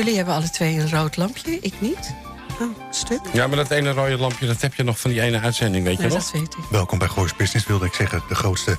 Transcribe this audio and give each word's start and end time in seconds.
Jullie 0.00 0.16
hebben 0.16 0.34
alle 0.34 0.50
twee 0.50 0.78
een 0.78 0.90
rood 0.90 1.16
lampje, 1.16 1.58
ik 1.60 1.74
niet. 1.80 2.14
Oh, 2.60 2.68
stuk. 2.90 3.20
Ja, 3.32 3.46
maar 3.46 3.56
dat 3.56 3.70
ene 3.70 3.90
rode 3.90 4.16
lampje, 4.16 4.46
dat 4.46 4.60
heb 4.60 4.74
je 4.74 4.82
nog 4.82 5.00
van 5.00 5.10
die 5.10 5.20
ene 5.20 5.40
uitzending, 5.40 5.84
weet 5.84 5.96
je 5.96 6.02
nog? 6.02 6.12
dat 6.12 6.30
weet 6.32 6.42
ik. 6.42 6.64
Welkom 6.70 6.98
bij 6.98 7.08
Goois 7.08 7.36
Business, 7.36 7.66
wilde 7.66 7.86
ik 7.86 7.92
zeggen. 7.92 8.22
De 8.28 8.34
grootste 8.34 8.78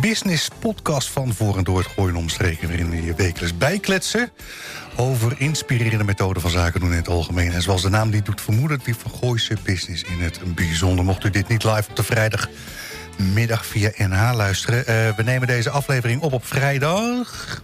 business 0.00 0.48
podcast 0.58 1.10
van 1.10 1.34
voor 1.34 1.56
en 1.56 1.64
door 1.64 1.78
het 1.78 1.86
Gooien 1.86 2.16
omstreken... 2.16 2.68
waarin 2.68 2.90
we 2.90 3.02
je 3.02 3.14
wekelijks 3.14 3.56
bijkletsen 3.56 4.30
over 4.96 5.34
inspirerende 5.38 6.04
methoden 6.04 6.42
van 6.42 6.50
zaken 6.50 6.80
doen 6.80 6.90
in 6.90 6.96
het 6.96 7.08
algemeen. 7.08 7.52
En 7.52 7.62
zoals 7.62 7.82
de 7.82 7.88
naam 7.88 8.10
die 8.10 8.22
doet 8.22 8.40
vermoeden, 8.40 8.80
die 8.84 8.96
van 8.96 9.10
Gooise 9.20 9.56
Business 9.62 10.02
in 10.02 10.20
het 10.20 10.54
bijzonder. 10.54 11.04
Mocht 11.04 11.24
u 11.24 11.30
dit 11.30 11.48
niet 11.48 11.64
live 11.64 11.90
op 11.90 11.96
de 11.96 12.02
vrijdagmiddag 12.02 13.66
via 13.66 13.90
NH 13.96 14.32
luisteren... 14.34 14.86
eh, 14.86 15.16
we 15.16 15.22
nemen 15.22 15.46
deze 15.46 15.70
aflevering 15.70 16.22
op 16.22 16.32
op 16.32 16.46
vrijdag... 16.46 17.60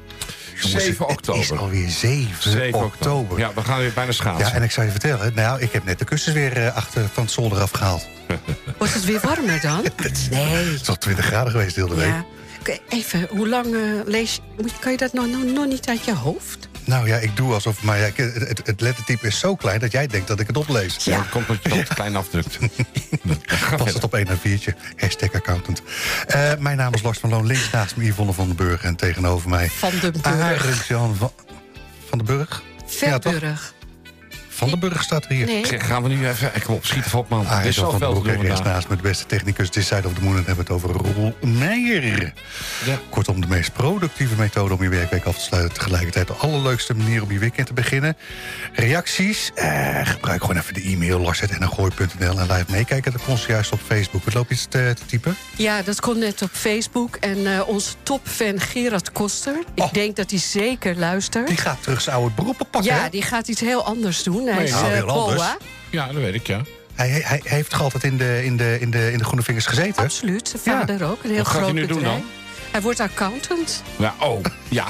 Jongens, 0.63 0.85
7 0.85 1.07
Het 1.07 1.11
is 1.11 1.17
oktober. 1.17 1.59
alweer 1.59 1.89
7, 1.89 2.51
7 2.51 2.75
oktober. 2.85 3.39
Ja, 3.39 3.51
we 3.55 3.61
gaan 3.63 3.79
weer 3.79 3.93
bijna 3.95 4.13
schaatsen. 4.13 4.47
Ja, 4.47 4.55
en 4.55 4.63
ik 4.63 4.71
zou 4.71 4.87
je 4.87 4.93
vertellen, 4.93 5.35
nou, 5.35 5.61
ik 5.61 5.73
heb 5.73 5.85
net 5.85 5.99
de 5.99 6.05
kussens 6.05 6.35
weer 6.35 6.57
eh, 6.57 6.77
achter 6.77 7.09
van 7.13 7.23
het 7.23 7.33
zolder 7.33 7.61
afgehaald. 7.61 8.07
Wordt 8.79 8.95
het 8.95 9.05
weer 9.05 9.21
warmer 9.21 9.61
dan? 9.61 9.85
Nee. 10.31 10.45
Het 10.45 10.81
is 10.81 10.89
al 10.89 10.97
20 10.99 11.25
graden 11.25 11.51
geweest 11.53 11.75
de 11.75 11.81
hele 11.83 11.95
week. 11.95 12.07
Ja. 12.07 12.25
Oké, 12.61 12.79
Even, 12.89 13.27
hoe 13.31 13.49
lang 13.49 13.67
eh, 13.75 13.81
lees 14.05 14.41
Kan 14.81 14.93
je 14.93 14.99
dat 14.99 15.13
nou, 15.13 15.31
nou 15.31 15.45
nog 15.53 15.67
niet 15.67 15.89
uit 15.89 16.05
je 16.05 16.15
hoofd? 16.15 16.69
Nou 16.89 17.09
ja, 17.09 17.17
ik 17.17 17.37
doe 17.37 17.53
alsof... 17.53 17.83
Maar 17.83 17.99
ja, 17.99 18.05
het, 18.15 18.35
het, 18.49 18.61
het 18.65 18.81
lettertype 18.81 19.27
is 19.27 19.39
zo 19.39 19.57
klein 19.57 19.81
dat 19.81 19.93
jij 19.93 20.07
denkt 20.07 20.29
dat 20.29 20.41
ik 20.41 20.47
het 20.47 20.57
oplees. 20.57 21.05
Ja, 21.05 21.17
dat 21.17 21.29
komt 21.29 21.49
omdat 21.49 21.73
je 21.73 21.79
het 21.79 21.95
klein 21.95 22.17
afdrukt. 22.17 22.59
Pas 23.77 23.93
het 23.93 24.05
op 24.05 24.15
1 24.15 24.27
en 24.27 24.39
4'tje. 24.39 24.97
Hashtag 24.97 25.33
accountant. 25.33 25.83
Eh, 26.27 26.53
mijn 26.59 26.77
naam 26.77 26.95
is 26.95 27.03
Lars 27.03 27.19
van 27.19 27.31
Loon. 27.31 27.47
Links 27.47 27.71
naast 27.71 27.97
me 27.97 28.05
Yvonne 28.05 28.33
van 28.33 28.47
den 28.47 28.57
Burg. 28.57 28.83
En 28.83 28.97
tegenover 28.97 29.49
mij... 29.49 29.69
Van 29.69 29.91
den 30.01 30.13
Burg. 30.23 30.87
Van, 30.87 31.17
van 32.09 32.19
den 32.19 32.27
Burg? 32.27 32.63
Ja, 33.01 33.19
toch? 33.19 33.33
Verburg. 33.33 33.75
Van 34.59 34.69
den 34.69 34.79
Burg 34.79 35.03
staat 35.03 35.25
er 35.25 35.31
hier. 35.33 35.47
Nee. 35.47 35.67
Zeg, 35.67 35.87
gaan 35.87 36.03
we 36.03 36.09
nu 36.09 36.29
even... 36.29 36.51
Ik 36.55 36.69
op, 36.69 36.85
schiet 36.87 37.07
even 37.07 37.19
op, 37.19 37.29
man. 37.29 37.47
Er 37.47 37.59
is 37.59 37.63
den 37.63 37.73
zoveel 37.75 38.23
te 38.23 38.33
doen 38.33 38.47
naast 38.65 38.89
me 38.89 38.97
de 38.97 39.03
beste 39.03 39.27
technicus. 39.27 39.71
This 39.71 39.87
side 39.87 40.07
of 40.07 40.13
the 40.15 40.21
moon. 40.23 40.37
En 40.37 40.45
hebben 40.45 40.67
we 40.67 40.73
het 40.75 40.85
over 40.85 40.91
Roel 41.15 41.35
Meijer. 41.41 42.33
Ja. 42.85 42.99
Kortom, 43.11 43.41
de 43.41 43.47
meest 43.47 43.73
productieve 43.73 44.35
methode 44.37 44.75
om 44.75 44.83
je 44.83 44.89
werkweek 44.89 45.25
af 45.25 45.35
te 45.37 45.41
sluiten. 45.43 45.75
Tegelijkertijd 45.75 46.27
de 46.27 46.33
allerleukste 46.33 46.95
manier 46.95 47.23
om 47.23 47.33
je 47.33 47.39
weekend 47.39 47.67
te 47.67 47.73
beginnen. 47.73 48.17
Reacties? 48.73 49.51
Eh, 49.55 50.01
gebruik 50.07 50.41
gewoon 50.41 50.57
even 50.57 50.75
de 50.75 50.83
e-mail 50.83 51.19
lars.ngooi.nl 51.19 52.39
en 52.39 52.47
live 52.53 52.65
meekijken. 52.71 53.13
Dat 53.13 53.23
kon 53.25 53.39
ze 53.39 53.49
juist 53.53 53.73
op 53.73 53.81
Facebook. 53.87 54.25
Wat 54.25 54.35
loop 54.35 54.49
je 54.51 54.57
te, 54.69 54.93
te 54.99 55.07
typen? 55.07 55.37
Ja, 55.57 55.83
dat 55.83 56.01
kon 56.01 56.19
net 56.19 56.43
op 56.43 56.51
Facebook. 56.53 57.17
En 57.17 57.47
eh, 57.55 57.69
onze 57.69 57.91
topfan 58.03 58.61
Gerard 58.61 59.13
Koster. 59.13 59.57
Ik 59.75 59.83
Oh. 59.83 59.93
denk 59.93 60.17
dat 60.17 60.31
hij 60.31 60.39
zeker 60.39 60.97
luistert. 60.99 61.47
Die 61.47 61.57
gaat 61.57 61.83
terug 61.83 62.01
zijn 62.01 62.17
oude 62.17 62.35
beroepen 62.35 62.67
pakken. 62.71 62.93
hè? 62.95 62.99
Ja, 63.03 63.09
die 63.09 63.23
gaat 63.23 63.49
iets 63.49 63.61
heel 63.61 63.85
anders 63.85 64.23
doen. 64.23 64.47
Hij 64.55 64.65
is 64.65 64.71
nou, 64.71 64.93
eh. 64.93 65.05
POA. 65.07 65.57
Ja, 65.91 66.07
dat 66.07 66.15
weet 66.23 66.35
ik, 66.35 66.47
ja. 66.47 66.61
Hij, 66.95 67.09
hij, 67.09 67.21
hij 67.23 67.41
heeft 67.45 67.71
toch 67.71 67.81
altijd 67.83 68.05
in 68.05 68.17
de, 68.17 68.45
in 68.45 68.57
de, 68.57 68.77
in 68.81 68.91
de, 68.91 69.13
in 69.13 69.19
de 69.19 69.25
Groene 69.25 69.43
Vingers 69.43 69.67
gezeten? 69.67 70.03
Absoluut, 70.05 70.49
zijn 70.49 70.79
vader 70.79 71.05
ook. 71.05 71.25
Een 71.25 71.31
heel 71.31 71.39
Wat 71.39 71.47
gaat 71.47 71.57
groot 71.57 71.65
hij 71.71 71.81
nu 71.81 71.87
doen 71.87 71.97
bedrijf. 71.97 72.19
dan? 72.19 72.27
Hij 72.71 72.81
wordt 72.81 73.01
accountant 73.01 73.83
Ja, 73.97 74.15
oh, 74.21 74.41
ja. 74.69 74.85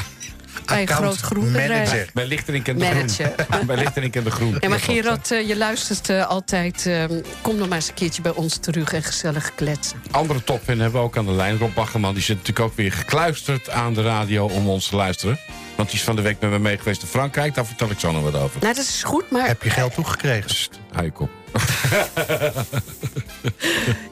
bij 0.66 0.80
een 0.82 0.88
groot 0.88 1.16
groen 1.16 1.44
bedrijf. 1.52 1.68
manager. 1.68 2.08
Bij 2.14 2.26
Lichterink 2.26 2.68
en 2.68 2.78
de 2.78 2.84
Manager. 2.84 3.32
Groen. 3.50 3.66
Bij 3.66 3.76
Lichterink 3.76 4.16
en 4.16 4.24
de 4.24 4.30
Groen. 4.30 4.56
Ja, 4.60 4.68
maar 4.68 4.80
Gerard, 4.80 5.30
eh, 5.30 5.48
je 5.48 5.56
luistert 5.56 6.08
eh, 6.08 6.26
altijd. 6.26 6.86
eh, 6.86 7.04
kom 7.40 7.56
nog 7.56 7.68
maar 7.68 7.76
eens 7.76 7.88
een 7.88 7.94
keertje 7.94 8.22
bij 8.22 8.32
ons 8.34 8.56
terug 8.56 8.92
en 8.92 9.02
gezellig 9.02 9.54
kletsen. 9.54 10.02
Andere 10.10 10.44
topfan 10.44 10.78
hebben 10.78 11.00
we 11.00 11.06
ook 11.06 11.16
aan 11.16 11.26
de 11.26 11.32
lijn. 11.32 11.58
Rob 11.58 11.74
Baggerman, 11.74 12.14
die 12.14 12.22
zit 12.22 12.36
natuurlijk 12.36 12.66
ook 12.66 12.76
weer 12.76 12.92
gekluisterd 12.92 13.70
aan 13.70 13.94
de 13.94 14.02
radio 14.02 14.46
om 14.46 14.68
ons 14.68 14.88
te 14.88 14.96
luisteren. 14.96 15.38
Want 15.78 15.90
die 15.90 15.98
is 15.98 16.04
van 16.04 16.16
de 16.16 16.22
week 16.22 16.40
met 16.40 16.50
me 16.50 16.58
mee 16.58 16.78
geweest 16.78 17.02
in 17.02 17.08
Frankrijk. 17.08 17.54
Daar 17.54 17.66
vertel 17.66 17.90
ik 17.90 17.98
zo 17.98 18.12
nog 18.12 18.22
wat 18.22 18.34
over. 18.34 18.60
Nou, 18.60 18.74
dat 18.74 18.84
is 18.84 19.02
goed, 19.02 19.30
maar 19.30 19.46
Heb 19.46 19.62
je 19.62 19.70
geld 19.70 19.94
toegekregen? 19.94 20.46
Psst, 20.46 20.78
hou 20.92 21.04
je 21.04 21.10
kop. 21.10 21.30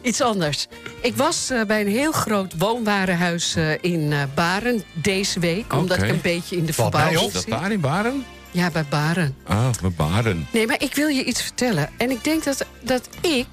iets 0.02 0.20
anders. 0.20 0.66
Ik 1.00 1.16
was 1.16 1.50
eh, 1.50 1.64
bij 1.64 1.80
een 1.80 1.88
heel 1.88 2.12
groot 2.12 2.52
woonwarenhuis 2.58 3.56
eh, 3.56 3.72
in 3.80 4.12
eh, 4.12 4.22
Baren 4.34 4.82
deze 4.92 5.40
week. 5.40 5.72
Omdat 5.72 6.02
ik 6.02 6.08
een 6.08 6.20
beetje 6.22 6.56
in 6.56 6.64
de 6.64 6.72
Valt 6.72 6.92
mij 6.92 7.02
verbouwing 7.02 7.20
op. 7.20 7.26
Is 7.26 7.32
dat 7.32 7.42
zit. 7.42 7.62
daar 7.62 7.72
in 7.72 7.80
Baren? 7.80 8.24
Ja, 8.50 8.70
bij 8.70 8.84
Baren. 8.88 9.36
Ah, 9.44 9.68
we 9.80 9.90
Baren. 9.90 10.46
Nee, 10.50 10.66
maar 10.66 10.82
ik 10.82 10.94
wil 10.94 11.08
je 11.08 11.24
iets 11.24 11.42
vertellen. 11.42 11.90
En 11.96 12.10
ik 12.10 12.24
denk 12.24 12.44
dat, 12.44 12.66
dat 12.82 13.08
ik 13.20 13.46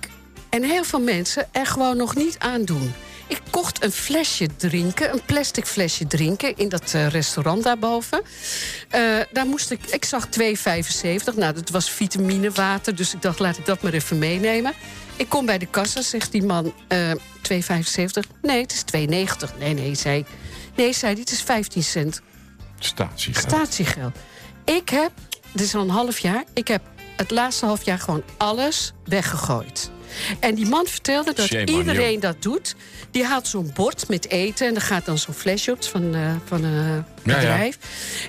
en 0.49 0.63
heel 0.63 0.83
veel 0.83 1.01
mensen 1.01 1.47
er 1.51 1.65
gewoon 1.65 1.97
nog 1.97 2.15
niet 2.15 2.35
aan 2.39 2.63
doen. 2.63 2.93
Ik 3.33 3.41
kocht 3.49 3.83
een 3.83 3.91
flesje 3.91 4.47
drinken, 4.57 5.13
een 5.13 5.21
plastic 5.25 5.65
flesje 5.65 6.07
drinken... 6.07 6.57
in 6.57 6.69
dat 6.69 6.93
eh, 6.93 7.07
restaurant 7.07 7.63
daarboven. 7.63 8.21
Eh, 8.89 9.01
daar 9.31 9.45
moest 9.45 9.71
ik, 9.71 9.85
ik 9.85 10.05
zag 10.05 10.27
2,75. 10.39 11.35
Nou, 11.35 11.53
dat 11.53 11.69
was 11.69 11.89
vitaminewater, 11.89 12.95
dus 12.95 13.13
ik 13.13 13.21
dacht, 13.21 13.39
laat 13.39 13.57
ik 13.57 13.65
dat 13.65 13.81
maar 13.81 13.93
even 13.93 14.17
meenemen. 14.17 14.73
Ik 15.15 15.29
kom 15.29 15.45
bij 15.45 15.57
de 15.57 15.65
kassa, 15.65 16.01
zegt 16.01 16.31
die 16.31 16.43
man, 16.43 16.73
eh 16.87 17.11
2,75. 17.11 17.17
Nee, 18.41 18.61
het 18.61 18.71
is 18.71 18.83
2,90. 19.01 19.57
Nee, 19.59 19.73
nee, 19.73 19.95
zei. 19.95 20.25
Nee, 20.75 20.93
zei 20.93 21.11
hij, 21.11 21.21
het 21.21 21.31
is 21.31 21.41
15 21.41 21.83
cent 21.83 22.21
Statiegeld. 22.79 23.51
statiegeld. 23.51 24.15
Ik 24.65 24.89
heb, 24.89 25.11
dit 25.51 25.65
is 25.65 25.75
al 25.75 25.81
een 25.81 25.89
half 25.89 26.19
jaar, 26.19 26.43
ik 26.53 26.67
heb 26.67 26.81
het 27.15 27.31
laatste 27.31 27.65
half 27.65 27.83
jaar 27.83 27.99
gewoon 27.99 28.23
alles 28.37 28.93
weggegooid. 29.05 29.91
En 30.39 30.55
die 30.55 30.65
man 30.65 30.85
vertelde 30.85 31.33
dat 31.33 31.45
Shame 31.45 31.65
iedereen 31.65 32.19
dat 32.19 32.41
doet. 32.41 32.75
Die 33.11 33.23
haalt 33.23 33.47
zo'n 33.47 33.71
bord 33.73 34.07
met 34.07 34.29
eten 34.29 34.67
en 34.67 34.75
er 34.75 34.81
gaat 34.81 35.05
dan 35.05 35.17
zo'n 35.17 35.33
flesje 35.33 35.71
op 35.71 35.83
van, 35.83 36.15
eh, 36.15 36.35
van 36.45 36.63
een 36.63 37.05
bedrijf. 37.23 37.77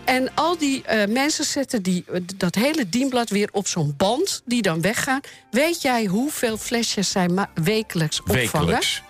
En 0.05 0.35
al 0.35 0.59
die 0.59 0.83
eh, 0.83 1.09
mensen 1.09 1.45
zetten 1.45 1.83
die, 1.83 2.05
eh, 2.13 2.21
dat 2.37 2.55
hele 2.55 2.89
dienblad 2.89 3.31
weer 3.31 3.49
op 3.53 3.67
zo'n 3.67 3.95
band 3.97 4.43
die 4.45 4.63
dan 4.63 4.81
weggaan. 4.81 5.21
Weet 5.51 5.83
jij 5.83 6.05
hoeveel 6.05 6.57
flesjes 6.57 7.11
zij 7.11 7.29
wekelijks 7.55 8.21
opvangen? 8.21 8.43
Wekelijks. 8.43 9.03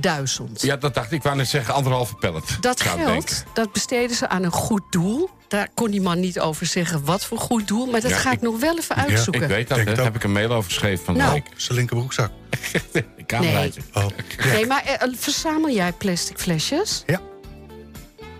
Duizend. 0.00 0.62
Ja, 0.62 0.76
dat 0.76 0.94
dacht 0.94 1.06
ik. 1.06 1.12
Ik 1.12 1.22
wou 1.22 1.36
net 1.36 1.48
zeggen 1.48 1.74
anderhalve 1.74 2.14
pallet. 2.14 2.56
Dat 2.60 2.80
geld, 2.80 3.44
dat 3.54 3.72
besteden 3.72 4.16
ze 4.16 4.28
aan 4.28 4.42
een 4.42 4.50
goed 4.52 4.82
doel. 4.90 5.30
Daar 5.48 5.68
kon 5.74 5.90
die 5.90 6.00
man 6.00 6.20
niet 6.20 6.40
over 6.40 6.66
zeggen 6.66 7.04
wat 7.04 7.24
voor 7.24 7.38
goed 7.38 7.68
doel. 7.68 7.86
Maar 7.86 8.00
dat 8.00 8.10
Ja, 8.10 8.16
ga 8.16 8.30
ik, 8.30 8.36
ik- 8.36 8.42
nog 8.42 8.60
wel 8.60 8.78
even 8.78 8.96
uitzoeken. 8.96 9.42
Ik 9.42 9.48
weet 9.48 9.68
dat. 9.68 9.84
Daar 9.84 10.04
heb 10.04 10.14
ik 10.14 10.24
een 10.24 10.32
mail 10.32 10.50
over 10.52 10.70
geschreven 10.70 11.04
van 11.04 11.14
de 11.14 11.20
Nou. 11.20 11.32
week. 11.32 11.44
Zijn 11.56 11.78
linkerbroekzak. 11.78 12.30
Cameraatje. 13.26 13.80
Oh. 13.92 14.06
Nee, 14.44 14.66
maar 14.66 14.82
eh, 14.84 15.08
verzamel 15.16 15.70
jij 15.70 15.92
plastic 15.92 16.38
flesjes? 16.38 17.02
Ja. 17.06 17.20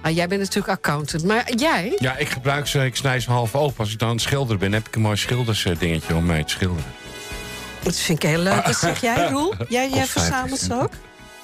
Ah, 0.03 0.15
jij 0.15 0.29
bent 0.29 0.41
natuurlijk 0.41 0.69
accountant. 0.69 1.25
Maar 1.25 1.55
jij? 1.55 1.97
Ja, 1.99 2.17
ik 2.17 2.29
gebruik 2.29 2.67
ze, 2.67 2.85
ik 2.85 2.97
snij 2.97 3.21
ze 3.21 3.31
half 3.31 3.55
open. 3.55 3.79
Als 3.79 3.93
ik 3.93 3.99
dan 3.99 4.09
een 4.09 4.19
schilder 4.19 4.59
ben, 4.59 4.73
heb 4.73 4.87
ik 4.89 4.95
een 4.95 5.01
mooi 5.03 5.17
schildersdingetje 5.17 6.15
om 6.15 6.27
mee 6.27 6.45
te 6.45 6.51
schilderen. 6.51 6.93
Dat 7.83 7.97
vind 7.97 8.23
ik 8.23 8.29
heel 8.31 8.39
leuk. 8.39 8.65
Dat 8.65 8.77
zeg 8.77 9.01
jij, 9.01 9.29
Roel? 9.29 9.55
Jij, 9.69 9.91
jij 9.91 10.07
verzamelt 10.07 10.61
ze 10.61 10.75
ook? 10.81 10.91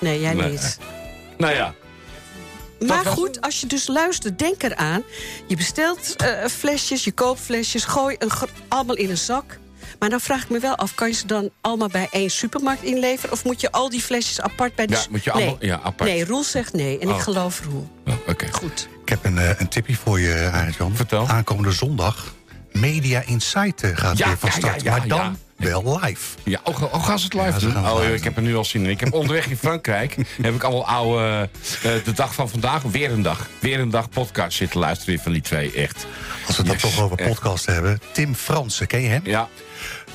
Nee, 0.05 0.21
jij 0.21 0.35
Nee. 0.35 0.51
niet. 0.51 0.79
Nou 1.39 1.55
ja, 1.55 1.75
Maar 2.87 3.05
goed, 3.07 3.41
als 3.41 3.61
je 3.61 3.67
dus 3.67 3.87
luistert, 3.87 4.39
denk 4.39 4.63
eraan. 4.63 5.03
Je 5.47 5.57
bestelt 5.57 6.17
eh, 6.17 6.47
flesjes, 6.47 7.05
je 7.05 7.13
koopt 7.13 7.41
flesjes, 7.41 7.85
gooi 7.85 8.17
een 8.19 8.31
allemaal 8.69 8.97
in 8.97 9.11
een 9.11 9.17
zak. 9.19 9.59
Maar 9.99 10.11
dan 10.11 10.21
vraag 10.21 10.43
ik 10.43 10.49
me 10.51 10.59
wel 10.59 10.75
af, 10.77 10.95
kan 10.95 11.09
je 11.09 11.15
ze 11.15 11.27
dan 11.27 11.51
allemaal 11.61 11.89
bij 11.89 12.09
één 12.11 12.31
supermarkt 12.31 12.83
inleveren? 12.83 13.33
Of 13.33 13.45
moet 13.45 13.61
je 13.61 13.73
al 13.73 13.91
die 13.91 14.01
flesjes 14.01 14.41
apart 14.41 14.75
bij 14.75 14.87
de... 14.87 14.93
Ja, 14.93 15.01
moet 15.11 15.25
je 15.25 15.31
nee. 15.35 15.43
allemaal- 15.43 15.65
ja, 15.65 15.81
apart. 15.83 16.11
Nee, 16.11 16.25
Roel 16.25 16.45
zegt 16.45 16.73
nee. 16.73 16.99
En 16.99 17.09
ik 17.09 17.15
Oh. 17.15 17.23
geloof 17.23 17.63
Roel. 17.65 17.89
oh, 18.07 18.15
oké. 18.29 18.47
Goed. 18.53 18.89
Ik 19.03 19.09
heb 19.09 19.25
een, 19.25 19.39
eh, 19.39 19.51
een 19.61 19.69
tipje 19.69 19.97
voor 19.97 20.21
je, 20.21 20.51
Arend-Jan. 20.53 20.97
Vertel. 20.97 21.29
Aankomende 21.29 21.73
zondag, 21.73 22.35
Media 22.73 23.23
Insight 23.27 23.83
eh, 23.83 23.91
gaat 23.97 24.19
Ja, 24.19 24.27
weer 24.27 24.39
van 24.39 24.51
start. 24.53 24.83
ja, 24.83 24.91
ja, 24.93 24.99
maar 24.99 25.09
dan 25.09 25.39
wel 25.57 26.01
live. 26.03 26.37
Ja, 26.45 26.61
oh, 26.65 26.77
ga- 26.77 26.85
oh, 26.85 27.05
gaan 27.05 27.19
ze 27.19 27.25
het 27.25 27.35
live 27.35 27.47
Ja, 27.53 27.59
doen? 27.59 27.77
het 27.85 27.93
Oh, 27.93 28.01
live 28.01 28.15
ik 28.15 28.25
heb 28.25 28.37
er 28.37 28.43
nu 28.43 28.57
al 28.57 28.65
zin 28.65 28.85
in. 28.85 28.91
Ik 28.91 29.01
heb 29.01 29.13
onderweg 29.13 29.47
in 29.47 29.57
Frankrijk 29.57 30.17
heb 30.43 30.55
ik 30.55 30.63
allemaal 30.63 30.87
oude... 30.87 31.49
eh, 31.83 31.91
de 32.05 32.13
dag 32.15 32.35
van 32.35 32.49
vandaag, 32.49 32.83
weer 32.83 33.11
een 33.13 33.23
dag. 33.23 33.49
Weer 33.59 33.81
een 33.81 33.91
dag 33.91 34.09
podcast 34.09 34.57
zitten 34.57 34.81
luisteren 34.81 35.19
van 35.21 35.33
die 35.33 35.41
twee, 35.43 35.73
echt. 35.73 36.07
Als 36.47 36.57
we 36.57 36.63
het 36.63 36.73
Yes, 36.73 36.83
dan 36.83 36.91
toch 36.91 37.01
over 37.05 37.19
echt. 37.19 37.29
podcast 37.29 37.67
hebben. 37.67 38.01
Tim 38.13 38.35
Fransen, 38.35 38.87
ken 38.87 39.01
je 39.01 39.09
hem? 39.09 39.21
Ja, 39.25 39.49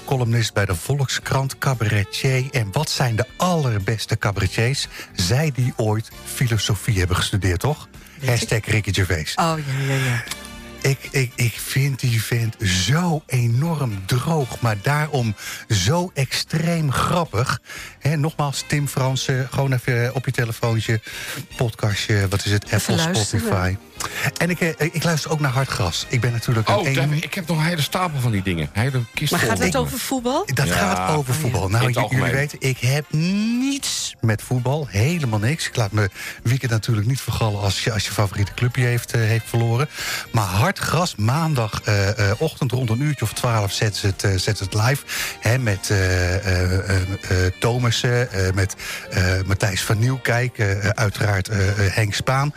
Columnist 0.06 0.54
bij 0.54 0.66
de 0.66 0.76
Volkskrant, 0.76 1.58
cabaretier. 1.58 2.44
En 2.52 2.70
wat 2.72 2.90
zijn 2.90 3.16
de 3.16 3.26
allerbeste 3.38 4.18
cabaretiers? 4.18 4.88
Zij 5.16 5.52
die 5.56 5.74
ooit 5.76 6.10
filosofie 6.26 6.98
hebben 7.00 7.16
gestudeerd, 7.16 7.60
toch? 7.60 7.88
Hashtag 8.26 8.66
Ricky 8.66 8.94
Gervais. 8.94 9.36
Oh, 9.36 9.54
ja, 9.68 9.94
ja, 9.94 10.04
ja. 10.06 10.24
Ik, 10.82 10.98
ik, 11.12 11.32
ik 11.36 11.54
vind 11.60 12.00
die 12.00 12.24
vent 12.24 12.56
zo 12.64 13.22
enorm 13.26 14.06
droog, 14.06 14.60
maar 14.60 14.76
daarom 14.82 15.36
zo 15.70 16.12
extreem 16.14 16.92
grappig. 16.92 17.60
Hè, 18.00 18.16
nogmaals, 18.18 18.64
Tim 18.68 18.88
Fransen, 18.88 19.48
gewoon 19.52 19.74
even 19.74 20.16
op 20.16 20.26
je 20.26 20.32
telefoontje, 20.32 21.02
podcastje, 21.58 22.28
wat 22.28 22.46
is 22.46 22.52
het, 22.52 22.64
Apple, 22.74 22.96
luisteren. 22.96 23.40
Spotify. 23.42 23.76
En 24.38 24.50
ik, 24.50 24.60
eh, 24.60 24.70
ik 24.94 25.04
luister 25.04 25.32
ook 25.32 25.40
naar 25.40 25.52
Hardgras. 25.52 26.06
Ik 26.10 26.22
ben 26.22 26.32
natuurlijk 26.32 26.70
Oh, 26.70 26.88
een... 26.88 26.94
daar- 26.94 27.04
een- 27.04 27.24
ik 27.24 27.34
heb 27.34 27.48
nog 27.48 27.58
een 27.58 27.64
hele 27.64 27.82
stapel 27.82 28.20
van 28.20 28.32
die 28.32 28.42
dingen. 28.44 28.70
Hele 28.74 29.02
kist 29.14 29.32
Maar 29.32 29.40
gaat 29.40 29.60
het 29.60 29.76
over 29.76 30.00
voetbal? 30.00 30.46
Dat 30.54 30.68
Ja, 30.68 30.74
gaat 30.74 31.16
over 31.16 31.34
oh 31.34 31.40
voetbal. 31.40 31.70
Nou, 31.70 31.82
jullie 31.84 32.00
algemeen. 32.00 32.32
weten, 32.32 32.58
ik 32.62 32.78
heb 32.78 33.06
niets 33.12 34.16
met 34.22 34.42
voetbal. 34.42 34.88
Helemaal 34.90 35.40
niks. 35.40 35.68
Ik 35.68 35.76
laat 35.76 35.92
mijn 35.92 36.10
weekend 36.44 36.72
natuurlijk 36.72 37.08
niet 37.08 37.22
vergallen 37.22 37.62
als 37.62 37.84
je, 37.84 37.92
als 37.94 38.06
je 38.06 38.12
favoriete 38.12 38.54
clubje 38.54 38.84
heeft, 38.86 39.12
eh, 39.14 39.22
heeft 39.22 39.46
verloren. 39.50 39.90
Maar 40.32 40.46
gras, 40.78 41.16
maandag 41.16 41.82
eh, 41.84 42.30
eh, 42.32 42.38
rond 42.70 42.90
een 42.90 43.02
uurtje 43.02 43.26
of 43.26 43.34
twaalf 43.34 43.72
zetten 43.72 44.00
ze 44.02 44.08
het, 44.08 44.24
eh, 44.24 44.30
zetten 44.30 44.56
ze 44.56 44.64
het 44.64 44.74
live. 44.74 45.04
Hè, 45.40 45.58
met 45.58 45.92
Thomassen, 47.60 48.30
met 48.56 48.76
Matthijs 49.46 49.84
van 49.84 50.00
Nieuwkijk, 50.00 50.60
uiteraard 50.96 51.50
Henk 51.76 52.14
Spaan. 52.14 52.54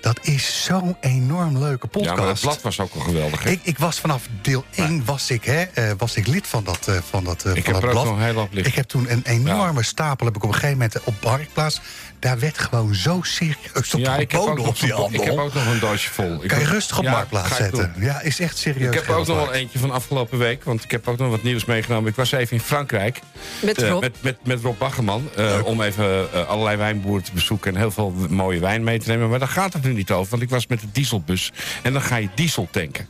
Dat 0.00 0.18
is 0.22 0.64
zo'n 0.64 0.96
enorm 1.00 1.58
leuke 1.58 1.86
Ja, 1.90 1.98
podcast. 1.98 2.16
maar 2.18 2.28
het 2.28 2.40
blad 2.40 2.62
was 2.62 2.80
ook 2.80 2.94
al 2.94 3.00
geweldig. 3.00 3.42
hè? 3.42 3.50
Ik, 3.50 3.60
ik 3.62 3.78
was 3.78 4.00
vanaf 4.00 4.22
deel 4.42 4.64
1 4.74 5.04
was 5.04 5.30
ik, 5.30 5.44
hè, 5.44 5.64
was 5.96 6.16
ik 6.16 6.26
lid 6.26 6.46
van 6.46 6.64
dat, 6.64 6.88
van 7.10 7.24
dat, 7.24 7.44
Ik 7.54 7.64
van 7.64 7.74
heb 7.74 7.82
dat 7.82 7.90
blad. 7.90 8.48
Ik 8.52 8.74
heb 8.74 8.86
toen 8.86 9.10
een 9.10 9.22
enorme 9.24 9.82
stapel 9.82 10.26
heb 10.26 10.36
ik 10.36 10.42
op 10.42 10.48
een 10.48 10.54
gegeven 10.54 10.76
moment 10.78 11.04
op 11.04 11.14
Marktplaats. 11.22 11.80
Daar 12.22 12.38
werd 12.38 12.58
gewoon 12.58 12.94
zo 12.94 13.20
serieus 13.22 13.94
op 13.94 14.00
ja, 14.00 14.16
ik 14.16 14.30
heb, 14.32 14.40
ook 14.40 14.46
geboden 14.48 14.64
nog 14.64 14.74
op 14.74 14.80
die 14.80 14.88
zo'n- 14.88 15.06
ik 15.14 15.20
heb 15.20 15.26
handel. 15.36 15.44
ook 15.44 15.54
nog 15.54 15.66
een 15.66 15.78
doosje 15.80 16.10
vol. 16.10 16.42
Ik 16.42 16.48
Kan 16.48 16.58
je 16.58 16.66
rustig 16.66 16.98
op 16.98 17.04
Ja, 17.04 17.10
Marktplaats 17.10 17.56
zetten. 17.56 17.92
doen. 17.94 18.04
Ja, 18.04 18.20
is 18.20 18.40
echt 18.40 18.58
serieus. 18.58 18.88
Ik 18.88 18.94
heb 18.94 19.08
ook 19.16 19.26
nog 19.26 19.36
wel 19.36 19.52
eentje 19.52 19.78
van 19.78 19.90
afgelopen 19.90 20.38
week. 20.38 20.64
Want 20.64 20.84
ik 20.84 20.90
heb 20.90 21.08
ook 21.08 21.18
nog 21.18 21.30
wat 21.30 21.42
nieuws 21.42 21.64
meegenomen. 21.64 22.10
Ik 22.10 22.16
was 22.16 22.32
even 22.32 22.56
in 22.56 22.62
Frankrijk. 22.62 23.20
Met 23.60 23.82
eh, 23.82 23.88
Rob? 23.88 24.00
met, 24.00 24.16
met, 24.20 24.36
met 24.44 24.60
Rob 24.62 24.78
Baggerman. 24.78 25.28
eh, 25.36 25.58
om 25.64 25.82
even 25.82 26.32
eh, 26.32 26.48
allerlei 26.48 26.76
wijnboeren 26.76 27.24
te 27.24 27.32
bezoeken. 27.32 27.72
En 27.74 27.80
heel 27.80 27.90
veel 27.90 28.14
mooie 28.28 28.60
wijn 28.60 28.84
mee 28.84 28.98
te 28.98 29.08
nemen. 29.08 29.28
Maar 29.28 29.38
daar 29.38 29.48
gaat 29.48 29.72
het 29.72 29.82
nu 29.82 29.92
niet 29.92 30.10
over. 30.10 30.30
Want 30.30 30.42
ik 30.42 30.50
was 30.50 30.66
met 30.66 30.80
de 30.80 30.86
dieselbus. 30.92 31.52
En 31.82 31.92
dan 31.92 32.02
ga 32.02 32.16
je 32.16 32.28
diesel 32.34 32.68
tanken. 32.70 33.08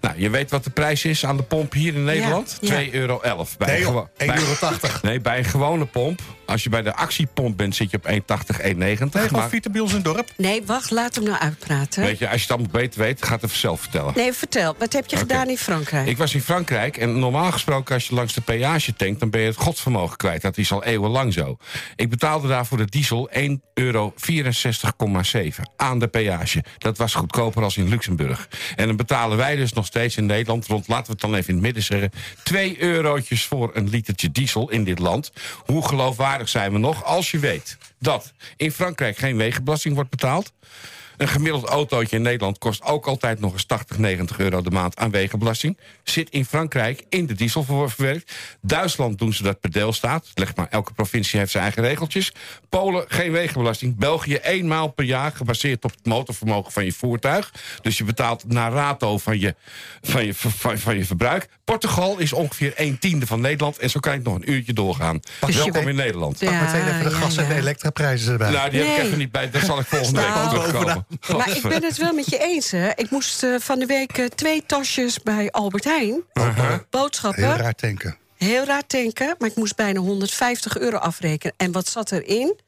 Nou, 0.00 0.14
je 0.18 0.30
weet 0.30 0.50
wat 0.50 0.64
de 0.64 0.70
prijs 0.70 1.04
is 1.04 1.24
aan 1.26 1.36
de 1.36 1.42
pomp 1.42 1.72
hier 1.72 1.94
in 1.94 2.04
Nederland? 2.04 2.58
ja. 2.60 2.74
2,11 2.82 2.90
euro. 2.92 3.20
Bij 3.58 3.66
Nee, 3.68 3.76
een 3.76 3.82
joh, 3.82 3.88
gewo- 3.90 4.08
1,80 4.16 4.80
bij- 4.80 4.90
euro. 4.90 4.98
Nee, 5.02 5.20
bij 5.20 5.38
een 5.38 5.44
gewone 5.44 5.84
pomp. 5.86 6.20
Als 6.46 6.62
je 6.62 6.68
bij 6.68 6.82
de 6.82 6.94
actiepomp 6.94 7.56
bent, 7.56 7.74
zit 7.74 7.90
je 7.90 7.96
op 7.96 8.06
1,80, 8.06 8.60
1,90. 8.60 8.76
Nee, 8.76 8.96
gewoon 8.96 9.28
Maar 9.30 9.48
Vita 9.48 9.70
bij 9.70 9.80
ons 9.80 9.90
in 9.90 9.96
het 9.96 10.04
dorp. 10.04 10.30
Nee, 10.36 10.62
wacht, 10.66 10.90
laat 10.90 11.14
hem 11.14 11.24
nou 11.24 11.38
uitpraten. 11.38 12.02
weet 12.02 12.18
je, 12.18 12.28
als 12.28 12.34
je 12.34 12.40
het 12.40 12.50
allemaal 12.50 12.80
beter 12.80 13.00
weet, 13.00 13.24
gaat 13.24 13.42
het 13.42 13.50
zelf 13.50 13.80
vertellen. 13.80 14.12
Nee, 14.16 14.32
vertel. 14.32 14.74
Wat 14.78 14.92
heb 14.92 15.06
je 15.06 15.16
gedaan 15.16 15.48
in 15.48 15.58
Frankrijk? 15.58 16.06
Ik 16.06 16.16
was 16.16 16.34
in 16.34 16.40
Frankrijk 16.40 16.96
en 16.96 17.18
normaal 17.18 17.52
gesproken 17.52 17.94
als 17.94 18.06
je 18.08 18.14
langs 18.14 18.34
de 18.34 18.40
peage 18.40 18.94
tankt... 18.94 19.20
dan 19.20 19.30
ben 19.30 19.40
je 19.40 19.46
het 19.46 19.56
godsvermogen 19.56 20.16
kwijt. 20.16 20.42
Dat 20.42 20.58
is 20.58 20.72
al 20.72 20.84
eeuwenlang 20.84 21.32
zo. 21.32 21.56
Ik 21.96 22.10
betaalde 22.10 22.48
daar 22.48 22.66
voor 22.66 22.78
de 22.78 22.84
diesel 22.84 23.30
1,64,7 23.34 23.42
euro 23.74 24.14
aan 25.76 25.98
de 25.98 26.08
peage. 26.08 26.64
Dat 26.78 26.98
was 26.98 27.14
goedkoper 27.14 27.62
als 27.62 27.76
in 27.76 27.88
Luxemburg. 27.88 28.48
En 28.76 28.86
dan 28.86 28.96
betalen 28.96 29.36
wij 29.36 29.56
dus 29.56 29.72
nog 29.72 29.86
steeds 29.86 30.16
in 30.16 30.26
Nederland... 30.26 30.66
rond, 30.66 30.88
laten 30.88 31.06
we 31.06 31.12
het 31.12 31.20
dan 31.20 31.34
even 31.34 31.48
in 31.48 31.54
het 31.54 31.64
midden 31.64 31.82
zeggen... 31.82 32.10
2 32.42 32.82
eurotjes 32.82 33.44
voor 33.44 33.70
een 33.74 33.88
litertje 33.88 34.30
diesel 34.32 34.70
in 34.70 34.84
dit 34.84 34.98
land. 34.98 35.32
Hoe 35.64 35.88
geloofwaardig 35.88 36.33
zijn 36.42 36.72
we 36.72 36.78
nog 36.78 37.04
als 37.04 37.30
je 37.30 37.38
weet... 37.38 37.76
dat 37.98 38.32
in 38.56 38.72
Frankrijk 38.72 39.16
geen 39.16 39.36
wegenbelasting 39.36 39.94
wordt 39.94 40.10
betaald... 40.10 40.52
Een 41.16 41.28
gemiddeld 41.28 41.64
autootje 41.64 42.16
in 42.16 42.22
Nederland 42.22 42.58
kost 42.58 42.82
ook 42.82 43.06
altijd 43.06 43.40
nog 43.40 43.52
eens 43.52 43.64
80, 43.64 43.98
90 43.98 44.38
euro 44.38 44.62
de 44.62 44.70
maand 44.70 44.96
aan 44.96 45.10
wegenbelasting. 45.10 45.78
Zit 46.02 46.30
in 46.30 46.44
Frankrijk 46.44 47.02
in 47.08 47.26
de 47.26 47.34
diesel 47.34 47.64
ver- 47.64 47.90
verwerkt. 47.90 48.32
Duitsland 48.60 49.18
doen 49.18 49.32
ze 49.32 49.42
dat 49.42 49.60
per 49.60 49.70
deelstaat. 49.70 50.26
Leg 50.34 50.56
maar, 50.56 50.66
elke 50.70 50.92
provincie 50.92 51.38
heeft 51.38 51.50
zijn 51.50 51.62
eigen 51.62 51.82
regeltjes. 51.82 52.32
Polen 52.68 53.04
geen 53.08 53.32
wegenbelasting. 53.32 53.96
België 53.96 54.36
eenmaal 54.36 54.88
per 54.88 55.04
jaar 55.04 55.32
gebaseerd 55.32 55.84
op 55.84 55.90
het 55.90 56.06
motorvermogen 56.06 56.72
van 56.72 56.84
je 56.84 56.92
voertuig. 56.92 57.52
Dus 57.82 57.98
je 57.98 58.04
betaalt 58.04 58.44
naar 58.48 58.72
rato 58.72 59.18
van 59.18 59.40
je, 59.40 59.54
van 60.02 60.24
je, 60.26 60.34
van, 60.34 60.78
van 60.78 60.96
je 60.96 61.04
verbruik. 61.04 61.48
Portugal 61.64 62.18
is 62.18 62.32
ongeveer 62.32 62.72
een 62.76 62.98
tiende 62.98 63.26
van 63.26 63.40
Nederland. 63.40 63.78
En 63.78 63.90
zo 63.90 64.00
kan 64.00 64.12
ik 64.12 64.22
nog 64.22 64.34
een 64.34 64.50
uurtje 64.50 64.72
doorgaan. 64.72 65.20
Dus 65.40 65.48
je 65.48 65.54
Welkom 65.54 65.72
weet- 65.72 65.86
in 65.86 65.94
Nederland. 65.96 66.40
Ja, 66.40 66.50
Pak 66.50 66.60
meteen 66.72 66.88
even 66.88 67.04
de 67.04 67.10
gas- 67.10 67.36
en 67.36 67.42
ja. 67.42 67.48
de 67.48 67.54
elektraprijzen 67.54 68.32
erbij. 68.32 68.50
Nou, 68.50 68.70
die 68.70 68.80
heb 68.80 68.88
ik 68.88 68.96
Nee. 68.96 69.06
even 69.06 69.18
niet 69.18 69.32
bij. 69.32 69.50
Daar 69.50 69.64
zal 69.64 69.78
ik 69.78 69.86
volgende 69.86 70.20
week 70.20 70.34
op 70.44 70.48
terugkomen. 70.48 71.03
Maar 71.36 71.56
ik 71.56 71.62
ben 71.62 71.84
het 71.84 71.96
wel 71.96 72.12
met 72.12 72.30
je 72.30 72.38
eens, 72.38 72.70
hè. 72.70 72.90
Ik 72.94 73.10
moest 73.10 73.42
eh, 73.42 73.54
van 73.58 73.78
de 73.78 73.86
week 73.86 74.18
eh, 74.18 74.26
twee 74.26 74.66
tasjes 74.66 75.20
bij 75.22 75.50
Albert 75.50 75.84
Heijn. 75.84 76.22
Boodschappen. 76.90 77.44
Heel 77.44 77.56
raar 77.56 77.74
tanken. 77.74 78.16
Heel 78.36 78.64
raar 78.64 78.86
tanken, 78.86 79.34
maar 79.38 79.48
ik 79.48 79.56
moest 79.56 79.76
bijna 79.76 80.00
150 80.00 80.78
euro 80.78 80.96
afrekenen. 80.96 81.54
En 81.56 81.72
wat 81.72 81.88
zat 81.88 82.12
erin? 82.12 82.60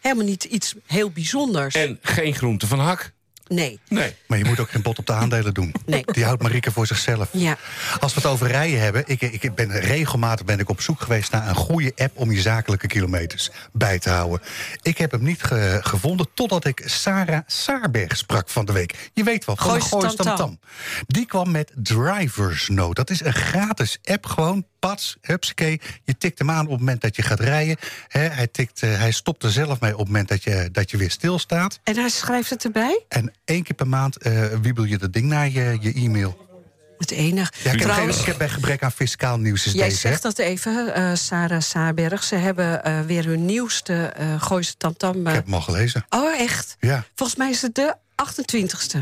Helemaal 0.00 0.24
niet 0.24 0.44
iets 0.44 0.74
heel 0.86 1.10
bijzonders. 1.10 1.74
En 1.74 1.98
geen 2.02 2.34
groente 2.34 2.66
van 2.66 2.78
hak. 2.78 3.12
Nee. 3.54 3.80
Nee. 3.88 4.14
Maar 4.26 4.38
je 4.38 4.44
moet 4.44 4.60
ook 4.60 4.70
geen 4.70 4.82
bot 4.82 4.98
op 4.98 5.06
de 5.06 5.12
aandelen 5.12 5.54
doen. 5.54 5.74
Nee. 5.86 6.02
Die 6.04 6.24
houdt 6.24 6.42
Marieke 6.42 6.72
voor 6.72 6.86
zichzelf. 6.86 7.28
Ja. 7.32 7.56
Als 8.00 8.14
we 8.14 8.20
het 8.20 8.28
over 8.30 8.46
rijden 8.46 8.80
hebben, 8.80 9.02
ik, 9.06 9.20
ik 9.20 9.54
ben 9.54 9.70
regelmatig 9.80 10.46
ben 10.46 10.58
ik 10.58 10.68
op 10.68 10.80
zoek 10.80 11.00
geweest 11.00 11.32
naar 11.32 11.48
een 11.48 11.54
goede 11.54 11.92
app 11.96 12.16
om 12.18 12.32
je 12.32 12.40
zakelijke 12.40 12.86
kilometers 12.86 13.50
bij 13.72 13.98
te 13.98 14.10
houden. 14.10 14.40
Ik 14.82 14.98
heb 14.98 15.10
hem 15.10 15.22
niet 15.22 15.42
ge- 15.42 15.80
gevonden 15.82 16.26
totdat 16.34 16.64
ik 16.64 16.82
Sarah 16.84 17.40
Saarberg 17.46 18.16
sprak 18.16 18.48
van 18.48 18.64
de 18.64 18.72
week. 18.72 19.10
Je 19.14 19.22
weet 19.24 19.44
wel, 19.44 19.56
van 19.56 19.82
Goois 19.82 19.88
Tamtam. 19.88 20.24
Tamtam. 20.26 20.58
Die 21.06 21.26
kwam 21.26 21.50
met 21.50 21.72
Drivers 21.74 22.68
Note. 22.68 22.94
Dat 22.94 23.10
is 23.10 23.24
een 23.24 23.32
gratis 23.32 23.98
app, 24.04 24.26
gewoon 24.26 24.64
pats, 24.88 25.16
hupsakee. 25.20 25.80
Je 26.04 26.16
tikt 26.18 26.38
hem 26.38 26.50
aan 26.50 26.64
op 26.64 26.70
het 26.70 26.78
moment 26.78 27.00
dat 27.00 27.16
je 27.16 27.22
gaat 27.22 27.40
rijden. 27.40 27.76
Hij, 28.08 28.46
tikt, 28.46 28.82
eh, 28.82 28.98
hij 28.98 29.10
stopt 29.10 29.42
er 29.42 29.50
zelf 29.52 29.80
mee 29.80 29.92
op 29.92 29.98
het 29.98 30.06
moment 30.06 30.28
dat 30.28 30.42
je, 30.44 30.68
dat 30.72 30.90
je 30.90 30.96
weer 30.96 31.10
stilstaat. 31.10 31.78
En 31.84 31.96
hij 31.96 32.08
schrijft 32.08 32.50
het 32.50 32.64
erbij? 32.64 33.04
En 33.08 33.32
één 33.44 33.62
keer 33.62 33.74
per 33.74 33.88
maand 33.88 34.16
eh, 34.16 34.44
wiebel 34.62 34.84
je 34.84 34.98
dat 34.98 35.12
ding 35.12 35.26
naar 35.26 35.48
je, 35.50 35.76
je 35.80 35.92
e-mail. 35.92 36.50
Het 36.98 37.10
enige. 37.10 37.52
Ja, 37.64 37.70
ik, 37.72 37.78
heb 37.80 37.88
Trouwens, 37.88 38.12
geen- 38.16 38.20
ik 38.22 38.28
heb 38.28 38.38
bij 38.38 38.48
gebrek 38.48 38.82
aan 38.82 38.92
fiscaal 38.92 39.38
nieuws 39.38 39.66
is 39.66 39.72
jij 39.72 39.88
deze. 39.88 40.06
hè? 40.06 40.08
zegt 40.08 40.22
dat 40.22 40.38
even, 40.38 40.94
eh, 40.94 41.14
Sarah 41.14 41.60
Saarberg. 41.60 42.24
Ze 42.24 42.34
hebben 42.34 43.06
weer 43.06 43.24
hun 43.24 43.44
nieuwste 43.44 43.94
eh 44.06 44.42
Gooise 44.42 44.76
Tamtam. 44.76 45.26
Ik 45.26 45.34
heb 45.34 45.44
hem 45.44 45.54
al 45.54 45.60
gelezen. 45.60 46.04
Oh, 46.08 46.40
echt? 46.40 46.76
Ja. 46.80 47.04
Volgens 47.14 47.38
mij 47.38 47.50
is 47.50 47.62
het 47.62 47.74
de 47.74 47.94
28ste. 48.16 48.98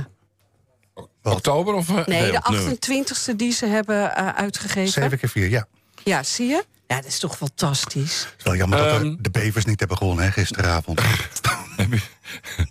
Wat? 1.23 1.35
Oktober 1.35 1.75
of... 1.75 1.89
eh, 1.89 2.07
Nee, 2.07 2.31
de 2.33 2.41
nummer? 2.51 2.75
28ste 2.75 3.37
die 3.37 3.53
ze 3.53 3.67
hebben 3.67 4.15
eh, 4.17 4.29
uitgegeven. 4.29 4.93
7 4.93 5.19
keer 5.19 5.29
4, 5.29 5.49
ja. 5.49 5.67
Ja, 6.05 6.23
zie 6.23 6.47
je? 6.47 6.65
Ja, 6.87 6.97
dat 6.97 7.05
is 7.07 7.19
toch 7.19 7.37
fantastisch. 7.37 8.21
Het 8.21 8.35
is 8.39 8.45
wel 8.45 8.57
jammer 8.57 8.79
dat 8.79 9.01
Ehm. 9.01 9.15
de, 9.19 9.31
bevers 9.31 9.65
niet 9.65 9.79
hebben 9.79 9.97
gewonnen 9.97 10.25
hè, 10.25 10.31
gisteravond. 10.31 11.01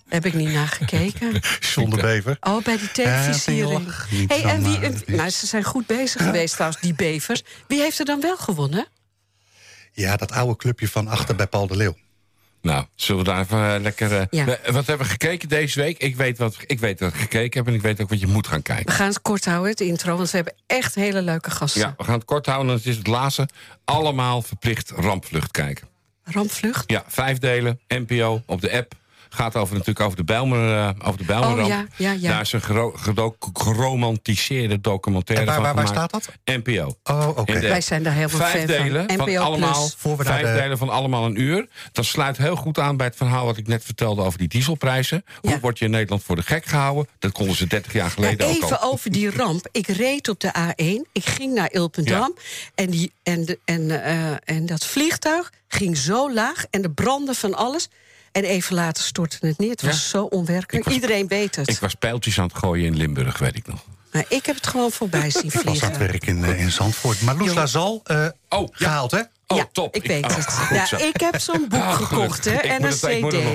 Heb 0.07 0.25
ik 0.25 0.33
niet 0.33 0.49
nagekeken. 0.53 1.41
Zonder 1.59 2.01
bever. 2.01 2.37
Oh, 2.41 2.63
bij 2.63 2.77
die 2.77 2.85
Ja, 2.85 2.91
televisiering. 2.93 3.85
wel? 3.85 4.25
hey, 4.27 4.43
en 4.43 4.63
wie, 4.63 5.15
nou, 5.15 5.29
ze 5.29 5.45
zijn 5.47 5.63
goed 5.63 5.85
bezig 5.85 6.23
geweest 6.23 6.53
trouwens, 6.53 6.81
die 6.81 6.93
bevers. 6.93 7.43
Wie 7.67 7.81
heeft 7.81 7.99
er 7.99 8.05
dan 8.05 8.21
wel 8.21 8.37
gewonnen? 8.37 8.87
Ja, 9.91 10.15
dat 10.15 10.31
oude 10.31 10.55
clubje 10.55 10.87
van 10.87 11.07
achter 11.07 11.35
bij 11.35 11.47
Paul 11.47 11.67
de 11.67 11.75
Leeuw. 11.75 11.95
Nou, 12.61 12.85
zullen 12.95 13.23
we 13.23 13.29
daar 13.31 13.39
even 13.41 13.73
eh, 13.75 13.81
lekker... 13.81 14.17
eh, 14.17 14.25
Ja. 14.29 14.45
we- 14.45 14.59
wat 14.71 14.85
hebben 14.87 15.05
we 15.05 15.11
gekeken 15.11 15.49
deze 15.49 15.79
week? 15.81 15.97
Ik 15.97 16.15
weet, 16.15 16.37
wat, 16.37 16.55
ik 16.65 16.79
weet 16.79 16.99
wat 16.99 17.13
ik 17.13 17.19
gekeken 17.19 17.59
heb 17.59 17.67
en 17.67 17.73
ik 17.73 17.81
weet 17.81 18.01
ook 18.01 18.09
wat 18.09 18.19
je 18.19 18.27
moet 18.27 18.47
gaan 18.47 18.57
We 18.57 18.63
kijken. 18.63 18.93
gaan 18.93 19.07
het 19.07 19.21
kort 19.21 19.45
houden, 19.45 19.69
het 19.69 19.79
intro, 19.81 20.15
want 20.17 20.29
we 20.31 20.35
hebben 20.35 20.55
echt 20.67 20.95
hele 20.95 21.21
leuke 21.21 21.51
gasten. 21.51 21.81
Ja, 21.81 21.93
we 21.97 22.03
gaan 22.03 22.13
het 22.13 22.25
kort 22.25 22.45
houden. 22.45 22.73
Het 22.75 22.85
is 22.85 22.97
het 22.97 23.07
laatste. 23.07 23.47
Allemaal 23.85 24.41
verplicht 24.41 24.89
rampvlucht 24.91 25.51
kijken. 25.51 25.87
Rampvlucht. 26.23 26.83
Ja, 26.91 27.03
vijf 27.07 27.37
delen, 27.37 27.79
NPO, 27.87 28.43
op 28.45 28.61
de 28.61 28.71
app. 28.71 28.93
Gaat 29.29 29.55
over, 29.55 29.73
natuurlijk 29.73 30.05
over 30.05 30.17
de 30.17 30.23
Bijlmer, 30.23 30.77
eh, 30.77 30.89
over 31.07 31.17
de 31.19 31.25
Bijlmerramp. 31.25 31.59
Oh, 31.61 31.67
ja, 31.67 31.85
ja, 31.97 32.11
ja. 32.11 32.29
Daar 32.29 32.41
is 32.41 32.51
een 32.53 32.61
gero- 32.61 32.93
geromantiseerde 33.53 34.81
documentaire 34.81 35.45
En 35.45 35.51
waar- 35.51 35.55
van 35.55 35.75
waar- 35.75 35.83
waar 35.85 36.07
staat 36.07 36.11
dat? 36.11 36.29
NPO. 36.45 36.95
Oh, 37.03 37.27
oké. 37.37 37.59
Wij 37.59 37.81
zijn 37.81 38.03
daar 38.03 38.13
helemaal 38.13 38.37
vijf 38.39 38.51
fan 38.57 38.65
delen 38.65 39.07
van. 39.07 39.17
van 39.17 39.29
NPO 39.29 39.41
allemaal, 39.41 39.89
we 40.01 40.09
naar 40.09 40.25
vijf 40.25 40.45
de- 40.45 40.53
delen 40.61 40.77
van 40.77 40.89
allemaal 40.89 41.25
een 41.25 41.41
uur. 41.41 41.67
Dat 41.91 42.05
sluit 42.05 42.37
heel 42.37 42.55
goed 42.55 42.79
aan 42.79 42.97
bij 42.97 43.05
het 43.07 43.15
verhaal 43.15 43.45
wat 43.45 43.57
ik 43.57 43.67
net 43.67 43.83
vertelde 43.83 44.21
over 44.21 44.39
die 44.39 44.47
dieselprijzen. 44.47 45.25
Hoe 45.41 45.49
Ja. 45.51 45.59
word 45.59 45.79
je 45.79 45.85
in 45.85 45.91
Nederland 45.91 46.23
voor 46.23 46.35
de 46.35 46.41
gek 46.41 46.65
gehouden? 46.65 47.07
Dat 47.19 47.31
konden 47.31 47.55
ze 47.55 47.67
30 47.67 47.93
jaar 47.93 48.03
Ja, 48.05 48.09
geleden 48.11 48.47
ook 48.47 48.55
even 48.63 48.79
al. 48.81 48.91
over 48.91 49.11
die 49.11 49.31
ramp. 49.31 49.67
Ik 49.71 49.87
reed 49.87 50.27
op 50.29 50.39
de 50.39 50.51
A1, 50.57 51.07
ik 51.13 51.25
ging 51.25 51.53
naar 51.53 51.71
Ilpendam... 51.71 52.35
En, 52.75 52.89
die, 52.89 53.11
en, 53.23 53.45
de, 53.45 53.59
en, 53.65 54.03
eh, 54.03 54.55
en 54.55 54.65
dat 54.65 54.85
vliegtuig 54.85 55.51
ging 55.67 55.97
zo 55.97 56.33
laag 56.33 56.65
en 56.69 56.83
er 56.83 56.91
brandde 56.91 57.33
van 57.33 57.53
alles... 57.55 57.89
En 58.31 58.43
even 58.43 58.75
later 58.75 59.03
stortte 59.03 59.37
het 59.47 59.57
neer. 59.57 59.69
Het 59.69 59.81
was 59.81 59.93
Ja. 59.95 60.07
zo 60.07 60.23
onwerkelijk. 60.23 60.85
Was- 60.85 60.93
Iedereen 60.93 61.27
weet 61.27 61.55
het. 61.55 61.69
Ik 61.69 61.79
was 61.79 61.93
pijltjes 61.95 62.39
aan 62.39 62.47
het 62.47 62.57
gooien 62.57 62.85
in 62.85 62.97
Limburg, 62.97 63.37
weet 63.37 63.55
ik 63.55 63.67
nog. 63.67 63.83
Maar 64.11 64.25
ik 64.29 64.45
heb 64.45 64.55
het 64.55 64.67
gewoon 64.67 64.91
voorbij 64.91 65.29
zien 65.29 65.43
Ik 65.45 65.51
was 65.51 65.63
aan 65.65 65.71
het 65.73 65.79
vliegen. 65.79 65.99
werk 65.99 66.25
in, 66.27 66.43
eh, 66.43 66.59
in 66.61 66.71
Zandvoort. 66.71 67.21
Maar 67.21 67.35
Loes. 67.35 67.53
Lazal, 67.53 68.01
eh 68.03 68.25
Oh, 68.49 68.67
ja. 68.67 68.85
gehaald 68.85 69.11
hè? 69.11 69.21
Oh, 69.47 69.57
ja, 69.57 69.67
top. 69.71 69.95
ik 69.95 70.05
weet 70.05 70.25
oh, 70.25 70.35
het. 70.35 70.89
Ja, 70.91 70.97
ik 70.97 71.19
heb 71.19 71.39
zo'n 71.39 71.65
boek 71.69 71.79
Ah, 71.81 71.95
gekocht, 72.01 72.45
hè, 72.45 72.51
en 72.55 72.83
een 72.83 72.89
ik 72.89 72.95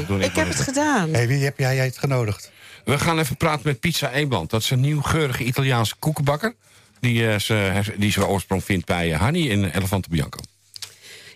cd. 0.00 0.06
doen, 0.08 0.22
ik 0.22 0.34
heb 0.34 0.48
het 0.48 0.56
het 0.58 0.66
gedaan. 0.66 1.12
Hey, 1.12 1.26
wie 1.28 1.44
heb 1.44 1.58
jij, 1.58 1.74
jij 1.74 1.84
het 1.84 1.98
genodigd? 1.98 2.50
We 2.84 2.98
gaan 2.98 3.18
even 3.18 3.36
praten 3.36 3.62
met 3.64 3.80
Pizza 3.80 4.10
Eemland. 4.12 4.50
Dat 4.50 4.60
is 4.62 4.70
een 4.70 4.80
nieuw 4.80 5.02
geurige 5.02 5.44
Italiaanse 5.44 5.94
koekenbakker. 5.98 6.54
Die, 7.00 7.22
uh, 7.22 7.38
ze, 7.38 7.82
die 7.96 8.12
zijn 8.12 8.26
oorsprong 8.26 8.64
vindt 8.64 8.86
bij 8.86 9.10
uh, 9.10 9.20
Hanny 9.20 9.48
in 9.48 9.64
Elefante 9.64 10.08
Bianco. 10.08 10.38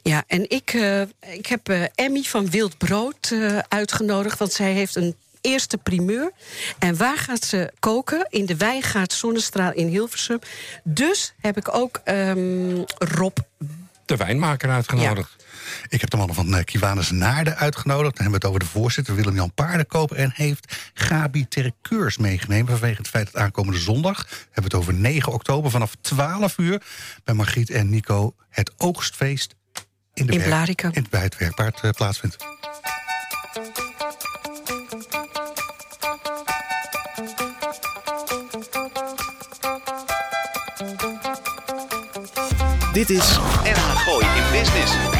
Ja, 0.09 0.25
en 0.27 0.51
ik, 0.51 0.73
uh, 0.73 1.01
ik 1.21 1.47
heb 1.47 1.69
uh, 1.69 1.83
Emmy 1.95 2.23
van 2.23 2.51
Wild 2.51 2.79
Brood 2.79 3.31
uh, 3.33 3.59
uitgenodigd... 3.69 4.39
want 4.39 4.53
zij 4.53 4.73
heeft 4.73 4.97
een 4.97 5.17
eerste 5.41 5.79
primeur. 5.79 6.33
En 6.79 6.97
waar 6.97 7.17
gaat 7.17 7.45
ze 7.45 7.73
koken? 7.79 8.27
In 8.31 8.47
de 8.47 8.57
Wijngaard 8.57 9.13
Zonnestraal 9.13 9.73
in 9.73 9.87
Hilversum. 9.87 10.39
Dus 10.85 11.35
heb 11.41 11.57
ik 11.57 11.75
ook 11.75 12.01
um, 12.05 12.85
Rob... 12.99 13.37
De 14.05 14.17
wijnmaker 14.17 14.71
uitgenodigd. 14.71 15.35
Ja. 15.39 15.45
Ik 15.89 16.01
heb 16.01 16.11
de 16.11 16.17
mannen 16.17 16.37
van 16.37 16.65
Kiwanis 16.65 17.11
Naarden 17.11 17.57
uitgenodigd. 17.57 18.17
Dan 18.17 18.25
hebben 18.25 18.41
we 18.41 18.47
het 18.47 18.57
over 18.57 18.61
de 18.61 18.79
voorzitter 18.79 19.15
Willem-Jan 19.15 19.53
Paardenkoper... 19.55 20.17
en 20.17 20.33
heeft 20.35 20.91
Gabi 20.95 21.49
Terkeurs 21.49 22.17
meegenomen 22.17 22.67
vanwege 22.67 22.99
het 22.99 23.09
feit 23.09 23.33
dat 23.33 23.43
aankomende 23.43 23.79
zondag... 23.79 24.27
hebben 24.29 24.55
we 24.55 24.63
het 24.63 24.75
over 24.75 24.95
9 24.95 25.33
oktober 25.33 25.71
vanaf 25.71 25.95
12 26.01 26.59
uur... 26.59 26.83
bij 27.25 27.35
Margriet 27.35 27.71
en 27.71 27.91
Nico 27.91 28.35
het 28.49 28.73
oogstfeest 28.77 29.57
in, 30.19 30.27
de 30.27 30.33
in 30.33 30.51
werk, 30.51 30.83
in, 30.83 31.07
bij 31.11 31.23
het 31.23 31.39
werkpaard 31.39 31.83
uh, 31.83 31.91
plaatsvindt. 31.91 32.37
Dit 42.93 43.11
is 43.11 43.39
NH 43.65 43.97
Gooi 44.05 44.27
in 44.27 44.53
Business. 44.53 45.18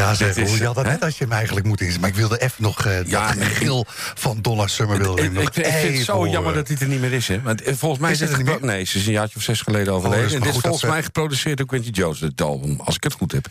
Ja, 0.00 0.14
Dit 0.14 0.36
is, 0.36 0.56
je 0.58 0.64
had 0.64 0.74
dat 0.74 0.84
net 0.84 1.02
als 1.04 1.18
je 1.18 1.24
hem 1.24 1.32
eigenlijk 1.32 1.66
moet 1.66 1.80
inzetten. 1.80 2.00
Maar 2.00 2.10
ik 2.10 2.16
wilde 2.16 2.38
even 2.40 2.62
nog 2.62 2.86
uh, 2.86 3.04
Ja, 3.06 3.34
dat 3.64 3.84
van 4.14 4.38
Donna 4.42 4.66
Summer 4.66 4.98
wilde 4.98 5.20
Ik, 5.22 5.26
ik 5.28 5.32
nog 5.32 5.42
ik, 5.44 5.52
vind 5.64 5.96
het 5.96 6.04
zo 6.04 6.12
horen. 6.12 6.30
jammer 6.30 6.54
dat 6.54 6.68
hij 6.68 6.76
er 6.80 6.86
niet 6.86 7.00
meer 7.00 7.12
is. 7.12 7.28
Hè? 7.28 7.40
Want 7.42 7.62
eh, 7.62 7.74
volgens 7.76 8.00
mij 8.00 8.10
Is 8.10 8.20
het 8.20 8.28
het 8.28 8.38
niet 8.38 8.48
gepro- 8.48 8.66
Nee, 8.66 8.84
ze 8.84 8.98
is 8.98 9.06
een 9.06 9.12
jaartje 9.12 9.36
of 9.36 9.42
zes 9.42 9.60
geleden 9.60 9.92
Oh, 9.92 9.98
overleden. 9.98 10.34
en 10.34 10.40
dit 10.40 10.54
is 10.54 10.60
volgens 10.60 10.82
mij 10.90 11.02
geproduceerd 11.02 11.56
door 11.56 11.66
Quincy 11.66 11.90
Jones, 11.90 12.20
het 12.20 12.40
album. 12.42 12.80
Als 12.84 12.96
ik 12.96 13.02
het 13.02 13.12
goed 13.12 13.32
heb. 13.32 13.46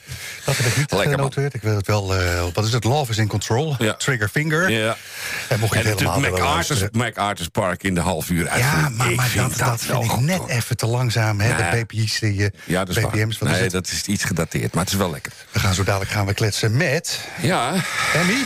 Dat 0.46 0.58
heb 0.58 0.66
ik 0.66 0.78
niet 0.78 0.92
Lekker, 0.92 1.12
genoteerd. 1.12 1.54
Ik 1.54 1.62
wil 1.62 1.76
het 1.76 1.88
wel, 1.88 2.16
uh, 2.22 2.44
wat 2.54 2.66
is 2.66 2.74
het? 2.74 2.84
Love 2.84 3.12
is 3.12 3.18
in 3.18 3.28
control. 3.28 3.76
Ja. 3.80 3.94
Trigger 3.94 4.30
finger. 4.30 4.72
Ja. 4.72 4.98
En 5.50 5.60
mocht 5.60 5.74
je 5.74 5.80
En 5.80 5.86
natuurlijk 5.86 6.20
MacArthur's. 6.20 6.84
MacArthur's 6.92 7.48
Park 7.48 7.84
in 7.84 7.94
de 7.96 8.02
half 8.02 8.30
uur 8.30 8.44
Ja, 8.44 8.50
uitvoering. 8.52 9.16
maar, 9.16 9.32
dat, 9.36 9.58
dat 9.58 9.82
vind 9.82 10.04
ik 10.04 10.20
net 10.20 10.48
even 10.48 10.78
te 10.78 10.86
langzaam. 10.86 11.40
Hè? 11.40 11.48
Nee. 11.48 11.72
De 11.72 11.86
BPI's, 11.86 12.20
die, 12.20 12.34
uh, 12.34 12.48
Ja, 12.66 12.86
dat. 12.86 12.96
BPM's. 12.96 13.38
Wat 13.38 13.50
Nee, 13.50 13.70
dat 13.70 13.88
is 13.88 14.04
iets 14.06 14.24
gedateerd, 14.24 14.74
maar 14.74 14.84
het 14.84 14.94
is 14.94 15.00
wel 15.00 15.12
lekker. 15.12 15.32
We 15.52 15.60
gaan 15.60 15.74
zo 15.74 15.84
dadelijk 15.84 16.12
gaan 16.12 16.26
we 16.26 16.34
kletsen 16.34 16.78
met 16.78 17.20
Ja, 17.42 17.74
Emmy. 18.14 18.38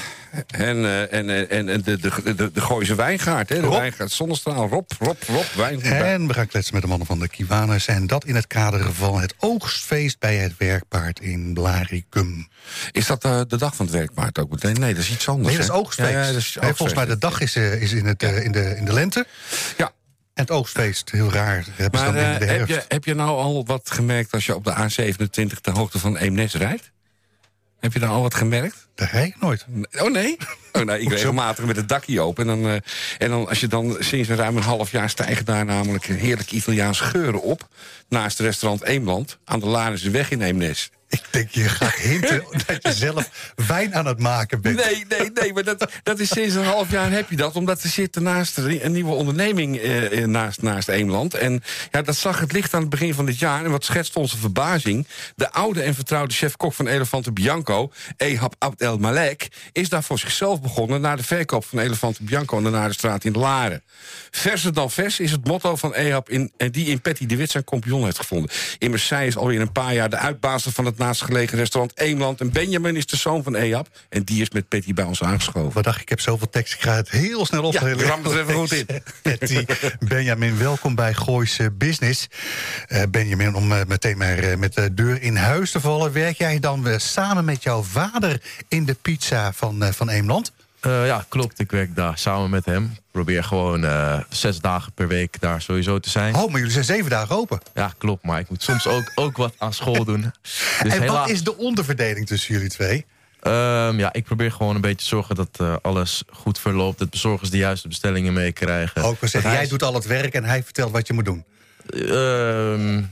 En, 0.48 0.86
eh, 0.86 1.14
en, 1.14 1.50
en, 1.50 1.70
en 1.70 1.82
de, 1.82 2.00
de, 2.00 2.34
de, 2.36 2.52
de 2.52 2.62
Gooise 2.62 2.96
Wijngaard, 2.96 3.50
hè? 3.50 3.56
De 3.56 3.62
Rob. 3.62 3.74
Wijngaard 3.78 4.12
Zonnestraal. 4.12 4.68
Rob, 4.68 4.92
Rob, 5.00 5.24
Rob, 5.28 5.46
Wijn. 5.56 5.82
En 5.82 6.28
we 6.28 6.34
gaan 6.34 6.48
kletsen 6.48 6.74
met 6.74 6.82
de 6.84 6.90
mannen 6.90 7.08
van 7.08 7.20
de 7.20 7.28
Kiwanis. 7.28 7.88
En 7.88 8.08
dat 8.08 8.26
in 8.26 8.36
het 8.36 8.48
kader 8.48 8.94
van 8.94 9.22
het 9.22 9.34
oogstfeest 9.40 10.20
bij 10.20 10.36
het 10.36 10.54
werkpaard 10.58 11.20
in 11.20 11.54
Blaricum. 11.54 12.48
Is 12.92 13.08
dat 13.08 13.24
eh, 13.24 13.42
de 13.48 13.58
dag 13.58 13.76
van 13.76 13.86
het 13.86 13.96
werkpaard 13.96 14.40
ook 14.40 14.50
meteen? 14.50 14.80
Nee, 14.80 14.94
dat 14.94 15.04
is 15.04 15.12
iets 15.12 15.28
anders. 15.30 15.48
Nee, 15.48 15.58
dat 15.58 15.66
is 15.66 15.72
oogstfeest. 15.82 16.12
Ja, 16.12 16.20
ja, 16.22 16.28
dat 16.28 16.36
is 16.36 16.58
Nee, 16.62 16.74
volgens 16.74 16.98
mij 16.98 17.06
de 17.08 17.18
dag 17.18 17.42
is, 17.42 17.56
eh, 17.56 17.82
is 17.82 17.92
in, 17.92 18.06
het, 18.06 18.24
eh, 18.24 18.44
in, 18.44 18.52
de, 18.52 18.76
in 18.78 18.86
de 18.86 18.94
lente. 18.94 19.26
Ja, 19.78 19.86
En 20.34 20.42
het 20.42 20.52
oogstfeest, 20.52 21.12
heel 21.12 21.32
raar, 21.32 21.66
hebben 21.76 22.00
ze 22.00 22.06
maar 22.06 22.14
dan 22.14 22.24
in 22.24 22.34
eh, 22.34 22.40
de 22.40 22.46
heb, 22.46 22.58
herfst. 22.58 22.76
je, 22.76 22.84
heb 22.88 23.06
je 23.06 23.14
nou 23.14 23.30
al 23.30 23.66
wat 23.66 23.92
gemerkt 23.92 24.32
als 24.32 24.46
je 24.46 24.56
op 24.56 24.64
de 24.64 24.74
A27 24.74 25.62
de 25.62 25.72
hoogte 25.72 26.00
van 26.00 26.18
Eemnes 26.18 26.54
rijdt? 26.54 26.92
Heb 27.84 27.94
je 27.94 28.00
daar 28.00 28.10
al 28.10 28.22
wat 28.22 28.34
gemerkt? 28.34 28.88
Dat 28.96 29.10
rijd 29.10 29.28
ik 29.28 29.42
nooit. 29.42 29.66
Oh 30.00 30.12
nee? 30.12 30.38
Oh, 30.72 30.82
nou, 30.82 31.00
ik 31.00 31.10
regelmatig 31.10 31.66
met 31.66 31.76
het 31.76 31.90
dakje 31.90 32.22
open. 32.22 32.50
En 32.50 32.62
dan, 32.62 32.72
eh, 32.72 32.80
en 33.18 33.30
dan 33.30 33.48
als 33.48 33.60
je 33.60 33.68
dan 33.68 33.98
sinds 34.00 34.30
een 34.30 34.36
ruim 34.36 34.58
een 34.58 34.64
half 34.64 34.92
jaar 34.92 35.10
stijgen 35.10 35.46
daar 35.46 35.66
namelijk 35.66 36.06
heerlijk 36.06 36.52
Italiaans 36.52 37.00
geuren 37.00 37.42
op. 37.42 37.68
Naast 38.10 38.38
het 38.38 38.48
restaurant 38.48 38.84
Eemland 38.84 39.38
aan 39.46 39.60
de 39.60 39.66
Larense 39.66 40.10
weg 40.10 40.32
in 40.32 40.42
Eemnes. 40.42 40.92
Ik 41.14 41.24
denk, 41.30 41.50
je 41.50 41.70
gaat 41.70 41.94
hinten 41.94 42.44
dat 42.66 42.84
je 42.84 42.94
zelf 42.94 43.54
wijn 43.68 43.96
aan 43.96 44.06
het 44.06 44.20
maken 44.20 44.62
bent. 44.62 44.76
Nee, 44.76 45.06
nee, 45.10 45.32
nee, 45.34 45.54
maar 45.54 45.64
dat, 45.64 45.92
dat 46.04 46.20
is 46.20 46.30
sinds 46.30 46.56
een 46.56 46.64
half 46.64 46.92
jaar 46.92 47.12
heb 47.12 47.30
je 47.30 47.36
dat. 47.36 47.56
Omdat 47.56 47.84
er 47.84 47.90
zit 47.90 48.14
daarnaast 48.14 48.58
een 48.58 48.92
nieuwe 48.92 49.14
onderneming 49.14 49.78
eh, 49.78 50.26
naast, 50.26 50.62
naast 50.62 50.88
Eemland. 50.88 51.34
En 51.34 51.64
ja, 51.92 52.02
dat 52.02 52.16
zag 52.16 52.40
het 52.40 52.52
licht 52.52 52.74
aan 52.74 52.82
het 52.82 52.90
begin 52.90 53.14
van 53.14 53.26
dit 53.26 53.40
jaar. 53.40 53.66
En 53.66 53.72
wat 53.72 53.86
schetst 53.86 54.16
onze 54.16 54.38
verbazing? 54.38 55.08
De 55.36 55.52
oude 55.52 55.82
en 55.82 55.96
vertrouwde 55.96 56.34
chef-kok 56.34 56.74
van 56.74 56.88
Elefante 56.88 57.32
Bianco, 57.32 57.92
Ehab 58.18 58.56
Abd 58.60 58.82
El 58.82 58.98
Malek... 58.98 59.48
is 59.72 59.90
daar 59.90 60.04
voor 60.04 60.20
zichzelf 60.20 60.62
begonnen 60.62 61.02
na 61.02 61.16
de 61.16 61.24
verkoop 61.24 61.66
van 61.66 61.80
Elefante 61.80 62.24
Bianco... 62.24 62.58
en 62.58 62.64
de 62.72 62.94
straat 62.94 63.24
in 63.24 63.34
de 63.34 63.40
Laren. 63.40 63.84
Verser 64.32 64.74
dan 64.74 64.92
vers 64.92 65.20
is 65.20 65.32
het 65.32 65.48
motto 65.48 65.76
van 65.76 65.94
Ehab 65.94 66.30
in, 66.30 66.52
en 66.58 66.72
die 66.72 66.86
in 66.86 67.02
Patty 67.02 67.26
de 67.26 67.36
Wit 67.36 67.52
zijn 67.52 67.64
compagnon 67.64 68.04
heeft 68.04 68.18
gevonden. 68.18 68.52
Immers 68.78 69.08
zij 69.08 69.28
is 69.28 69.38
alweer 69.38 69.62
een 69.62 69.72
paar 69.72 69.94
jaar 69.94 70.10
de 70.10 70.18
uitbazer 70.18 70.72
van 70.72 70.86
het 70.86 70.98
naastgelegen 71.04 71.58
restaurant 71.58 72.00
Eemland... 72.00 72.40
en 72.40 72.52
Benjamin 72.52 72.96
is 72.96 73.06
de 73.06 73.18
zoon 73.18 73.44
van 73.44 73.56
Ehab 73.56 73.88
en 74.10 74.24
die 74.24 74.42
is 74.42 74.50
met 74.50 74.68
Patty 74.68 74.94
bij 74.94 75.06
ons 75.06 75.24
aangeschoven. 75.24 75.74
Wat 75.74 75.84
dacht 75.84 75.96
ik, 75.96 76.02
ik 76.02 76.10
heb 76.10 76.20
zoveel 76.20 76.50
tekst, 76.50 76.74
ik 76.74 76.82
ga 76.82 76.96
het 76.96 77.10
heel 77.10 77.46
snel 77.46 77.64
opdelen. 77.64 77.98
Ja, 77.98 78.06
ram 78.06 78.24
het 78.24 78.34
er 78.34 78.40
even 78.40 78.54
goed 78.54 78.72
in. 78.72 78.86
Patty, 79.22 79.66
Benjamin, 80.00 80.58
welkom 80.58 80.96
bij 80.96 81.14
Goois 81.14 81.60
eh, 81.60 81.68
Business. 81.74 82.28
Eh, 82.88 83.02
Benjamin, 83.10 83.56
om 83.56 83.72
eh, 83.72 83.80
meteen 83.88 84.18
maar 84.18 84.60
met 84.60 84.74
de 84.74 84.94
deur 84.94 85.22
in 85.22 85.36
huis 85.36 85.72
te 85.72 85.80
vallen... 85.80 86.12
werk 86.12 86.38
jij 86.38 86.60
dan 86.60 87.00
samen 87.00 87.46
met 87.46 87.64
jouw 87.64 87.82
vader 87.82 88.42
in 88.68 88.86
de 88.86 88.96
pizza 89.02 89.54
van, 89.54 89.94
van 89.94 90.10
Eemland? 90.10 90.52
Eh, 90.84 91.06
ja, 91.06 91.26
klopt. 91.30 91.60
Ik 91.60 91.72
werk 91.72 91.96
daar 91.96 92.18
samen 92.18 92.50
met 92.50 92.66
hem. 92.66 92.84
Ik 92.84 93.02
probeer 93.12 93.44
gewoon 93.44 93.86
eh, 93.86 94.20
zes 94.30 94.60
dagen 94.60 94.92
per 94.92 95.08
week 95.08 95.42
daar 95.42 95.62
sowieso 95.62 96.00
te 96.00 96.10
zijn. 96.10 96.36
Oh, 96.36 96.48
maar 96.48 96.58
jullie 96.58 96.72
zijn 96.74 96.86
zeven 96.86 97.10
dagen 97.10 97.36
open. 97.36 97.60
Ja, 97.74 97.94
klopt. 97.98 98.24
Maar 98.24 98.40
ik 98.40 98.50
moet 98.50 98.64
soms 98.64 98.88
ook, 98.88 99.12
ook 99.16 99.38
wat 99.38 99.54
aan 99.58 99.74
school 99.74 100.04
doen. 100.12 100.22
Dus 100.42 100.72
en 100.80 100.92
helaas, 100.92 101.18
wat 101.20 101.30
is 101.30 101.44
de 101.44 101.58
onderverdeling 101.58 102.28
tussen 102.28 102.54
jullie 102.54 102.70
twee? 102.70 103.06
ehm, 103.40 104.00
ja, 104.00 104.14
ik 104.14 104.24
probeer 104.24 104.52
gewoon 104.52 104.76
een 104.76 104.82
beetje 104.82 104.98
te 104.98 105.06
zorgen 105.06 105.36
dat 105.36 105.50
eh, 105.60 105.76
alles 105.82 106.24
goed 106.32 106.60
verloopt. 106.60 107.00
Dat 107.00 107.10
bezorgers 107.10 107.50
de 107.50 107.58
juiste 107.58 107.88
bestellingen 107.88 108.34
meekrijgen. 108.34 109.04
Ook 109.04 109.20
we 109.20 109.28
zeggen, 109.28 109.52
jij 109.52 109.68
doet 109.68 109.84
al 109.84 109.94
het 109.94 110.06
werk 110.06 110.34
en 110.34 110.44
hij 110.44 110.64
vertelt 110.64 110.92
wat 110.92 111.08
je 111.08 111.14
moet 111.14 111.26
doen. 111.26 111.46
Ehm, 111.90 113.04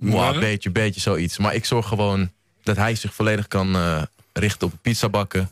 een 0.00 0.40
beetje, 0.40 0.70
beetje 0.70 1.00
zoiets. 1.00 1.38
Maar 1.38 1.54
ik 1.54 1.64
zorg 1.64 1.88
gewoon 1.88 2.30
dat 2.62 2.76
hij 2.76 2.94
zich 2.94 3.14
volledig 3.14 3.48
kan 3.48 3.74
eh, 3.74 4.02
richten 4.32 4.66
op 4.66 4.72
pizza 4.82 5.08
bakken. 5.08 5.50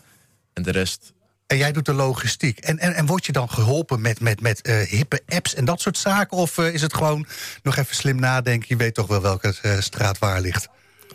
En 0.61 0.73
de 0.73 0.79
rest 0.79 1.13
En 1.47 1.57
jij 1.57 1.73
doet 1.73 1.87
de 1.87 1.93
logistiek. 1.93 2.59
En, 2.59 2.79
en, 2.79 2.95
en 2.95 3.07
word 3.07 3.27
je 3.27 3.33
dan 3.33 3.51
geholpen 3.51 4.01
met, 4.01 4.21
met, 4.21 4.41
met 4.41 4.63
eh, 4.63 4.81
hippe 4.81 5.21
apps 5.29 5.55
en 5.55 5.65
dat 5.65 5.81
soort 5.81 5.99
zaken? 5.99 6.37
Of 6.37 6.59
eh, 6.59 6.75
is 6.75 6.83
het 6.83 6.95
gewoon 6.95 7.27
nog 7.63 7.77
even 7.77 7.95
slim 7.95 8.21
nadenken? 8.21 8.69
Je 8.69 8.77
weet 8.77 8.95
toch 8.95 9.07
wel 9.07 9.21
welke 9.21 9.55
eh, 9.63 9.81
straat 9.81 10.19
waar 10.19 10.41
ligt. 10.41 10.69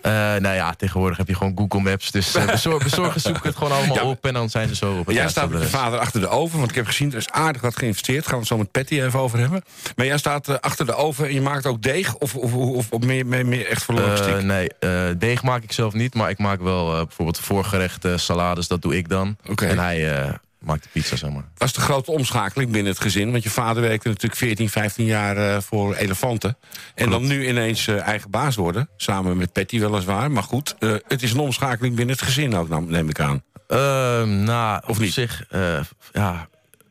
Eh, 0.05 0.11
nou 0.11 0.55
ja, 0.55 0.73
tegenwoordig 0.73 1.17
heb 1.17 1.27
je 1.27 1.35
gewoon 1.35 1.53
Google 1.57 1.79
Maps. 1.79 2.11
Dus 2.11 2.35
eh, 2.35 2.45
bezor- 2.51 2.83
bezorgers 2.83 3.23
zoeken 3.23 3.43
het 3.47 3.55
gewoon 3.57 3.71
allemaal 3.77 3.95
Ja, 3.95 4.03
op. 4.03 4.25
En 4.25 4.33
dan 4.33 4.49
zijn 4.49 4.67
ze 4.67 4.75
zo 4.75 4.97
op 4.97 5.05
het 5.05 5.15
jij 5.15 5.29
staat 5.29 5.49
met 5.49 5.61
je 5.61 5.67
vader 5.67 5.99
achter 5.99 6.19
de 6.21 6.27
oven, 6.27 6.57
want 6.57 6.69
ik 6.69 6.75
heb 6.75 6.85
gezien, 6.85 7.11
er 7.11 7.17
is 7.17 7.29
aardig 7.29 7.61
wat 7.61 7.77
geïnvesteerd. 7.77 8.23
Gaan 8.23 8.33
we 8.33 8.39
het 8.39 8.47
zo 8.47 8.57
met 8.57 8.71
Patty 8.71 9.01
even 9.01 9.19
over 9.19 9.39
hebben. 9.39 9.63
Maar 9.95 10.05
jij 10.05 10.17
staat 10.17 10.47
eh, 10.47 10.55
achter 10.59 10.85
de 10.85 10.95
oven 10.95 11.25
en 11.27 11.33
je 11.33 11.41
maakt 11.41 11.65
ook 11.65 11.81
deeg? 11.81 12.15
Of, 12.15 12.35
of, 12.35 12.53
of, 12.53 12.91
of 12.91 13.01
meer, 13.01 13.25
meer, 13.25 13.45
meer 13.45 13.67
echt 13.67 13.83
voor 13.83 13.93
logistiek? 13.93 14.33
Eh, 14.35 14.43
nee, 14.43 14.69
eh, 14.79 14.89
deeg 15.17 15.43
maak 15.43 15.63
ik 15.63 15.71
zelf 15.71 15.93
niet. 15.93 16.13
Maar 16.13 16.29
ik 16.29 16.37
maak 16.37 16.61
wel 16.61 16.85
bijvoorbeeld 16.91 17.39
voorgerechte 17.39 18.17
salades. 18.17 18.67
Dat 18.67 18.81
doe 18.81 18.97
ik 18.97 19.09
dan. 19.09 19.37
En 19.55 19.79
hij 19.79 20.29
maakt 20.59 20.83
de 20.83 20.89
pizza, 20.91 21.15
zeg 21.15 21.29
maar. 21.31 21.43
was 21.57 21.73
de 21.73 21.81
grote 21.81 22.11
omschakeling 22.11 22.71
binnen 22.71 22.91
het 22.91 23.01
gezin. 23.01 23.31
Want 23.31 23.43
je 23.43 23.49
vader 23.49 23.81
werkte 23.81 24.07
natuurlijk 24.07 24.35
14, 24.35 24.69
15 24.69 25.05
jaar 25.05 25.37
eh, 25.37 25.61
voor 25.61 25.95
elefanten. 25.95 26.57
En 26.95 27.09
dan 27.09 27.27
nu 27.27 27.47
ineens 27.47 27.87
eh, 27.87 28.01
eigen 28.01 28.29
baas 28.31 28.55
worden. 28.55 28.89
Samen 28.97 29.37
met 29.37 29.53
Patty 29.53 29.79
weliswaar. 29.79 30.31
Maar 30.31 30.43
goed, 30.43 30.75
eh, 30.79 30.93
het 31.07 31.23
is 31.23 31.31
een 31.31 31.39
omschakeling 31.39 31.95
binnen 31.95 32.15
het 32.15 32.23
gezin 32.25 32.55
ook, 32.55 32.89
neem 32.89 33.09
ik 33.09 33.19
aan. 33.19 33.43
Ehm 33.67 34.43
nou, 34.43 34.81
Of 34.83 34.89
op 34.89 34.99
niet? 34.99 35.13
zich 35.13 35.45
ja, 36.13 36.47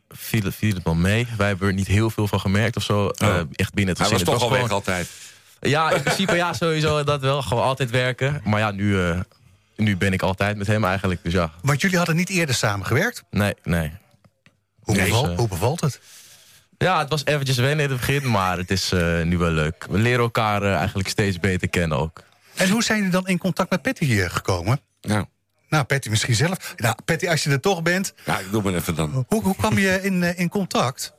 viel, 0.09 0.43
het- 0.43 0.55
viel 0.55 0.75
het 0.75 0.83
wel 0.85 0.95
mee. 0.95 1.27
Wij 1.37 1.47
hebben 1.47 1.69
er 1.69 1.75
niet 1.75 1.87
heel 1.87 2.11
veel 2.11 2.29
van 2.29 2.41
gemerkt 2.41 2.77
of 2.77 2.83
zo. 2.83 3.09
eh, 3.09 3.41
echt 3.53 3.75
binnen 3.75 3.95
het 3.95 4.03
Oh. 4.05 4.11
Hij 4.11 4.19
gezin. 4.19 4.33
was 4.33 4.43
toch 4.43 4.51
al 4.53 4.57
weg 4.63 4.71
altijd. 4.71 5.11
Ja, 5.61 5.91
in 5.91 6.03
principe 6.03 6.37
ja, 6.37 6.53
sowieso 6.53 7.05
dat 7.05 7.21
wel. 7.21 7.43
Gewoon 7.43 7.63
altijd 7.65 7.91
werken. 7.91 8.41
Maar 8.45 8.61
ja, 8.61 8.71
nu, 8.71 8.99
nu 9.77 9.97
ben 9.97 10.13
ik 10.13 10.23
altijd 10.23 10.57
met 10.57 10.67
hem 10.67 10.85
eigenlijk. 10.85 11.21
Dus 11.23 11.33
ja, 11.33 11.53
Want 11.63 11.81
jullie 11.81 11.97
hadden 11.97 12.17
niet 12.17 12.29
eerder 12.29 12.55
samengewerkt. 12.55 13.23
nee, 13.31 13.55
nee. 13.63 13.93
Hoe, 14.81 14.97
Nee, 14.97 15.05
beval- 15.05 15.31
eh, 15.31 15.37
hoe 15.37 15.49
bevalt 15.49 15.81
het? 15.81 16.01
Ja, 16.79 16.99
het 16.99 17.09
was 17.09 17.25
eventjes 17.25 17.57
wennen 17.57 17.85
in 17.85 17.91
het 17.91 18.01
begin, 18.01 18.31
maar 18.31 18.57
het 18.59 18.71
is 18.71 18.93
eh, 18.93 19.23
nu 19.23 19.39
wel 19.39 19.51
leuk. 19.51 19.87
We 19.91 19.99
leren 19.99 20.21
elkaar 20.21 20.63
eh, 20.63 20.75
eigenlijk 20.77 21.09
steeds 21.09 21.41
beter 21.41 21.69
kennen 21.69 21.99
ook. 21.99 22.23
En 22.55 22.69
hoe 22.71 22.83
zijn 22.83 22.99
jullie 22.99 23.13
dan 23.13 23.27
in 23.27 23.39
contact 23.39 23.71
met 23.71 23.83
Patty 23.83 24.05
hier 24.05 24.31
gekomen? 24.31 24.81
Nou, 25.01 25.25
Nou, 25.69 25.85
Patty 25.85 26.09
misschien 26.09 26.35
zelf. 26.35 26.75
Nou, 26.77 26.95
Patty, 27.05 27.29
als 27.29 27.43
je 27.45 27.51
er 27.51 27.61
toch 27.61 27.83
bent, 27.83 28.15
ja, 28.25 28.39
ik 28.39 28.51
doe 28.51 28.63
maar 28.63 28.75
even 28.75 28.95
dan. 28.95 29.25
hoe, 29.29 29.43
hoe 29.43 29.57
kwam 29.57 29.79
je 29.79 29.99
in, 30.03 30.23
in 30.37 30.49
contact? 30.49 31.13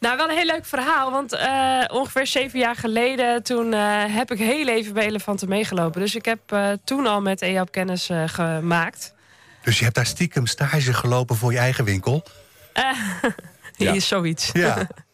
Nou, 0.00 0.16
wel 0.16 0.28
een 0.28 0.36
heel 0.36 0.46
leuk 0.46 0.64
verhaal. 0.64 1.10
Want 1.10 1.32
eh, 1.32 1.84
ongeveer 1.88 2.26
zeven 2.26 2.58
jaar 2.58 2.76
geleden... 2.76 3.42
toen 3.42 3.72
eh, 3.72 4.04
heb 4.14 4.30
ik 4.30 4.38
heel 4.38 4.68
even 4.68 4.94
bij 4.94 5.06
Elefanten 5.06 5.48
meegelopen. 5.48 6.00
Dus 6.00 6.14
ik 6.14 6.24
heb 6.24 6.52
eh, 6.52 6.70
toen 6.84 7.06
al 7.06 7.20
met 7.20 7.42
EAP 7.42 7.70
kennis 7.70 8.10
gemaakt. 8.26 9.14
Dus 9.62 9.78
je 9.78 9.84
hebt 9.84 9.96
daar 9.96 10.06
stiekem 10.06 10.46
stage 10.46 10.92
gelopen 10.92 11.36
voor 11.36 11.52
je 11.52 11.58
eigen 11.58 11.84
winkel? 11.84 12.22
Is 13.76 14.08
zoiets. 14.14 14.50
Ja. 14.52 14.76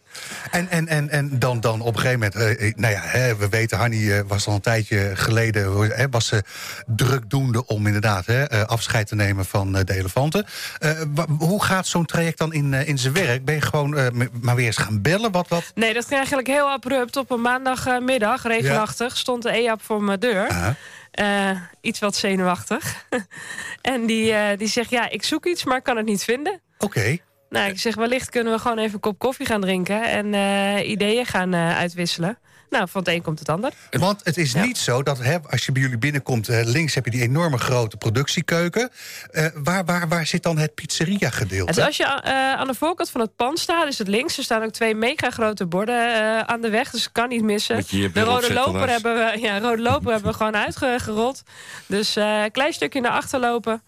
En, 0.50 0.68
en, 0.68 0.88
en, 0.88 1.10
en 1.10 1.38
dan, 1.38 1.60
dan 1.60 1.80
op 1.80 1.94
een 1.94 2.00
gegeven 2.00 2.18
moment, 2.18 2.34
eh, 2.34 2.68
eh, 2.68 2.74
nou 2.76 2.92
ja, 2.92 3.00
hè, 3.02 3.36
we 3.36 3.48
weten, 3.48 3.78
Hanny 3.78 4.12
eh, 4.12 4.20
was 4.26 4.46
al 4.46 4.54
een 4.54 4.60
tijdje 4.60 5.10
geleden, 5.14 5.90
hè, 5.96 6.08
was 6.08 6.26
ze 6.26 6.42
drukdoende 6.86 7.66
om 7.66 7.86
inderdaad 7.86 8.26
hè, 8.26 8.44
eh, 8.44 8.62
afscheid 8.62 9.06
te 9.06 9.14
nemen 9.14 9.44
van 9.44 9.72
de 9.72 9.94
elefanten. 9.94 10.46
Eh, 10.78 10.90
hoe 11.38 11.64
gaat 11.64 11.86
zo'n 11.86 12.04
traject 12.06 12.38
dan 12.38 12.52
in, 12.52 12.74
in 12.74 12.98
zijn 12.98 13.12
werk? 13.12 13.44
Ben 13.44 13.54
je 13.54 13.60
gewoon 13.60 13.96
eh, 13.96 14.06
maar 14.40 14.54
weer 14.54 14.66
eens 14.66 14.76
gaan 14.76 15.02
bellen? 15.02 15.32
Wat, 15.32 15.48
wat? 15.48 15.72
Nee, 15.74 15.94
dat 15.94 16.02
ging 16.04 16.16
eigenlijk 16.16 16.48
heel 16.48 16.70
abrupt. 16.70 17.16
Op 17.16 17.30
een 17.30 17.40
maandagmiddag, 17.40 18.42
regenachtig, 18.42 19.16
stond 19.16 19.42
de 19.42 19.50
EAP 19.50 19.82
voor 19.82 20.02
mijn 20.02 20.20
deur. 20.20 20.76
Eh, 21.10 21.50
iets 21.80 21.98
wat 21.98 22.16
zenuwachtig. 22.16 23.06
en 23.82 24.06
die, 24.06 24.56
die 24.56 24.68
zegt, 24.68 24.90
ja, 24.90 25.10
ik 25.10 25.24
zoek 25.24 25.46
iets, 25.46 25.64
maar 25.64 25.76
ik 25.76 25.82
kan 25.82 25.96
het 25.96 26.06
niet 26.06 26.24
vinden. 26.24 26.60
Oké. 26.78 27.18
Nou, 27.54 27.70
ik 27.70 27.78
zeg, 27.78 27.94
wellicht 27.94 28.30
kunnen 28.30 28.52
we 28.52 28.58
gewoon 28.58 28.78
even 28.78 28.94
een 28.94 29.00
kop 29.00 29.18
koffie 29.18 29.46
gaan 29.46 29.60
drinken... 29.60 30.02
en 30.02 30.34
eh, 30.34 30.88
ideeën 30.88 31.26
gaan 31.26 31.54
eh, 31.54 31.76
uitwisselen. 31.76 32.38
Nou, 32.74 32.88
van 32.88 33.00
het 33.00 33.10
een 33.10 33.22
komt 33.22 33.38
het 33.38 33.48
ander. 33.48 33.72
Want 33.90 34.20
het 34.24 34.36
is 34.36 34.54
niet 34.54 34.78
zo 34.78 35.02
dat 35.02 35.18
hè, 35.18 35.38
als 35.50 35.66
je 35.66 35.72
bij 35.72 35.82
jullie 35.82 35.98
binnenkomt, 35.98 36.48
eh, 36.48 36.64
links 36.64 36.94
heb 36.94 37.04
je 37.04 37.10
die 37.10 37.22
enorme 37.22 37.58
grote 37.58 37.96
productiekeuken. 37.96 38.90
Eh, 39.30 39.46
waar, 39.54 39.84
waar, 39.84 40.08
waar 40.08 40.26
zit 40.26 40.42
dan 40.42 40.58
het 40.58 40.74
pizzeria 40.74 41.30
gedeelte? 41.30 41.72
Dus 41.72 41.84
als 41.84 41.96
je 41.96 42.04
eh, 42.04 42.32
aan 42.52 42.66
de 42.66 42.74
voorkant 42.74 43.10
van 43.10 43.20
het 43.20 43.36
pand 43.36 43.58
staat, 43.58 43.86
is 43.86 43.98
het 43.98 44.08
links. 44.08 44.38
Er 44.38 44.44
staan 44.44 44.62
ook 44.62 44.70
twee 44.70 44.94
mega 44.94 45.30
grote 45.30 45.66
borden 45.66 46.14
eh, 46.14 46.38
aan 46.38 46.60
de 46.60 46.70
weg, 46.70 46.90
dus 46.90 47.02
dat 47.02 47.12
kan 47.12 47.28
niet 47.28 47.42
missen. 47.42 47.84
De 48.12 48.20
rode 48.20 48.52
loper, 48.52 48.88
hebben 48.88 49.14
we, 49.14 49.40
ja, 49.40 49.58
rode 49.58 49.82
loper 49.82 50.12
hebben 50.12 50.30
we 50.30 50.36
gewoon 50.36 50.56
uitgerold. 50.56 51.42
Dus 51.86 52.16
eh, 52.16 52.42
een 52.42 52.50
klein 52.50 52.72
stukje 52.72 53.00
naar 53.00 53.12
achter 53.12 53.40
lopen. 53.40 53.82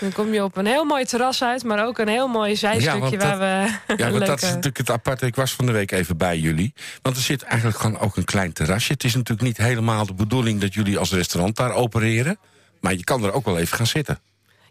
Dan 0.00 0.12
kom 0.12 0.32
je 0.32 0.44
op 0.44 0.56
een 0.56 0.66
heel 0.66 0.84
mooi 0.84 1.04
terras 1.04 1.42
uit, 1.42 1.64
maar 1.64 1.86
ook 1.86 1.98
een 1.98 2.08
heel 2.08 2.28
mooi 2.28 2.56
zijstukje 2.56 2.98
want 2.98 3.22
waar 3.22 3.38
we. 3.38 3.94
Ja, 3.96 4.10
want 4.12 4.26
dat 4.26 4.42
is 4.42 4.48
natuurlijk 4.48 4.76
het 4.76 4.90
aparte. 4.90 5.26
Ik 5.26 5.34
was 5.36 5.52
van 5.52 5.66
de 5.66 5.72
week 5.72 5.90
even 5.90 6.16
bij 6.16 6.38
jullie. 6.38 6.74
Want 7.02 7.16
er 7.16 7.22
zit 7.22 7.42
eigenlijk 7.42 7.78
gewoon 7.80 7.98
ook 7.98 8.16
een 8.16 8.24
klein 8.24 8.52
terrasje. 8.52 8.92
Het 8.92 9.04
is 9.04 9.14
natuurlijk 9.14 9.46
niet 9.46 9.56
helemaal 9.56 10.06
de 10.06 10.14
bedoeling 10.14 10.60
dat 10.60 10.74
jullie 10.74 10.98
als 10.98 11.12
restaurant 11.12 11.56
daar 11.56 11.72
opereren. 11.72 12.38
Maar 12.80 12.92
je 12.92 13.04
kan 13.04 13.24
er 13.24 13.32
ook 13.32 13.44
wel 13.44 13.58
even 13.58 13.76
gaan 13.76 13.86
zitten. 13.86 14.20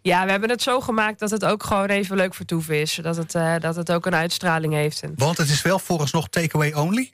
Ja, 0.01 0.25
we 0.25 0.31
hebben 0.31 0.49
het 0.49 0.61
zo 0.61 0.79
gemaakt 0.81 1.19
dat 1.19 1.29
het 1.31 1.45
ook 1.45 1.63
gewoon 1.63 1.87
even 1.87 2.15
leuk 2.17 2.33
vertoeven 2.33 2.81
is. 2.81 2.99
Dat 3.01 3.15
het, 3.15 3.35
eh, 3.35 3.55
dat 3.59 3.75
het 3.75 3.91
ook 3.91 4.05
een 4.05 4.15
uitstraling 4.15 4.73
heeft. 4.73 5.01
En, 5.01 5.13
Want 5.15 5.37
het 5.37 5.49
is 5.49 5.61
wel 5.61 5.79
vooralsnog 5.79 6.27
takeaway 6.29 6.73
only? 6.73 7.11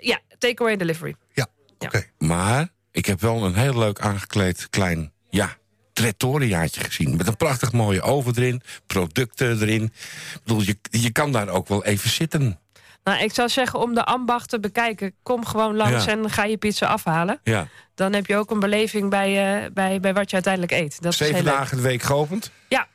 ja, 0.00 0.18
takeaway 0.38 0.76
delivery. 0.76 1.14
Ja, 1.32 1.46
Ja. 1.78 1.86
oké. 1.86 2.04
Maar 2.18 2.68
ik 2.90 3.06
heb 3.06 3.20
wel 3.20 3.44
een 3.44 3.54
heel 3.54 3.78
leuk 3.78 4.00
aangekleed 4.00 4.66
klein, 4.70 5.12
ja, 5.30 5.56
trattoriaatje 6.00 6.80
gezien. 6.80 7.16
Met 7.16 7.26
een 7.26 7.36
prachtig 7.36 7.72
mooie 7.72 8.02
oven 8.02 8.32
erin, 8.36 8.62
producten 8.86 9.60
erin. 9.62 9.82
Ik 9.84 10.40
bedoel, 10.44 10.62
je, 10.62 10.76
je 10.90 11.10
kan 11.12 11.32
daar 11.32 11.48
ook 11.48 11.68
wel 11.68 11.84
even 11.84 12.10
zitten. 12.10 12.58
Nou, 13.04 13.22
ik 13.22 13.32
zou 13.34 13.48
zeggen, 13.48 13.78
om 13.80 13.94
de 13.94 14.04
ambacht 14.04 14.48
te 14.48 14.60
bekijken, 14.60 15.14
kom 15.22 15.46
gewoon 15.46 15.76
langs 15.76 16.04
Ja. 16.04 16.10
en 16.10 16.30
ga 16.30 16.44
je 16.44 16.56
pizza 16.56 16.86
afhalen. 16.86 17.40
Ja. 17.44 17.68
Dan 17.94 18.12
heb 18.12 18.26
je 18.26 18.36
ook 18.36 18.50
een 18.50 18.60
beleving 18.60 19.10
bij, 19.10 19.62
eh, 19.64 19.70
bij, 19.72 20.00
bij 20.00 20.14
wat 20.14 20.28
je 20.28 20.34
uiteindelijk 20.34 20.72
eet. 20.72 21.02
Dat 21.02 21.12
is 21.12 21.18
Zeven 21.18 21.44
dagen 21.44 21.76
de 21.76 21.82
week 21.82 22.02
geopend. 22.02 22.50
Ja, 22.68 22.86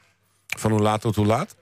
Van 0.58 0.72
hoe 0.72 0.80
laat 0.82 1.02
tot 1.02 1.16
hoe 1.16 1.26
laat? 1.26 1.56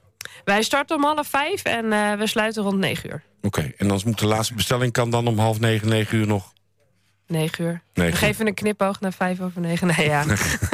wij 0.44 0.64
starten 0.64 0.96
om 0.96 1.04
half 1.04 1.28
vijf 1.28 1.64
en 1.64 1.94
eh, 1.94 2.14
we 2.14 2.28
sluiten 2.28 2.64
rond 2.64 2.78
negen 2.78 3.10
uur. 3.10 3.24
Oké, 3.42 3.72
en 3.78 3.88
dan 3.88 4.02
moet 4.06 4.20
de 4.20 4.26
laatste 4.28 4.54
bestelling 4.54 4.92
kan 4.92 5.10
dan 5.10 5.28
om 5.28 5.40
half 5.40 5.60
negen, 5.60 5.88
negen 5.90 6.18
uur 6.18 6.28
nog. 6.28 6.54
Negen 7.28 7.64
uur. 7.64 7.82
Negen 7.94 8.12
we 8.12 8.18
geven 8.18 8.48
een 8.48 8.54
knipoog 8.54 9.00
naar 9.00 9.14
vijf 9.14 9.40
over 9.40 9.62
negen. 9.62 9.88
Nee, 9.88 10.08
ja. 10.08 10.26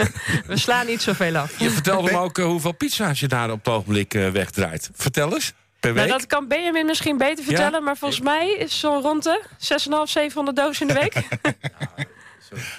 we 0.47 0.57
slaan 0.57 0.85
niet 0.85 1.01
zoveel 1.01 1.35
af. 1.35 1.59
Je 1.59 1.69
vertelde 1.69 2.11
me 2.11 2.17
ook 2.17 2.37
eh, 2.37 2.45
hoeveel 2.45 2.71
pizza's 2.71 3.19
je 3.19 3.27
daar 3.27 3.51
op 3.51 3.65
het 3.65 3.73
ogenblik 3.73 4.13
eh, 4.13 4.29
wegdraait. 4.29 4.89
Vertel 4.93 5.33
eens, 5.33 5.53
per 5.79 5.93
week? 5.93 6.07
Nou, 6.07 6.17
dat 6.17 6.27
kan 6.27 6.47
Benjamin 6.47 6.85
misschien 6.85 7.17
beter 7.17 7.43
vertellen, 7.43 7.83
maar 7.83 7.97
volgens 7.97 8.21
mij 8.21 8.49
is 8.51 8.79
zo'n 8.79 9.01
rond 9.01 9.23
de 9.23 9.41
6.500, 9.57 9.57
700 10.03 10.57
dozen 10.57 10.87
in 10.87 10.93
de 10.93 10.99
week. 10.99 11.23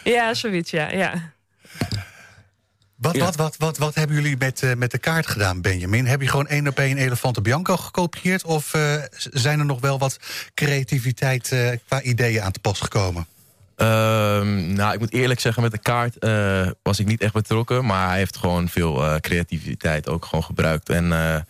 ja, 0.14 0.34
zoiets, 0.34 0.70
ja. 0.70 0.90
ja. 0.90 1.32
Wat, 2.96 3.16
Ja. 3.16 3.24
wat, 3.24 3.36
wat, 3.36 3.56
wat, 3.56 3.78
wat 3.78 3.94
hebben 3.94 4.16
jullie 4.16 4.36
met, 4.38 4.62
eh, 4.62 4.74
met 4.74 4.90
de 4.90 4.98
kaart 4.98 5.26
gedaan, 5.26 5.60
Benjamin? 5.60 6.06
Heb 6.06 6.20
je 6.20 6.28
gewoon 6.28 6.46
één 6.46 6.68
op 6.68 6.78
één 6.78 6.96
Elefante 6.96 7.40
Bianco 7.40 7.76
gekopieerd? 7.76 8.44
Of 8.44 8.74
eh, 8.74 8.94
zijn 9.16 9.58
er 9.58 9.64
nog 9.64 9.80
wel 9.80 9.98
wat 9.98 10.16
creativiteit 10.54 11.52
eh, 11.52 11.70
qua 11.86 12.02
ideeën 12.02 12.42
aan 12.42 12.52
te 12.52 12.60
pas 12.60 12.80
gekomen? 12.80 13.26
Ehm, 13.80 14.72
nou, 14.72 14.92
ik 14.92 14.98
moet 14.98 15.12
eerlijk 15.12 15.40
zeggen, 15.40 15.62
met 15.62 15.72
de 15.72 15.78
kaart 15.78 16.18
eh, 16.18 16.66
was 16.82 16.98
ik 16.98 17.06
niet 17.06 17.20
echt 17.20 17.32
betrokken. 17.32 17.84
Maar 17.86 18.08
hij 18.08 18.18
heeft 18.18 18.36
gewoon 18.36 18.68
veel 18.68 19.04
eh, 19.04 19.16
creativiteit 19.16 20.08
ook 20.08 20.24
gewoon 20.24 20.44
gebruikt. 20.44 20.88
En 20.88 21.12
eh, 21.12 21.34
er 21.34 21.44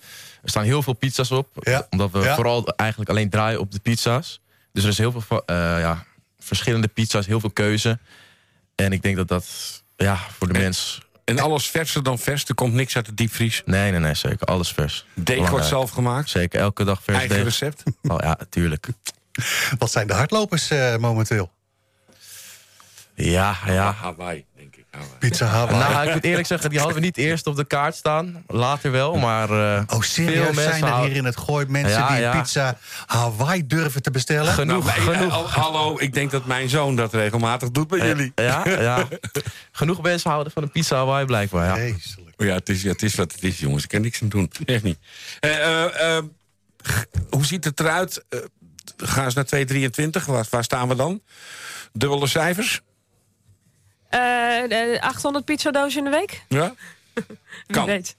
staan 0.44 0.64
heel 0.64 0.82
veel 0.82 0.92
pizza's 0.92 1.30
op. 1.30 1.48
Ja. 1.60 1.86
Omdat 1.90 2.10
we 2.10 2.18
Ja. 2.20 2.34
vooral 2.34 2.66
eigenlijk 2.76 3.10
alleen 3.10 3.30
draaien 3.30 3.60
op 3.60 3.70
de 3.72 3.78
pizza's. 3.78 4.40
Dus 4.72 4.82
er 4.82 4.88
is 4.90 4.98
heel 4.98 5.12
veel 5.12 5.42
eh, 5.46 5.56
ja, 5.56 6.04
verschillende 6.38 6.88
pizza's, 6.88 7.26
heel 7.26 7.40
veel 7.40 7.50
keuze. 7.50 7.98
En 8.74 8.92
ik 8.92 9.02
denk 9.02 9.16
dat 9.16 9.28
dat 9.28 9.46
ja, 9.96 10.16
voor 10.38 10.48
de 10.48 10.54
En- 10.54 10.60
mens... 10.60 11.00
En 11.24 11.38
alles 11.38 11.66
verser 11.70 12.02
dan 12.02 12.18
vers, 12.18 12.44
er 12.44 12.54
komt 12.54 12.72
niks 12.74 12.96
uit 12.96 13.06
de 13.06 13.14
diepvries. 13.14 13.62
Nee, 13.64 13.90
nee, 13.90 14.00
nee, 14.00 14.14
zeker. 14.14 14.46
Alles 14.46 14.72
vers. 14.72 15.06
Deeg 15.14 15.50
wordt 15.50 15.66
zelf 15.66 15.90
gemaakt. 15.90 16.30
Zeker, 16.30 16.60
elke 16.60 16.84
dag 16.84 17.02
vers 17.02 17.18
Eigen 17.18 17.34
deeg. 17.36 17.44
recept. 17.44 17.82
Oh, 18.02 18.16
ja, 18.20 18.38
tuurlijk. 18.48 18.86
Wat 19.78 19.90
zijn 19.90 20.06
de 20.06 20.12
hardlopers 20.14 20.70
eh, 20.70 20.96
momenteel? 20.96 21.50
Ja, 23.24 23.56
ja. 23.66 23.92
Hawaii, 24.00 24.44
denk 24.56 24.76
ik. 24.76 24.84
Hawaii. 24.90 25.10
Pizza 25.18 25.46
Hawaii. 25.46 25.92
Nou, 25.92 26.06
ik 26.08 26.14
moet 26.14 26.24
eerlijk 26.24 26.46
zeggen, 26.46 26.70
die 26.70 26.78
hadden 26.78 26.96
we 26.96 27.02
niet 27.04 27.16
eerst 27.16 27.46
op 27.46 27.56
de 27.56 27.64
kaart 27.64 27.94
staan. 27.94 28.44
Later 28.46 28.90
wel, 28.90 29.16
maar... 29.16 29.50
eh, 29.76 29.82
Oh, 29.86 30.00
serieus? 30.02 30.34
veel 30.34 30.44
mensen 30.44 30.62
Zijn 30.62 30.82
er 30.82 30.88
houden- 30.88 31.08
hier 31.08 31.18
in 31.18 31.24
het 31.24 31.36
gooi 31.36 31.66
mensen 31.66 31.98
Ja, 31.98 32.08
die 32.08 32.20
ja. 32.20 32.40
pizza 32.40 32.78
Hawaii 33.06 33.66
durven 33.66 34.02
te 34.02 34.10
bestellen? 34.10 34.52
Genoeg, 34.52 34.84
Nou, 34.84 35.02
maar, 35.04 35.12
eh, 35.14 35.18
genoeg. 35.18 35.32
al- 35.34 35.50
hallo, 35.50 35.96
ik 35.98 36.12
denk 36.14 36.30
dat 36.30 36.44
mijn 36.46 36.68
zoon 36.68 36.96
dat 36.96 37.12
regelmatig 37.14 37.70
doet 37.70 37.88
bij 37.88 38.06
jullie. 38.06 38.32
Ja, 38.34 38.62
ja. 38.88 39.04
Genoeg 39.72 40.02
mensen 40.02 40.30
houden 40.30 40.52
van 40.52 40.62
een 40.62 40.70
pizza 40.70 40.96
Hawaii 40.96 41.26
blijkbaar, 41.26 41.78
ja. 41.86 41.94
Ja, 42.36 42.54
het 42.54 42.68
is, 42.68 42.82
ja, 42.82 42.90
het 42.90 43.02
is 43.02 43.14
wat 43.14 43.32
het 43.32 43.42
is, 43.44 43.58
jongens. 43.58 43.82
Ik 43.82 43.88
kan 43.88 44.00
niks 44.00 44.22
aan 44.22 44.28
doen. 44.28 44.50
Echt 44.64 44.82
niet. 44.82 44.98
Eh, 45.40 45.50
eh, 45.84 46.16
eh, 46.16 46.24
hoe 47.30 47.44
ziet 47.44 47.64
het 47.64 47.80
eruit? 47.80 48.24
Eh, 48.28 48.38
gaan 48.96 49.30
ze 49.30 49.36
naar 49.36 49.46
223? 49.46 50.26
Waar, 50.26 50.46
waar 50.50 50.64
staan 50.64 50.88
we 50.88 50.94
dan? 50.94 51.22
Dubbele 51.92 52.26
cijfers? 52.26 52.80
Eh, 54.10 54.92
eh, 54.94 55.00
800 55.02 55.44
pizzadozen 55.44 55.98
in 55.98 56.04
de 56.04 56.10
week? 56.16 56.42
Ja? 56.48 56.74
Kan. 57.66 57.86
weet. 57.86 58.16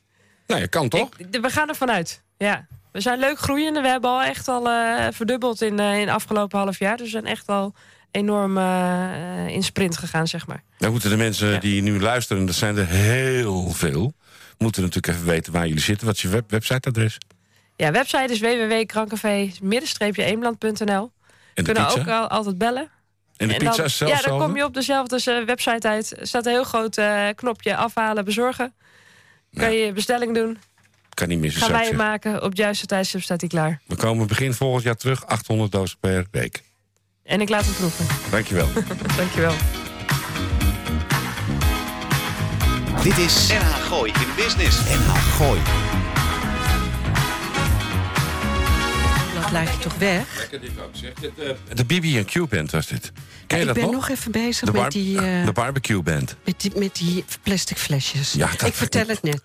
Nou, 0.47 0.62
je 0.62 0.67
kan 0.67 0.89
toch? 0.89 1.10
Ik- 1.17 1.41
we 1.41 1.49
gaan 1.49 1.69
ervan 1.69 1.91
uit. 1.91 2.21
Ja. 2.38 2.67
We 2.91 3.01
zijn 3.01 3.19
leuk 3.19 3.39
groeiende. 3.39 3.82
We 3.82 3.88
hebben 3.88 4.10
al 4.10 4.21
echt 4.21 4.47
al 4.47 4.69
eh, 4.69 5.08
verdubbeld 5.12 5.62
in, 5.62 5.80
eh 5.80 5.93
in 5.93 5.99
het 6.08 6.10
afgelopen 6.15 6.60
half 6.60 6.80
jaar. 6.80 6.97
Dus 6.97 7.06
we 7.06 7.12
zijn 7.12 7.25
echt 7.25 7.47
al 7.47 7.73
enorm 8.12 8.58
eh, 8.58 9.47
in 9.47 9.63
sprint 9.63 9.97
gegaan, 9.97 10.27
zeg 10.27 10.47
maar. 10.47 10.63
Dan 10.77 10.91
moeten 10.91 11.10
de 11.10 11.17
mensen 11.17 11.49
Ja. 11.49 11.60
die 11.60 11.82
nu 11.82 11.99
luisteren, 11.99 12.45
dat 12.45 12.56
zijn 12.56 12.77
er 12.77 12.88
heel 12.88 13.69
veel... 13.69 14.13
moeten 14.58 14.82
natuurlijk 14.82 15.13
even 15.13 15.27
weten 15.27 15.54
waar 15.54 15.67
jullie 15.67 15.82
zitten. 15.84 16.08
Wat 16.08 16.15
is 16.15 16.21
je 16.21 16.27
web 16.27 16.51
websiteadres? 16.51 17.17
Ja, 17.75 17.91
website 17.91 18.32
is 18.34 18.39
de 21.54 21.62
Kunnen 21.63 21.86
pizza? 21.86 21.99
ook 21.99 22.08
al, 22.08 22.27
altijd 22.27 22.58
bellen. 22.58 22.89
En 23.41 23.47
de 23.47 23.54
En 23.54 23.60
pizza 23.60 23.75
dan, 23.75 23.86
is 23.86 23.97
zelf 23.97 24.12
Ja, 24.12 24.30
dan 24.30 24.39
kom 24.39 24.56
je 24.56 24.63
op 24.63 24.73
dezelfde 24.73 25.32
eh, 25.32 25.45
website 25.45 25.88
uit. 25.88 26.19
Er 26.19 26.27
staat 26.27 26.45
een 26.45 26.51
heel 26.51 26.63
groot 26.63 26.97
eh, 26.97 27.27
knopje 27.36 27.75
afhalen, 27.75 28.25
bezorgen. 28.25 28.73
Kan 29.54 29.73
je 29.73 29.86
je 29.86 29.93
bestelling 29.93 30.36
doen. 30.36 30.58
Kan 31.13 31.27
niet 31.27 31.39
missen, 31.39 31.62
Gaan 31.62 31.71
wij 31.71 31.93
maken. 31.93 32.36
Op 32.36 32.49
het 32.49 32.58
juiste 32.58 32.86
tijdstip 32.86 33.21
staat 33.21 33.39
hij 33.39 33.49
klaar. 33.49 33.82
We 33.88 33.95
komen 33.95 34.27
begin 34.27 34.54
volgend 34.54 34.84
jaar 34.84 34.95
terug. 34.95 35.25
800 35.25 35.71
dozen 35.71 35.97
per 35.99 36.25
week. 36.32 36.63
En 37.23 37.41
ik 37.41 37.49
laat 37.49 37.65
hem 37.65 37.73
proeven. 37.73 38.06
Dankjewel. 38.32 38.67
Dankjewel. 39.17 39.54
Dit 43.04 43.17
is 43.17 43.47
NH 43.47 43.75
Gooi 43.88 44.12
in 44.12 44.36
Business. 44.36 44.80
NH 44.80 45.15
Gooi. 45.15 45.60
Je 49.59 49.77
toch 49.79 49.95
weg? 49.97 50.49
De 51.73 51.85
BB&Q 51.85 52.49
band 52.49 52.71
was 52.71 52.87
dit. 52.87 53.11
Ken 53.47 53.57
je 53.59 53.63
ik 53.65 53.65
dat 53.65 53.75
ben 53.75 53.83
nog? 53.85 53.93
nog 53.93 54.09
even 54.09 54.31
bezig 54.31 54.71
met 54.71 54.91
die... 54.91 55.17
eh, 55.21 55.45
de 55.45 55.51
barbecue 55.51 56.01
band. 56.01 56.35
Met 56.45 56.61
die, 56.61 56.71
met 56.75 56.95
die 56.95 57.25
plastic 57.43 57.77
flesjes. 57.77 58.33
Ja, 58.33 58.49
dat- 58.57 58.67
ik 58.67 58.73
vertel 58.73 59.07
het 59.07 59.23
net. 59.23 59.41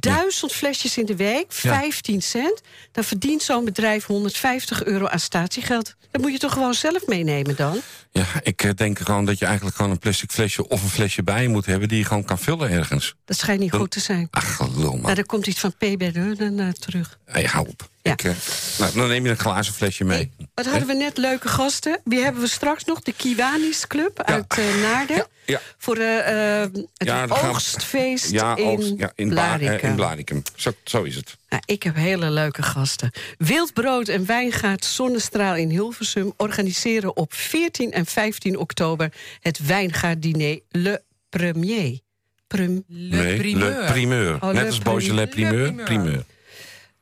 Duizend 0.00 0.52
flesjes 0.52 0.98
in 0.98 1.06
de 1.06 1.16
week, 1.16 1.44
15 1.48 2.22
cent. 2.22 2.60
Dan 2.92 3.04
verdient 3.04 3.42
zo'n 3.42 3.64
bedrijf 3.64 4.04
150 4.04 4.84
euro 4.84 5.06
aan 5.06 5.20
statiegeld. 5.20 5.94
Dat 6.10 6.20
moet 6.20 6.32
je 6.32 6.38
toch 6.38 6.52
gewoon 6.52 6.74
zelf 6.74 7.06
meenemen 7.06 7.56
dan? 7.56 7.80
Ja, 8.12 8.24
ik 8.42 8.62
eh, 8.62 8.70
denk 8.74 8.98
gewoon 8.98 9.24
dat 9.24 9.38
je 9.38 9.44
eigenlijk 9.44 9.76
gewoon 9.76 9.90
een 9.90 9.98
plastic 9.98 10.30
flesje 10.30 10.68
of 10.68 10.82
een 10.82 10.88
flesje 10.88 11.22
bij 11.22 11.42
je 11.42 11.48
moet 11.48 11.66
hebben 11.66 11.88
die 11.88 11.98
je 11.98 12.04
gewoon 12.04 12.24
kan 12.24 12.38
vullen 12.38 12.70
ergens. 12.70 13.14
Dat 13.24 13.36
schijnt 13.36 13.60
niet 13.60 13.72
goed 13.72 13.90
te 13.90 14.00
zijn. 14.00 14.28
Ach, 14.30 14.56
gelul 14.56 14.92
man. 14.92 15.00
Nou, 15.00 15.16
er 15.16 15.26
komt 15.26 15.46
iets 15.46 15.60
van 15.60 15.72
P 15.72 15.78
bij 15.78 16.12
de 16.12 16.20
Hunnen, 16.20 16.58
eh, 16.58 16.68
terug. 16.72 17.18
Hey, 17.24 17.44
hou 17.44 17.68
op. 17.68 17.88
Ja. 18.02 18.12
Ik, 18.12 18.24
eh, 18.24 18.32
nou, 18.78 18.92
dan 18.94 19.08
neem 19.08 19.24
je 19.24 19.30
een 19.30 19.38
glazen 19.38 19.74
flesje 19.74 20.04
mee. 20.04 20.32
Hey, 20.36 20.48
wat 20.54 20.66
hadden 20.66 20.86
we 20.86 20.94
net 20.94 21.16
leuke 21.16 21.48
gasten? 21.48 22.00
Wie 22.04 22.22
hebben 22.22 22.42
we 22.42 22.48
straks 22.48 22.84
nog? 22.84 23.00
De 23.00 23.12
Kiwanis 23.12 23.86
Club 23.86 24.22
uit 24.22 24.56
Naarden. 24.56 25.16
Ja, 25.16 25.26
ja. 25.48 25.60
Voor 25.78 25.94
de, 25.94 26.02
eh, 26.02 26.80
het 26.96 27.08
Ja, 27.08 27.26
we- 27.26 27.34
oogstfeest 27.48 28.30
Ja, 28.30 28.56
in, 28.56 28.94
ja, 28.98 29.12
in, 29.14 29.26
eh, 29.28 29.32
Blarikum. 29.32 29.88
in 29.90 29.94
Blarikum. 29.96 30.42
Zo, 30.56 30.70
zo 30.84 31.02
is 31.02 31.16
het. 31.16 31.36
Nou, 31.48 31.62
ik 31.66 31.82
heb 31.82 31.94
hele 31.94 32.30
leuke 32.30 32.62
gasten. 32.62 33.10
Wildbrood 33.38 34.08
en 34.08 34.26
Wijngaard 34.26 34.84
Zonnestraal 34.84 35.56
in 35.56 35.68
Hilversum... 35.70 36.32
organiseren 36.36 37.16
op 37.16 37.34
14 37.34 37.92
en 37.92 38.06
15 38.06 38.56
oktober 38.58 39.12
het 39.40 39.66
Wijngaarddiner 39.66 40.60
Le 40.70 41.02
Premier. 41.28 41.98
Prum. 42.46 42.84
Le 42.86 43.16
nee, 43.16 43.36
primeur. 43.36 43.80
Le 43.80 43.84
primeur. 43.86 44.34
Oh, 44.34 44.42
Net 44.46 44.54
Le 44.54 44.66
als 44.66 44.78
Beaujolais 44.78 45.28
primeur. 45.28 45.72
primeur. 45.72 46.24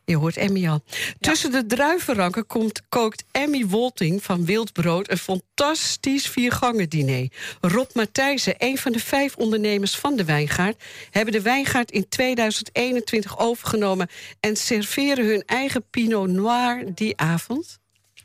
Je 0.07 0.17
hoort 0.17 0.37
Emmy 0.37 0.69
al. 0.69 0.83
Tussen 1.21 1.51
de 1.51 1.67
druivenranken 1.67 2.47
komt, 2.47 2.83
kookt 2.89 3.25
Emmy 3.31 3.67
Wolting 3.67 4.23
van 4.23 4.45
Wildbrood... 4.45 5.11
een 5.11 5.19
fantastisch 5.19 6.29
viergangen 6.29 6.89
diner. 6.89 7.29
Rob 7.61 7.91
Matthijssen, 7.95 8.55
een 8.59 8.79
van 8.79 8.93
de 8.93 8.99
vijf 8.99 9.37
ondernemers 9.37 9.97
van 9.97 10.17
de 10.17 10.25
Wijngaard... 10.25 10.83
hebben 11.11 11.33
de 11.33 11.43
Wijngaard 11.43 11.91
in 11.91 12.09
2021 12.09 13.39
overgenomen... 13.39 14.09
en 14.41 14.57
serveren 14.57 15.27
hun 15.27 15.43
eigen 15.47 15.85
Pinot 15.91 16.29
Noir 16.29 16.95
die 16.95 17.17
avond. 17.17 17.79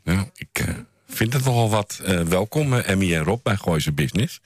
Nou, 0.04 0.26
ik 0.34 0.58
eh, 0.58 0.74
vind 1.08 1.32
het 1.32 1.44
nogal 1.44 1.70
wat 1.70 2.00
eh, 2.04 2.20
welkom, 2.20 2.74
eh, 2.74 2.88
Emmy 2.88 3.14
en 3.14 3.24
Rob, 3.24 3.42
bij 3.42 3.56
Gooise 3.56 3.92
Business. 3.92 4.40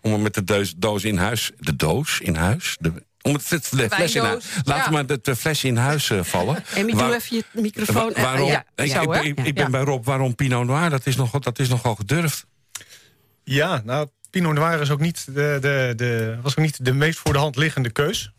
Om 0.00 0.12
er 0.12 0.20
met 0.20 0.34
de 0.34 0.44
doos, 0.44 0.74
doos 0.76 1.04
in 1.04 1.16
huis... 1.16 1.52
De 1.58 1.76
doos 1.76 2.20
in 2.20 2.34
huis? 2.34 2.76
De, 2.80 2.92
om 3.28 3.34
het, 3.34 3.50
het 3.50 3.66
fles 3.66 3.80
in 3.82 3.90
huis... 3.98 4.12
wijndoos, 4.14 4.44
Laten 4.64 4.84
ja. 4.84 4.90
maar 4.90 5.06
de, 5.06 5.18
de 5.22 5.36
fles 5.36 5.64
in 5.64 5.76
huis 5.76 6.10
eh, 6.10 6.22
vallen. 6.22 6.64
Emmy, 6.74 6.92
Waar- 6.92 7.06
doe 7.06 7.14
even 7.14 7.36
je 7.36 7.44
microfoon. 7.60 8.12
Wa- 8.14 8.20
waarom, 8.22 8.46
Eh, 8.48 8.52
ja, 8.52 8.64
ik, 8.84 8.90
zo, 8.90 9.00
ik, 9.02 9.08
ben- 9.08 9.24
ik, 9.24 9.38
ik 9.46 9.54
ben 9.54 9.64
Ja. 9.64 9.70
bij 9.70 9.80
Rob, 9.80 10.04
waarom 10.04 10.34
Pinot 10.34 10.66
Noir? 10.66 10.90
Dat 10.90 11.06
is, 11.06 11.16
nog, 11.16 11.30
dat 11.30 11.58
is 11.58 11.68
nogal 11.68 11.94
gedurfd. 11.94 12.46
Ja, 13.44 13.82
nou, 13.84 14.08
Pinot 14.30 14.54
Noir 14.54 14.80
is 14.80 14.90
ook 14.90 15.00
niet 15.00 15.24
de, 15.26 15.58
de, 15.60 15.92
de, 15.96 16.38
was 16.42 16.52
ook 16.52 16.64
niet 16.64 16.84
de 16.84 16.92
meest 16.92 17.18
voor 17.18 17.32
de 17.32 17.38
hand 17.38 17.56
liggende 17.56 17.90
keus. 17.90 18.32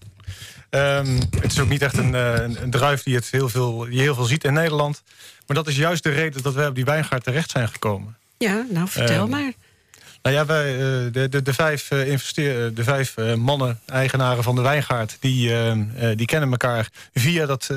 Ehm, 0.70 1.20
het 1.40 1.52
is 1.52 1.60
ook 1.60 1.70
niet 1.70 1.82
echt 1.82 1.98
een, 1.98 2.16
eh, 2.16 2.34
een, 2.34 2.62
een 2.64 2.70
druif 2.72 3.04
die, 3.04 3.16
het 3.16 3.28
heel 3.32 3.50
veel, 3.50 3.78
die 3.80 3.94
je 3.96 4.02
heel 4.02 4.16
veel 4.16 4.24
ziet 4.24 4.44
in 4.44 4.54
Nederland. 4.54 5.04
Maar 5.48 5.56
dat 5.56 5.68
is 5.68 5.76
juist 5.76 6.04
de 6.04 6.10
reden 6.10 6.42
dat 6.44 6.54
wij 6.54 6.68
op 6.68 6.76
die 6.76 6.86
wijngaard 6.86 7.24
terecht 7.24 7.50
zijn 7.52 7.68
gekomen. 7.70 8.18
Ja, 8.38 8.66
nou 8.70 8.88
vertel 8.88 9.22
Ehm, 9.22 9.30
maar. 9.30 9.52
Nou 10.22 10.36
ja, 10.36 10.46
wij, 10.46 10.74
eh, 10.74 10.80
de, 11.14 11.28
de, 11.30 11.42
de 11.42 11.54
vijf, 11.54 11.92
eh, 11.92 12.08
investeer, 12.08 12.66
eh, 12.66 12.76
de 12.76 12.84
vijf 12.84 13.16
mannen, 13.36 13.80
eigenaren 13.86 14.44
van 14.44 14.56
de 14.56 14.62
wijngaard... 14.62 15.18
die, 15.20 15.52
die 16.16 16.26
kennen 16.26 16.52
elkaar 16.52 16.90
via, 17.14 17.46
dat, 17.46 17.70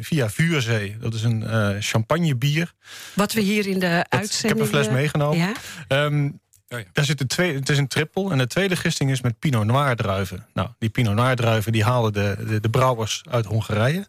via 0.00 0.30
Vuurzee. 0.30 0.96
Dat 1.00 1.14
is 1.14 1.22
een 1.22 1.44
champagnebier. 1.82 2.72
Wat 3.14 3.32
we 3.32 3.40
hier 3.40 3.66
in 3.66 3.78
de 3.78 3.88
Dat- 3.88 4.06
uitzending... 4.20 4.42
ik 4.42 4.48
heb 4.48 4.58
een 4.74 4.84
fles 4.84 4.88
meegenomen. 4.94 5.38
Ja? 5.38 5.52
Ehm, 5.88 6.30
Oh 6.72 6.78
ja. 6.78 6.84
daar 6.92 7.04
zit 7.04 7.20
een 7.20 7.26
twee, 7.26 7.54
het 7.54 7.68
is 7.68 7.78
een 7.78 7.88
trippel. 7.88 8.30
En 8.30 8.38
de 8.38 8.46
tweede 8.46 8.76
gisting 8.76 9.10
is 9.10 9.20
met 9.20 9.38
Pinot 9.38 9.64
Noir 9.64 9.96
druiven. 9.96 10.46
Nou, 10.54 10.68
die 10.78 10.88
Pinot 10.88 11.14
Noir 11.14 11.36
druiven 11.36 11.72
die 11.72 11.84
halen 11.84 12.12
de, 12.12 12.36
de, 12.46 12.60
de 12.60 12.70
brouwers 12.70 13.22
uit 13.30 13.46
Hongarije. 13.46 14.06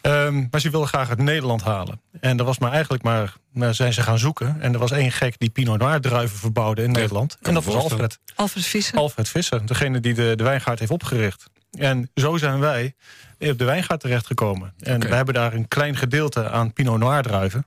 Ehm, 0.00 0.46
maar 0.50 0.60
ze 0.60 0.70
wilden 0.70 0.88
graag 0.88 1.08
uit 1.08 1.18
Nederland 1.18 1.62
halen. 1.62 2.00
En 2.20 2.38
er 2.38 2.44
was 2.44 2.58
maar 2.58 2.72
eigenlijk 2.72 3.02
maar, 3.02 3.34
maar 3.52 3.74
zijn 3.74 3.92
ze 3.92 4.02
gaan 4.02 4.18
zoeken. 4.18 4.56
En 4.60 4.72
er 4.72 4.78
was 4.78 4.90
één 4.90 5.12
gek 5.12 5.34
die 5.38 5.50
Pinot 5.50 5.78
Noir 5.78 6.00
druiven 6.00 6.38
verbouwde 6.38 6.82
in 6.82 6.90
Nederland. 6.90 7.38
En 7.42 7.54
dat 7.54 7.64
was. 7.64 7.74
Alfred. 7.74 8.18
Alfred 8.34 8.66
Visser. 8.66 8.98
Alfred 8.98 9.28
Visser, 9.28 9.66
degene 9.66 10.00
die 10.00 10.14
de, 10.14 10.32
de 10.36 10.44
wijngaard 10.44 10.78
heeft 10.78 10.90
opgericht. 10.90 11.50
En 11.78 12.10
zo 12.14 12.36
zijn 12.36 12.60
wij 12.60 12.94
op 13.38 13.58
de 13.58 13.64
wijngaard 13.64 14.00
terechtgekomen. 14.00 14.74
En 14.78 15.00
we 15.00 15.14
hebben 15.14 15.34
daar 15.34 15.52
een 15.52 15.68
klein 15.68 15.96
gedeelte 15.96 16.50
aan 16.50 16.72
Pinot 16.72 16.98
Noir 16.98 17.22
druiven. 17.22 17.66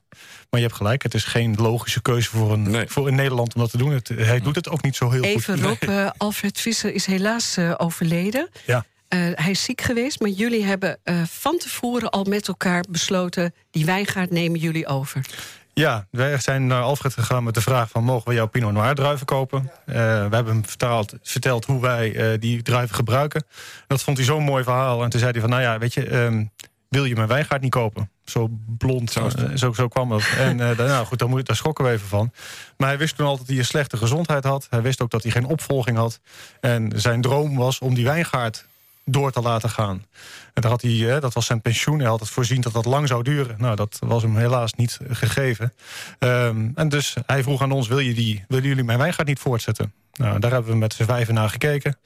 Maar 0.49 0.59
je 0.59 0.65
hebt 0.65 0.77
gelijk, 0.77 1.03
het 1.03 1.13
is 1.13 1.23
geen 1.23 1.55
logische 1.55 2.01
keuze 2.01 2.29
voor 2.29 2.53
een, 2.53 2.69
Nee. 2.69 2.87
voor 2.87 3.07
in 3.07 3.15
Nederland 3.15 3.55
om 3.55 3.61
dat 3.61 3.71
te 3.71 3.77
doen. 3.77 3.91
Het, 3.91 4.07
hij 4.07 4.39
doet 4.39 4.55
het 4.55 4.69
ook 4.69 4.83
niet 4.83 4.95
zo 4.95 5.09
heel 5.09 5.23
Even 5.23 5.53
goed. 5.59 5.63
Rob, 5.63 5.89
eh, 5.89 6.09
Alfred 6.17 6.59
Visser 6.59 6.93
is 6.93 7.05
helaas 7.05 7.57
eh, 7.57 7.73
overleden. 7.77 8.49
Ja. 8.65 8.85
Eh, 9.07 9.19
hij 9.33 9.51
is 9.51 9.63
ziek 9.63 9.81
geweest, 9.81 10.19
maar 10.19 10.29
jullie 10.29 10.63
hebben 10.63 10.97
eh, 11.03 11.21
van 11.29 11.57
tevoren 11.57 12.09
al 12.09 12.23
met 12.23 12.47
elkaar 12.47 12.83
besloten... 12.89 13.53
die 13.71 13.85
wijngaard 13.85 14.31
nemen 14.31 14.59
jullie 14.59 14.87
over. 14.87 15.25
Ja, 15.79 16.07
wij 16.11 16.39
zijn 16.39 16.67
naar 16.67 16.81
Alfred 16.81 17.13
gegaan 17.13 17.43
met 17.43 17.53
de 17.53 17.61
vraag 17.61 17.89
van... 17.89 18.03
mogen 18.03 18.27
we 18.29 18.33
jouw 18.35 18.45
Pinot 18.47 18.73
Noir 18.73 18.95
druiven 18.95 19.25
kopen? 19.25 19.71
Eh, 19.85 19.95
we 19.95 20.35
hebben 20.35 20.47
hem 20.47 20.65
vertaald, 20.65 21.13
verteld 21.21 21.65
hoe 21.65 21.81
wij 21.81 22.15
eh, 22.15 22.39
die 22.39 22.61
druiven 22.61 22.95
gebruiken. 22.95 23.45
Dat 23.87 24.03
vond 24.03 24.17
hij 24.17 24.25
zo'n 24.25 24.43
mooi 24.43 24.63
verhaal. 24.63 25.03
En 25.03 25.09
toen 25.09 25.19
zei 25.19 25.31
hij 25.31 25.41
van, 25.41 25.49
nou 25.49 25.61
ja, 25.61 25.77
weet 25.77 25.93
je... 25.93 26.05
ehm, 26.07 26.45
wil 26.89 27.05
je 27.05 27.15
mijn 27.15 27.27
wijngaard 27.27 27.61
niet 27.61 27.71
kopen? 27.71 28.09
Zo 28.25 28.47
blond, 28.77 29.11
Zo 29.11 29.27
eh, 29.27 29.55
zo, 29.55 29.73
zo 29.73 29.87
kwam 29.87 30.09
dat. 30.09 30.23
En 30.37 30.57
daar- 30.57 30.75
nou 30.75 31.05
goed, 31.05 31.19
daar, 31.19 31.29
moet, 31.29 31.45
daar 31.45 31.55
schrokken 31.55 31.85
we 31.85 31.91
even 31.91 32.07
van. 32.07 32.31
Maar 32.77 32.87
hij 32.87 32.97
wist 32.97 33.15
toen 33.15 33.25
altijd 33.25 33.47
dat 33.47 33.55
hij 33.55 33.63
een 33.65 33.69
slechte 33.69 33.97
gezondheid 33.97 34.43
had. 34.43 34.67
Hij 34.69 34.81
wist 34.81 35.01
ook 35.01 35.11
dat 35.11 35.23
hij 35.23 35.31
geen 35.31 35.45
opvolging 35.45 35.97
had. 35.97 36.19
En 36.59 36.91
zijn 36.95 37.21
droom 37.21 37.55
was 37.55 37.79
om 37.79 37.93
die 37.93 38.05
wijngaard 38.05 38.65
door 39.05 39.31
te 39.31 39.41
laten 39.41 39.69
gaan. 39.69 40.05
En 40.55 40.61
daar 40.61 40.71
had 40.71 40.81
hij, 40.81 41.19
dat 41.19 41.33
was 41.33 41.45
zijn 41.45 41.61
pensioen. 41.61 41.99
Hij 41.99 42.07
had 42.07 42.19
het 42.19 42.29
voorzien 42.29 42.61
dat 42.61 42.73
dat 42.73 42.85
lang 42.85 43.07
zou 43.07 43.23
duren. 43.23 43.55
Nou, 43.57 43.75
dat 43.75 43.99
was 43.99 44.21
hem 44.21 44.37
helaas 44.37 44.73
niet 44.73 44.99
gegeven. 45.09 45.73
Ehm, 46.19 46.69
en 46.75 46.89
dus 46.89 47.15
hij 47.25 47.43
vroeg 47.43 47.61
aan 47.61 47.71
ons, 47.71 47.87
wil 47.87 47.99
je 47.99 48.13
die, 48.13 48.43
willen 48.47 48.67
jullie 48.67 48.83
mijn 48.83 48.97
wijngaard 48.97 49.27
niet 49.27 49.39
voortzetten? 49.39 49.93
Nou, 50.15 50.39
daar 50.39 50.51
hebben 50.51 50.71
we 50.71 50.77
met 50.77 50.93
z'n 50.93 51.03
vijven 51.03 51.33
naar 51.33 51.49
gekeken. 51.49 51.97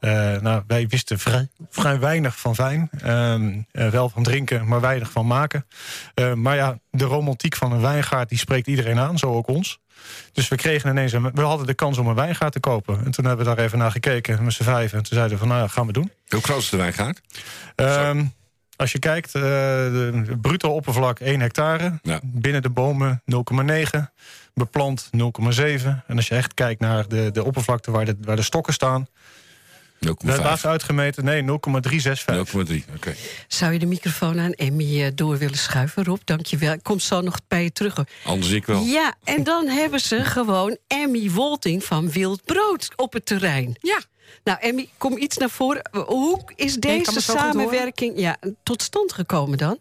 Eh, 0.00 0.36
nou, 0.36 0.62
wij 0.66 0.86
wisten 0.86 1.18
vrij, 1.18 1.48
vrij 1.70 1.98
weinig 1.98 2.38
van 2.38 2.54
wijn. 2.54 2.90
Ehm, 3.02 3.60
eh, 3.72 3.88
wel 3.88 4.08
van 4.08 4.22
drinken, 4.22 4.66
maar 4.66 4.80
weinig 4.80 5.10
van 5.10 5.26
maken. 5.26 5.66
Eh, 6.14 6.32
maar 6.32 6.56
ja, 6.56 6.78
de 6.90 7.04
romantiek 7.04 7.56
van 7.56 7.72
een 7.72 7.80
wijngaard... 7.80 8.28
die 8.28 8.38
spreekt 8.38 8.66
iedereen 8.66 8.98
aan, 8.98 9.18
zo 9.18 9.34
ook 9.34 9.48
ons. 9.48 9.78
Dus 10.32 10.48
we 10.48 10.56
kregen 10.56 10.90
ineens... 10.90 11.12
Een, 11.12 11.30
we 11.34 11.40
hadden 11.40 11.66
de 11.66 11.74
kans 11.74 11.98
om 11.98 12.06
een 12.06 12.14
wijngaard 12.14 12.52
te 12.52 12.60
kopen. 12.60 13.04
En 13.04 13.10
toen 13.10 13.24
hebben 13.24 13.46
we 13.46 13.54
daar 13.54 13.64
even 13.64 13.78
naar 13.78 13.90
gekeken 13.90 14.44
met 14.44 14.52
z'n 14.52 14.62
vijven. 14.62 14.98
En 14.98 15.04
toen 15.04 15.16
zeiden 15.16 15.38
we 15.38 15.46
van, 15.46 15.56
nou 15.56 15.68
gaan 15.68 15.86
we 15.86 15.92
doen. 15.92 16.12
Hoe 16.28 16.42
groot 16.42 16.62
is 16.62 16.68
de 16.68 16.76
wijngaard? 16.76 17.20
Ehm, 18.00 18.24
als 18.76 18.92
je 18.92 18.98
kijkt, 18.98 19.34
eh 19.34 19.42
de 19.42 20.36
bruto 20.40 20.70
oppervlak 20.74 21.20
1 21.20 21.40
hectare. 21.40 21.98
Ja. 22.02 22.20
Binnen 22.22 22.62
de 22.62 22.70
bomen 22.70 23.22
0,9. 23.24 24.12
Beplant 24.54 25.10
0,7. 25.12 26.04
En 26.06 26.16
als 26.16 26.28
je 26.28 26.34
echt 26.34 26.54
kijkt 26.54 26.80
naar 26.80 27.08
de, 27.08 27.30
de 27.32 27.44
oppervlakte 27.44 27.90
waar 27.90 28.04
de, 28.04 28.16
waar 28.20 28.36
de 28.36 28.42
stokken 28.42 28.72
staan... 28.72 29.08
0,5. 29.98 30.00
We 30.00 30.14
hebben 30.30 30.44
laatst 30.44 30.66
uitgemeten, 30.66 31.24
nee, 31.24 31.42
0,365. 31.42 32.86
0,3, 32.88 32.94
oké. 32.94 33.14
Zou 33.48 33.72
je 33.72 33.78
de 33.78 33.86
microfoon 33.86 34.40
aan 34.40 34.52
Emmy 34.52 35.02
eh, 35.02 35.10
door 35.14 35.38
willen 35.38 35.58
schuiven, 35.58 36.04
Rob? 36.04 36.20
Dank 36.24 36.46
je 36.46 36.56
wel. 36.56 36.72
Ik 36.72 36.82
kom 36.82 36.98
zo 36.98 37.20
nog 37.20 37.40
bij 37.48 37.62
je 37.62 37.72
terug. 37.72 37.96
hoor. 37.96 38.06
Anders 38.24 38.52
ik 38.52 38.66
wel. 38.66 38.82
Ja, 38.82 39.14
en 39.24 39.44
dan 39.44 39.68
hebben 39.68 40.00
ze 40.00 40.24
gewoon 40.24 40.76
Emmy 40.86 41.30
Wolting 41.30 41.84
van 41.84 42.10
Wild 42.10 42.44
Brood 42.44 42.90
op 42.96 43.12
het 43.12 43.26
terrein. 43.26 43.76
Ja. 43.80 44.00
Nou, 44.44 44.58
Emmy, 44.60 44.88
kom 44.98 45.16
iets 45.16 45.36
naar 45.36 45.50
voren. 45.50 45.82
Hoe 46.06 46.40
is 46.56 46.74
deze 46.74 47.20
samenwerking 47.20 48.20
ja, 48.20 48.36
tot 48.62 48.82
stand 48.82 49.12
gekomen 49.12 49.58
dan? 49.58 49.78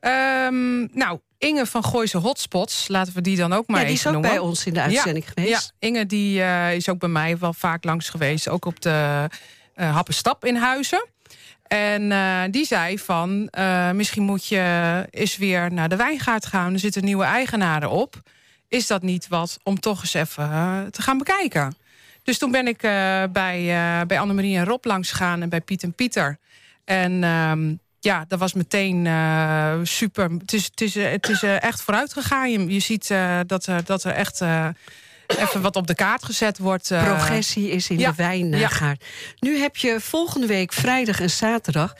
Ehm, 0.00 0.80
nou, 0.98 1.18
Inge 1.38 1.66
van 1.66 1.84
Gooise 1.84 2.18
Hotspots, 2.18 2.88
laten 2.88 3.14
we 3.14 3.20
die 3.20 3.36
dan 3.36 3.52
ook 3.52 3.66
maar 3.66 3.80
ja, 3.80 3.86
die 3.86 3.94
even 3.94 4.10
is 4.10 4.16
ook 4.16 4.22
noemen. 4.22 4.30
bij 4.30 4.48
ons 4.48 4.66
in 4.66 4.74
de 4.74 4.80
uitzending 4.80 5.24
ja, 5.24 5.32
geweest. 5.34 5.74
Ja, 5.78 5.88
Inge 5.88 6.06
die, 6.06 6.42
eh, 6.42 6.74
is 6.74 6.88
ook 6.88 6.98
bij 6.98 7.08
mij 7.08 7.38
wel 7.38 7.52
vaak 7.52 7.84
langs 7.84 8.08
geweest. 8.08 8.48
Ook 8.48 8.64
op 8.64 8.80
de 8.80 9.28
eh 9.74 9.94
Happenstap 9.94 10.44
in 10.44 10.56
Huizen. 10.56 11.06
En 11.66 12.12
eh, 12.12 12.42
die 12.50 12.66
zei 12.66 12.98
van, 12.98 13.50
misschien 13.92 14.22
moet 14.22 14.46
je 14.46 15.06
eens 15.10 15.36
weer 15.36 15.72
naar 15.72 15.88
de 15.88 15.96
wijngaard 15.96 16.46
gaan. 16.46 16.72
Er 16.72 16.78
zitten 16.78 17.04
nieuwe 17.04 17.24
eigenaren 17.24 17.90
op. 17.90 18.22
Is 18.68 18.86
dat 18.86 19.02
niet 19.02 19.28
wat 19.28 19.58
om 19.62 19.80
toch 19.80 20.00
eens 20.00 20.14
even 20.14 20.48
te 20.90 21.02
gaan 21.02 21.18
bekijken? 21.18 21.76
Dus 22.24 22.38
toen 22.38 22.50
ben 22.50 22.66
ik 22.66 22.82
eh, 22.82 23.22
bij, 23.32 23.58
eh 23.70 24.06
bij 24.06 24.18
Annemarie 24.20 24.56
en 24.56 24.64
Rob 24.64 24.84
langs 24.84 25.10
gegaan 25.10 25.42
en 25.42 25.48
bij 25.48 25.60
Piet 25.60 25.82
en 25.82 25.92
Pieter. 25.92 26.38
En 26.84 27.24
ehm, 27.24 27.74
ja, 28.00 28.24
dat 28.28 28.38
was 28.38 28.52
meteen 28.52 29.06
eh, 29.06 29.74
super. 29.82 30.30
Het 30.30 30.52
is, 30.52 30.64
het 30.64 30.80
is, 30.80 30.94
het 30.94 31.28
is 31.28 31.42
echt 31.42 31.82
vooruit 31.82 32.12
gegaan. 32.12 32.50
Je, 32.50 32.66
je 32.72 32.80
ziet 32.80 33.08
dat, 33.46 33.66
er, 33.66 33.84
dat 33.84 34.04
er 34.04 34.12
echt 34.12 34.40
even 35.26 35.60
wat 35.60 35.76
op 35.76 35.86
de 35.86 35.94
kaart 35.94 36.24
gezet 36.24 36.58
wordt. 36.58 36.88
Progressie 36.88 37.70
is 37.70 37.88
in 37.90 37.98
ja, 37.98 38.10
de 38.10 38.16
wijngaard. 38.16 39.04
Nu 39.38 39.58
heb 39.58 39.76
je 39.76 40.00
volgende 40.00 40.46
week 40.46 40.72
vrijdag 40.72 41.20
en 41.20 41.30
zaterdag 41.30 41.94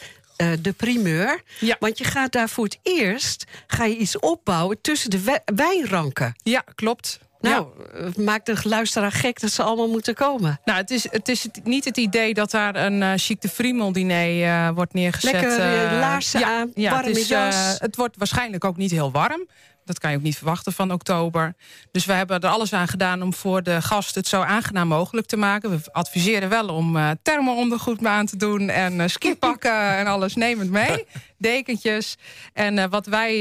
de 0.60 0.72
primeur. 0.76 1.42
Ja. 1.60 1.76
Want 1.78 1.98
je 1.98 2.04
gaat 2.04 2.32
daar 2.32 2.48
voor 2.48 2.64
het 2.64 2.78
eerst 2.82 3.44
ga 3.66 3.84
je 3.84 3.96
iets 3.96 4.18
opbouwen 4.18 4.80
tussen 4.80 5.10
de 5.10 5.20
wij- 5.20 5.42
wijnranken. 5.44 6.34
Ja, 6.42 6.64
klopt. 6.74 7.18
Nou, 7.44 7.66
Ja. 7.94 8.22
maakt 8.22 8.46
de 8.46 8.57
luisteraar 8.62 9.12
gek 9.12 9.40
dat 9.40 9.50
ze 9.50 9.62
allemaal 9.62 9.88
moeten 9.88 10.14
komen. 10.14 10.61
Nou, 10.64 10.78
het 10.78 10.90
is, 10.90 11.11
het 11.11 11.28
is 11.28 11.46
niet 11.64 11.85
het 11.85 11.96
idee 11.96 12.35
dat 12.35 12.50
daar 12.50 12.76
een 12.76 13.00
uh, 13.00 13.12
chic 13.16 13.40
de 13.40 13.48
Friemel 13.48 13.92
diner 13.92 14.42
eh, 14.42 14.68
wordt 14.74 14.94
neergezet. 14.94 15.33
Lekker, 15.33 15.59
eh, 15.59 15.98
laarzen 16.00 16.40
ja, 16.40 16.59
aan, 16.59 16.70
ja, 16.74 16.90
warme 16.90 17.09
het, 17.09 17.16
is, 17.16 17.28
jas. 17.28 17.76
het 17.78 17.96
wordt 17.96 18.16
waarschijnlijk 18.16 18.64
ook 18.64 18.76
niet 18.76 18.90
heel 18.90 19.11
warm. 19.12 19.46
Dat 19.85 19.99
kan 19.99 20.11
je 20.11 20.16
ook 20.16 20.23
niet 20.23 20.37
verwachten 20.37 20.73
van 20.73 20.92
oktober. 20.92 21.55
Dus 21.90 22.05
we 22.05 22.12
hebben 22.12 22.40
er 22.40 22.49
alles 22.49 22.73
aan 22.73 22.88
gedaan 22.88 23.23
om 23.23 23.35
voor 23.35 23.62
de 23.62 23.83
gast 23.83 24.14
het 24.14 24.29
zo 24.29 24.40
aangenaam 24.40 24.88
mogelijk 24.88 25.27
te 25.27 25.37
maken. 25.37 25.70
We 25.70 25.92
adviseren 25.92 26.49
wel 26.49 26.68
om 26.68 26.97
uh, 26.97 27.11
thermo-ondergoed 27.23 28.05
aan 28.05 28.27
te 28.27 28.37
doen 28.37 28.68
en 28.68 28.94
uh, 28.94 29.07
skipakken 29.07 29.97
en 29.99 30.07
alles. 30.07 30.35
Neem 30.35 30.59
het 30.59 30.70
mee. 30.70 31.05
Dekentjes. 31.38 32.16
En 32.53 32.77
uh, 32.77 32.85
wat 32.90 33.07
wij, 33.07 33.38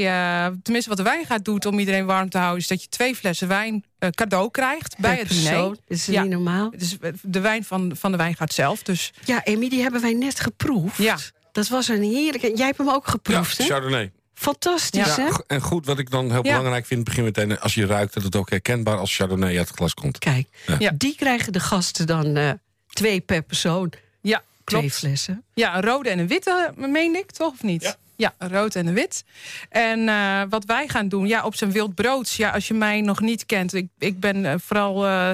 tenminste 0.62 0.88
wat 0.88 0.98
de 0.98 1.04
wijngaard 1.04 1.44
doet 1.44 1.66
om 1.66 1.78
iedereen 1.78 2.06
warm 2.06 2.30
te 2.30 2.38
houden, 2.38 2.60
is 2.60 2.68
dat 2.68 2.82
je 2.82 2.88
twee 2.88 3.14
flessen 3.14 3.48
wijn 3.48 3.84
cadeau 4.10 4.50
krijgt 4.50 4.98
bij 4.98 5.16
het 5.16 5.28
diner. 5.28 5.52
Dat 5.52 5.78
is 5.86 6.06
ja. 6.06 6.22
niet 6.22 6.30
normaal. 6.30 6.70
Dus 6.70 6.96
de 7.22 7.40
wijn 7.40 7.64
van, 7.64 7.92
van 7.96 8.10
de 8.10 8.16
wijngaard 8.16 8.52
zelf. 8.52 8.82
Dus. 8.82 9.12
Ja, 9.24 9.42
Amy, 9.44 9.68
die 9.68 9.82
hebben 9.82 10.00
wij 10.00 10.12
net 10.12 10.40
geproefd. 10.40 10.96
Ja. 10.96 11.16
Dat 11.52 11.68
was 11.68 11.88
een 11.88 12.02
heerlijke. 12.02 12.52
Jij 12.56 12.66
hebt 12.66 12.78
hem 12.78 12.90
ook 12.90 13.08
geproefd, 13.08 13.56
ja, 13.56 13.62
hè? 13.64 13.70
Chardonnay. 13.70 14.12
Fantastisch, 14.44 15.16
hè? 15.16 15.28
En 15.46 15.60
goed, 15.60 15.86
wat 15.86 15.98
ik 15.98 16.10
dan 16.10 16.30
heel 16.32 16.42
belangrijk 16.42 16.86
vind... 16.86 17.04
begin 17.04 17.24
meteen 17.24 17.60
als 17.60 17.74
je 17.74 17.86
ruikt 17.86 18.14
dat 18.14 18.22
het 18.22 18.36
ook 18.36 18.50
herkenbaar 18.50 18.98
als 18.98 19.16
Chardonnay 19.16 19.58
uit 19.58 19.68
het 19.68 19.76
glas 19.76 19.94
komt. 19.94 20.18
Kijk, 20.18 20.46
die 20.94 21.14
krijgen 21.16 21.52
de 21.52 21.60
gasten 21.60 22.06
dan 22.06 22.38
uh, 22.38 22.50
twee 22.88 23.20
per 23.20 23.42
persoon. 23.42 23.92
Ja, 24.20 24.42
Twee 24.64 24.80
klopt. 24.80 24.94
flessen. 24.96 25.42
Ja, 25.54 25.76
een 25.76 25.82
rode 25.82 26.08
en 26.10 26.18
een 26.18 26.26
witte, 26.26 26.72
meen 26.76 27.14
ik, 27.14 27.30
toch? 27.30 27.52
Of 27.52 27.62
niet? 27.62 27.82
Ja. 27.82 27.96
Ja, 28.16 28.34
een 28.38 28.48
rood 28.50 28.74
en 28.74 28.86
een 28.86 28.94
wit. 28.94 29.24
En 29.68 29.98
uh, 29.98 30.42
wat 30.48 30.64
wij 30.64 30.88
gaan 30.88 31.08
doen, 31.08 31.26
ja, 31.26 31.44
op 31.44 31.54
zijn 31.54 31.72
wild 31.72 31.94
brood. 31.94 32.32
Ja, 32.32 32.50
als 32.50 32.68
je 32.68 32.74
mij 32.74 33.00
nog 33.00 33.20
niet 33.20 33.46
kent, 33.46 33.74
ik, 33.74 33.86
ik 33.98 34.20
ben 34.20 34.36
uh, 34.36 34.54
vooral 34.58 35.06
uh, 35.06 35.30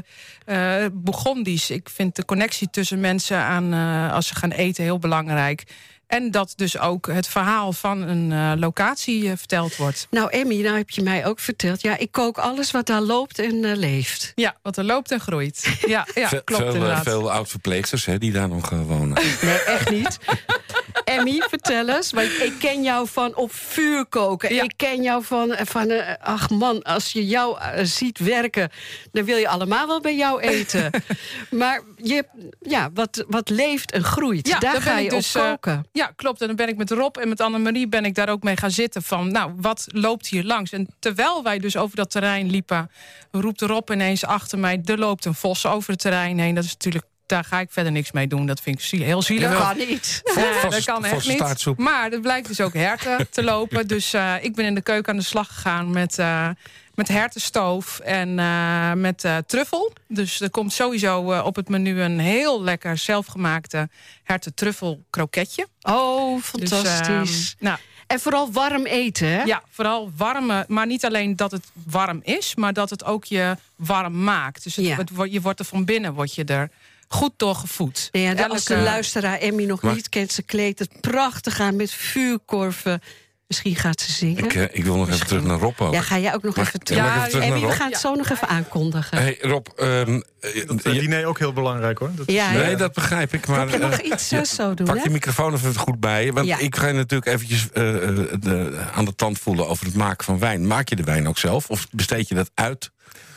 Bourgondisch. 0.92 1.70
Ik 1.70 1.88
vind 1.88 2.16
de 2.16 2.24
connectie 2.24 2.70
tussen 2.70 3.00
mensen 3.00 3.36
aan, 3.38 3.72
als 4.12 4.26
ze 4.26 4.34
gaan 4.34 4.50
eten 4.50 4.84
heel 4.84 4.98
belangrijk. 4.98 5.64
En 6.10 6.30
dat 6.30 6.52
dus 6.56 6.78
ook 6.78 7.06
het 7.06 7.28
verhaal 7.28 7.72
van 7.72 8.02
een 8.02 8.30
uh, 8.30 8.52
locatie 8.56 9.22
uh, 9.22 9.32
verteld 9.36 9.76
wordt. 9.76 10.06
Nou, 10.10 10.30
Emmy, 10.30 10.62
nou 10.62 10.76
heb 10.76 10.90
je 10.90 11.02
mij 11.02 11.26
ook 11.26 11.40
verteld. 11.40 11.82
Ja, 11.82 11.96
ik 11.96 12.12
kook 12.12 12.38
alles 12.38 12.70
wat 12.70 12.86
daar 12.86 13.00
loopt 13.00 13.38
en 13.38 13.54
uh, 13.54 13.76
leeft. 13.76 14.32
Ja, 14.34 14.56
wat 14.62 14.76
er 14.76 14.84
loopt 14.84 15.10
en 15.10 15.20
groeit. 15.20 15.78
Ja, 15.86 16.06
ja 16.14 16.28
Ve 16.28 16.44
klopt 16.44 16.62
veel, 16.62 16.74
inderdaad. 16.74 17.02
Veel 17.02 17.32
oud-verpleegsters 17.32 18.04
hè, 18.04 18.18
die 18.18 18.32
daar 18.32 18.48
nog 18.48 18.70
wonen. 18.70 19.22
Nee, 19.42 19.58
echt 19.58 19.90
niet. 19.90 20.18
Emmy, 21.16 21.42
vertel 21.48 21.88
eens. 21.88 22.12
Want 22.12 22.28
ik 22.28 22.52
ken 22.58 22.82
jou 22.82 23.08
van 23.08 23.36
op 23.36 23.52
vuur 23.52 24.06
koken. 24.06 24.54
Ja. 24.54 24.62
Ik 24.62 24.72
ken 24.76 25.02
jou 25.02 25.24
van, 25.24 25.56
van 25.58 26.18
ach 26.20 26.50
man, 26.50 26.82
als 26.82 27.12
je 27.12 27.26
jou 27.26 27.58
ziet 27.82 28.18
werken... 28.18 28.70
dan 29.12 29.24
wil 29.24 29.36
je 29.36 29.48
allemaal 29.48 29.86
wel 29.86 30.00
bij 30.00 30.16
jou 30.16 30.40
eten. 30.40 30.90
maar 31.50 31.82
je, 31.96 32.24
ja, 32.60 32.90
wat, 32.94 33.24
wat 33.28 33.48
leeft 33.48 33.92
en 33.92 34.04
groeit, 34.04 34.48
Ja, 34.48 34.58
daar 34.58 34.82
ga 34.82 34.98
je 34.98 35.08
dus, 35.08 35.36
op 35.36 35.42
eh, 35.42 35.48
koken. 35.48 35.86
Ja, 35.92 36.12
klopt. 36.16 36.40
En 36.40 36.46
dan 36.46 36.56
ben 36.56 36.68
ik 36.68 36.76
met 36.76 36.90
Rob 36.90 37.16
en 37.16 37.28
met 37.28 37.40
Annemarie 37.40 37.88
ben 37.88 38.04
ik 38.04 38.14
daar 38.14 38.28
ook 38.28 38.42
mee 38.42 38.56
gaan 38.56 38.70
zitten 38.70 39.02
van, 39.02 39.32
nou, 39.32 39.52
wat 39.56 39.86
loopt 39.86 40.26
hier 40.26 40.44
langs? 40.44 40.72
En 40.72 40.88
terwijl 40.98 41.42
wij 41.42 41.58
dus 41.58 41.76
over 41.76 41.96
dat 41.96 42.10
terrein 42.10 42.50
liepen, 42.50 42.90
roept 43.30 43.60
Rob 43.60 43.90
ineens 43.90 44.24
achter 44.24 44.58
mij, 44.58 44.80
er 44.84 44.98
loopt 44.98 45.24
een 45.24 45.34
vos 45.34 45.66
over 45.66 45.90
het 45.90 46.00
terrein 46.00 46.38
heen. 46.38 46.54
Dat 46.54 46.64
is 46.64 46.72
natuurlijk, 46.72 47.04
daar 47.30 47.44
ga 47.44 47.60
ik 47.60 47.68
verder 47.70 47.92
niks 47.92 48.12
mee 48.12 48.26
doen. 48.26 48.46
Dat 48.46 48.60
vind 48.60 48.78
ik 48.78 48.84
zie- 48.84 49.02
heel 49.04 49.22
zielig. 49.22 49.50
Dat 49.50 49.62
kan 49.62 49.76
niet. 49.76 50.20
Vos- 50.24 50.70
dat 50.70 50.84
kan 50.84 51.04
echt 51.04 51.28
niet. 51.28 51.78
Maar 51.78 52.12
er 52.12 52.20
blijkt 52.20 52.48
dus 52.48 52.60
ook 52.60 52.74
herten 52.74 53.30
te 53.30 53.42
lopen. 53.42 53.86
Dus 53.88 54.12
eh, 54.12 54.34
ik 54.40 54.54
ben 54.54 54.64
in 54.64 54.74
de 54.74 54.80
keuken 54.82 55.12
aan 55.12 55.18
de 55.18 55.24
slag 55.24 55.46
gegaan 55.48 55.90
met, 55.90 56.18
eh 56.18 56.48
met 56.94 57.08
hertenstoof 57.08 57.98
en 57.98 58.38
eh, 58.38 58.92
met 58.92 59.24
eh, 59.24 59.36
truffel. 59.46 59.92
Dus 60.08 60.40
er 60.40 60.50
komt 60.50 60.72
sowieso 60.72 61.32
eh, 61.32 61.44
op 61.44 61.56
het 61.56 61.68
menu 61.68 62.00
een 62.00 62.18
heel 62.18 62.62
lekker 62.62 62.98
zelfgemaakte 62.98 63.88
herten-truffel 64.24 65.02
kroketje. 65.10 65.66
Oh, 65.82 66.34
Dus, 66.34 66.46
fantastisch. 66.46 67.54
ehm, 67.58 67.64
nou, 67.64 67.78
en 68.06 68.20
vooral 68.20 68.52
warm 68.52 68.84
eten, 68.86 69.28
hè? 69.28 69.42
ja, 69.42 69.62
vooral 69.70 70.12
warme, 70.16 70.64
maar 70.68 70.86
niet 70.86 71.04
alleen 71.04 71.36
dat 71.36 71.50
het 71.50 71.64
warm 71.86 72.20
is, 72.22 72.54
maar 72.54 72.72
dat 72.72 72.90
het 72.90 73.04
ook 73.04 73.24
je 73.24 73.56
warm 73.76 74.24
maakt. 74.24 74.62
Dus 74.62 74.76
het, 74.76 74.86
Ja. 74.86 74.96
het 74.96 75.10
wo- 75.10 75.24
je 75.24 75.40
wordt 75.40 75.58
er 75.58 75.64
van 75.64 75.84
binnen, 75.84 76.12
word 76.14 76.34
je 76.34 76.44
er 76.44 76.70
goed 77.14 77.32
door 77.36 77.54
gevoed. 77.54 78.08
Nee, 78.12 78.22
ja, 78.22 78.46
als 78.46 78.64
de 78.64 78.76
luisteraar 78.76 79.38
Emmy 79.38 79.64
nog 79.64 79.82
Maar- 79.82 79.94
niet 79.94 80.08
kent, 80.08 80.32
ze 80.32 80.42
kleedt 80.42 80.78
het 80.78 81.00
prachtig 81.00 81.60
aan 81.60 81.76
met 81.76 81.90
vuurkorven. 81.92 83.00
Misschien 83.46 83.76
gaat 83.76 84.00
ze 84.00 84.12
zingen. 84.12 84.44
Ik, 84.44 84.54
ik 84.72 84.84
wil 84.84 84.96
nog 84.96 85.08
even 85.10 85.26
terug 85.26 85.42
naar 85.42 85.58
Rob 85.58 85.80
ook. 85.80 85.92
Ja, 85.94 86.00
ga 86.00 86.18
jij 86.18 86.34
ook 86.34 86.42
nog 86.42 86.56
Mag- 86.56 86.66
even 86.66 86.80
ja, 86.82 86.84
terug? 86.84 87.04
ik 87.06 87.16
even 87.16 87.28
terug 87.30 87.44
Emmy, 87.44 87.50
naar 87.54 87.60
we 87.60 87.66
Rob? 87.66 87.76
gaan 87.80 87.90
het 87.90 88.00
zo 88.00 88.14
nog 88.14 88.30
even 88.30 88.48
aankondigen. 88.48 89.18
Hey 89.18 89.38
Rob, 89.40 89.66
ehm, 89.76 90.20
eh, 90.40 90.66
Dat 90.66 90.86
uh, 90.86 90.92
diner 91.00 91.24
ook 91.26 91.38
heel 91.38 91.52
belangrijk 91.52 91.98
hoor. 91.98 92.10
Dat 92.14 92.30
Ja, 92.30 92.50
is, 92.50 92.56
ja. 92.56 92.62
nee, 92.62 92.76
dat 92.76 92.92
begrijp 92.92 93.34
ik. 93.34 93.46
Maar 93.46 93.70
je 93.70 93.78
mag 93.78 94.00
eh, 94.00 94.10
iets 94.10 94.30
eh, 94.32 94.42
zo 94.42 94.74
doen, 94.74 94.86
Pak 94.86 94.96
hè? 94.96 95.02
je 95.02 95.10
microfoon 95.10 95.54
even 95.54 95.74
goed 95.76 96.00
bij 96.00 96.24
je. 96.24 96.32
Want 96.32 96.46
Ja. 96.46 96.58
ik 96.58 96.76
ga 96.76 96.86
je 96.86 96.92
natuurlijk 96.92 97.30
eventjes 97.30 97.68
eh, 97.72 98.08
eh, 98.08 98.16
de, 98.40 98.80
aan 98.94 99.04
de 99.04 99.14
tand 99.14 99.38
voelen 99.38 99.68
over 99.68 99.86
het 99.86 99.94
maken 99.94 100.24
van 100.24 100.38
wijn. 100.38 100.66
Maak 100.66 100.88
je 100.88 100.96
de 100.96 101.04
wijn 101.04 101.28
ook 101.28 101.38
zelf? 101.38 101.68
Of 101.70 101.86
besteed 101.90 102.28
je 102.28 102.34
dat 102.34 102.50
uit? 102.54 102.90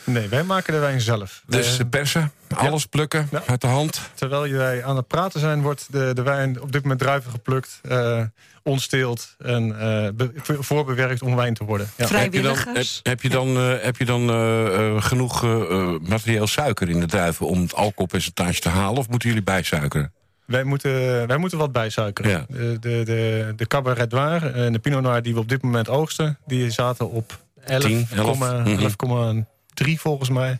Nee, 0.04 0.28
wij 0.28 0.42
maken 0.44 0.72
de 0.72 0.78
wijn 0.78 1.00
zelf. 1.00 1.42
Dus 1.46 1.78
Eh, 1.78 1.86
persen, 1.90 2.32
alles 2.54 2.86
plukken, 2.86 3.28
Ja. 3.30 3.42
uit 3.46 3.60
de 3.60 3.66
hand. 3.66 4.00
terwijl 4.14 4.52
wij 4.52 4.84
aan 4.84 4.96
het 4.96 5.06
praten 5.06 5.40
zijn, 5.40 5.62
wordt 5.62 5.86
de, 5.90 6.10
de 6.14 6.22
wijn 6.22 6.60
op 6.60 6.72
dit 6.72 6.82
moment 6.82 7.00
druiven 7.00 7.30
geplukt, 7.30 7.80
eh 7.88 8.22
onsteeld 8.62 9.34
en 9.38 9.80
eh, 9.80 10.08
be- 10.14 10.32
voorbewerkt 10.44 11.22
om 11.22 11.36
wijn 11.36 11.54
te 11.54 11.64
worden. 11.64 11.90
Ja. 11.96 12.06
Vrij- 12.06 12.22
Heb 12.22 12.32
je 12.32 12.40
dan, 12.42 12.50
heb, 12.50 12.58
Vrijwilligers? 12.60 13.00
heb 13.02 13.22
je 13.22 13.28
dan, 13.28 13.56
eh, 13.56 13.72
heb 13.82 13.96
je 13.96 14.04
dan 14.04 14.28
genoeg 15.02 15.42
materieel 16.08 16.46
suiker 16.46 16.88
in 16.88 17.00
de 17.00 17.06
druiven... 17.06 17.46
om 17.46 17.60
het 17.62 17.74
alcoholpercentage 17.74 18.60
te 18.60 18.68
halen? 18.68 18.98
Of 18.98 19.08
moeten 19.08 19.28
jullie 19.28 19.44
bijsuikeren? 19.44 20.12
Wij 20.44 20.64
moeten, 20.64 21.26
wij 21.26 21.36
moeten 21.36 21.58
wat 21.58 21.72
bijsuikeren. 21.72 22.30
Ja. 22.30 22.44
De, 22.48 22.76
de, 22.80 23.02
de, 23.04 23.52
de 23.56 23.66
Cabernet 23.66 24.10
Noir 24.10 24.54
en 24.54 24.72
de 24.72 24.78
Pinot 24.78 25.02
Noir 25.02 25.22
die 25.22 25.34
we 25.34 25.40
op 25.40 25.48
dit 25.48 25.62
moment 25.62 25.88
oogsten... 25.88 26.38
die 26.46 26.70
zaten 26.70 27.10
op 27.10 27.38
10, 27.78 28.06
11, 28.14 28.38
11,3 28.38 29.44
11,3 29.84 29.92
volgens 29.94 30.28
mij. 30.28 30.58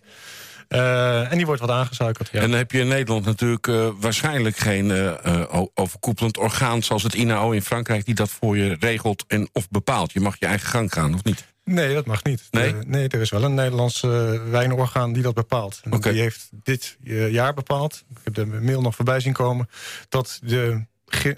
Eh, 0.68 1.31
en 1.31 1.37
die 1.37 1.46
wordt 1.46 1.61
wat 1.61 1.70
aangesuikerd. 1.70 2.29
Ja. 2.33 2.40
En 2.40 2.50
dan 2.50 2.59
heb 2.59 2.70
je 2.70 2.79
in 2.79 2.88
Nederland 2.88 3.24
natuurlijk 3.24 3.66
eh, 3.66 3.88
waarschijnlijk 4.00 4.57
geen 4.57 4.90
eh, 4.90 5.62
overkoepelend 5.74 6.38
orgaan... 6.38 6.83
zoals 6.83 7.03
het 7.03 7.14
INAO 7.14 7.50
in 7.50 7.62
Frankrijk, 7.62 8.05
die 8.05 8.14
dat 8.14 8.31
voor 8.31 8.57
je 8.57 8.77
regelt 8.81 9.24
en 9.27 9.48
of 9.53 9.68
bepaalt. 9.68 10.12
Je 10.12 10.20
mag 10.20 10.37
je 10.38 10.46
eigen 10.46 10.68
gang 10.68 10.92
gaan, 10.92 11.14
of 11.14 11.24
niet? 11.24 11.44
Nee, 11.64 11.94
dat 11.94 12.07
mag 12.07 12.24
niet. 12.24 12.48
Nee? 12.50 12.74
Nee, 12.87 13.09
er 13.09 13.20
is 13.20 13.31
wel 13.31 13.42
een 13.42 13.55
Nederlands 13.55 14.03
eh, 14.03 14.11
wijnorgaan 14.50 15.12
die 15.12 15.22
dat 15.22 15.35
bepaalt. 15.35 15.81
En. 15.83 16.00
Die 16.00 16.20
heeft 16.20 16.48
dit 16.53 16.96
jaar 17.31 17.55
bepaald, 17.55 18.05
ik 18.11 18.20
heb 18.24 18.35
de 18.35 18.46
mail 18.46 18.81
nog 18.81 18.94
voorbij 18.94 19.20
zien 19.20 19.33
komen... 19.33 19.68
dat 20.09 20.38
de, 20.42 20.87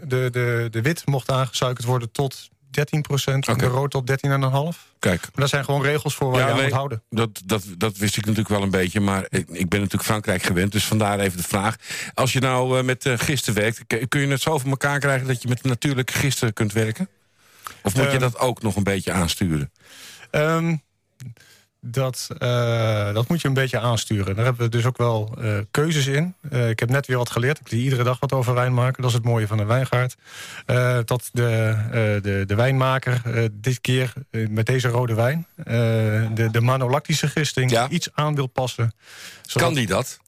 de, 0.07 0.29
de, 0.31 0.69
de 0.71 0.83
wit 0.83 1.07
mocht 1.07 1.31
aangesuikerd 1.31 1.87
worden 1.87 2.11
tot 2.11 2.49
13 2.77 3.01
procent... 3.03 3.47
en 3.47 3.55
Oké. 3.55 3.65
de 3.65 3.71
rood 3.71 3.91
tot 3.91 4.11
13,5. 4.11 4.17
Maar 4.29 4.75
Kijk, 4.99 5.23
dat 5.35 5.49
zijn 5.49 5.65
gewoon 5.65 5.83
regels 5.83 6.15
voor 6.15 6.31
waar 6.31 6.41
Ja, 6.41 6.47
je 6.47 6.53
aan 6.53 6.63
moet 6.63 6.73
houden. 6.73 7.03
dat, 7.11 7.43
dat, 7.45 7.65
dat 7.77 7.97
wist 7.97 8.17
ik 8.17 8.23
natuurlijk 8.23 8.49
wel 8.55 8.63
een 8.63 8.71
beetje. 8.71 9.01
Maar 9.01 9.23
ik, 9.29 9.49
ik 9.49 9.69
ben 9.69 9.79
natuurlijk 9.81 10.09
Frankrijk 10.09 10.43
gewend. 10.43 10.73
Dus 10.73 10.85
vandaar 10.85 11.19
even 11.19 11.37
de 11.37 11.43
vraag. 11.43 11.77
Als 12.15 12.33
je 12.33 12.41
nou 12.41 12.79
eh, 12.79 12.85
met 12.85 13.07
eh, 13.07 13.19
gisten 13.19 13.55
werkt... 13.55 13.81
kun 14.09 14.21
je 14.21 14.27
het 14.27 14.41
zo 14.41 14.59
voor 14.59 14.71
elkaar 14.71 14.99
krijgen 15.01 15.27
dat 15.27 15.43
je 15.43 15.49
met 15.49 15.63
natuurlijke 15.63 16.13
gisten 16.13 16.53
kunt 16.53 16.73
werken? 16.73 17.09
Of 17.83 17.95
moet 17.95 18.05
je 18.05 18.11
Ehm. 18.11 18.21
dat 18.21 18.39
ook 18.39 18.63
nog 18.63 18.77
een 18.77 18.83
beetje 18.83 19.13
aansturen? 19.13 19.73
Ehm, 20.31 20.77
dat, 21.91 22.29
eh, 22.39 23.15
dat 23.15 23.29
moet 23.29 23.41
je 23.41 23.49
een 23.49 23.55
beetje 23.55 23.79
aansturen. 23.81 24.35
Daar 24.37 24.45
hebben 24.45 24.63
we 24.65 24.71
dus 24.71 24.85
ook 24.85 24.97
wel 24.97 25.35
eh, 25.41 25.59
keuzes 25.71 26.07
in. 26.07 26.35
Eh, 26.51 26.69
ik 26.69 26.79
heb 26.79 26.91
net 26.91 27.07
weer 27.07 27.17
wat 27.17 27.31
geleerd. 27.31 27.59
Ik 27.61 27.69
zie 27.69 27.83
iedere 27.83 28.03
dag 28.03 28.21
wat 28.21 28.33
over 28.33 28.55
wijn 28.55 28.75
maken. 28.75 29.03
Dat 29.03 29.11
is 29.11 29.17
het 29.17 29.25
mooie 29.25 29.47
van 29.47 29.59
een 29.59 29.67
wijngaard. 29.67 30.17
Dat 31.05 31.29
de, 31.33 31.77
de, 32.23 32.45
de 32.47 32.55
wijnmaker 32.55 33.23
dit 33.53 33.81
keer 33.81 34.13
met 34.31 34.67
deze 34.67 34.89
rode 34.89 35.15
wijn... 35.15 35.47
de, 36.35 36.49
de 36.51 36.61
manolactische 36.61 37.29
gisting 37.29 37.71
Ja. 37.71 37.89
iets 37.89 38.09
aan 38.15 38.35
wil 38.35 38.47
passen. 38.47 38.93
Zodat- 39.43 39.63
Kan 39.69 39.75
die 39.77 39.87
dat? 39.87 40.19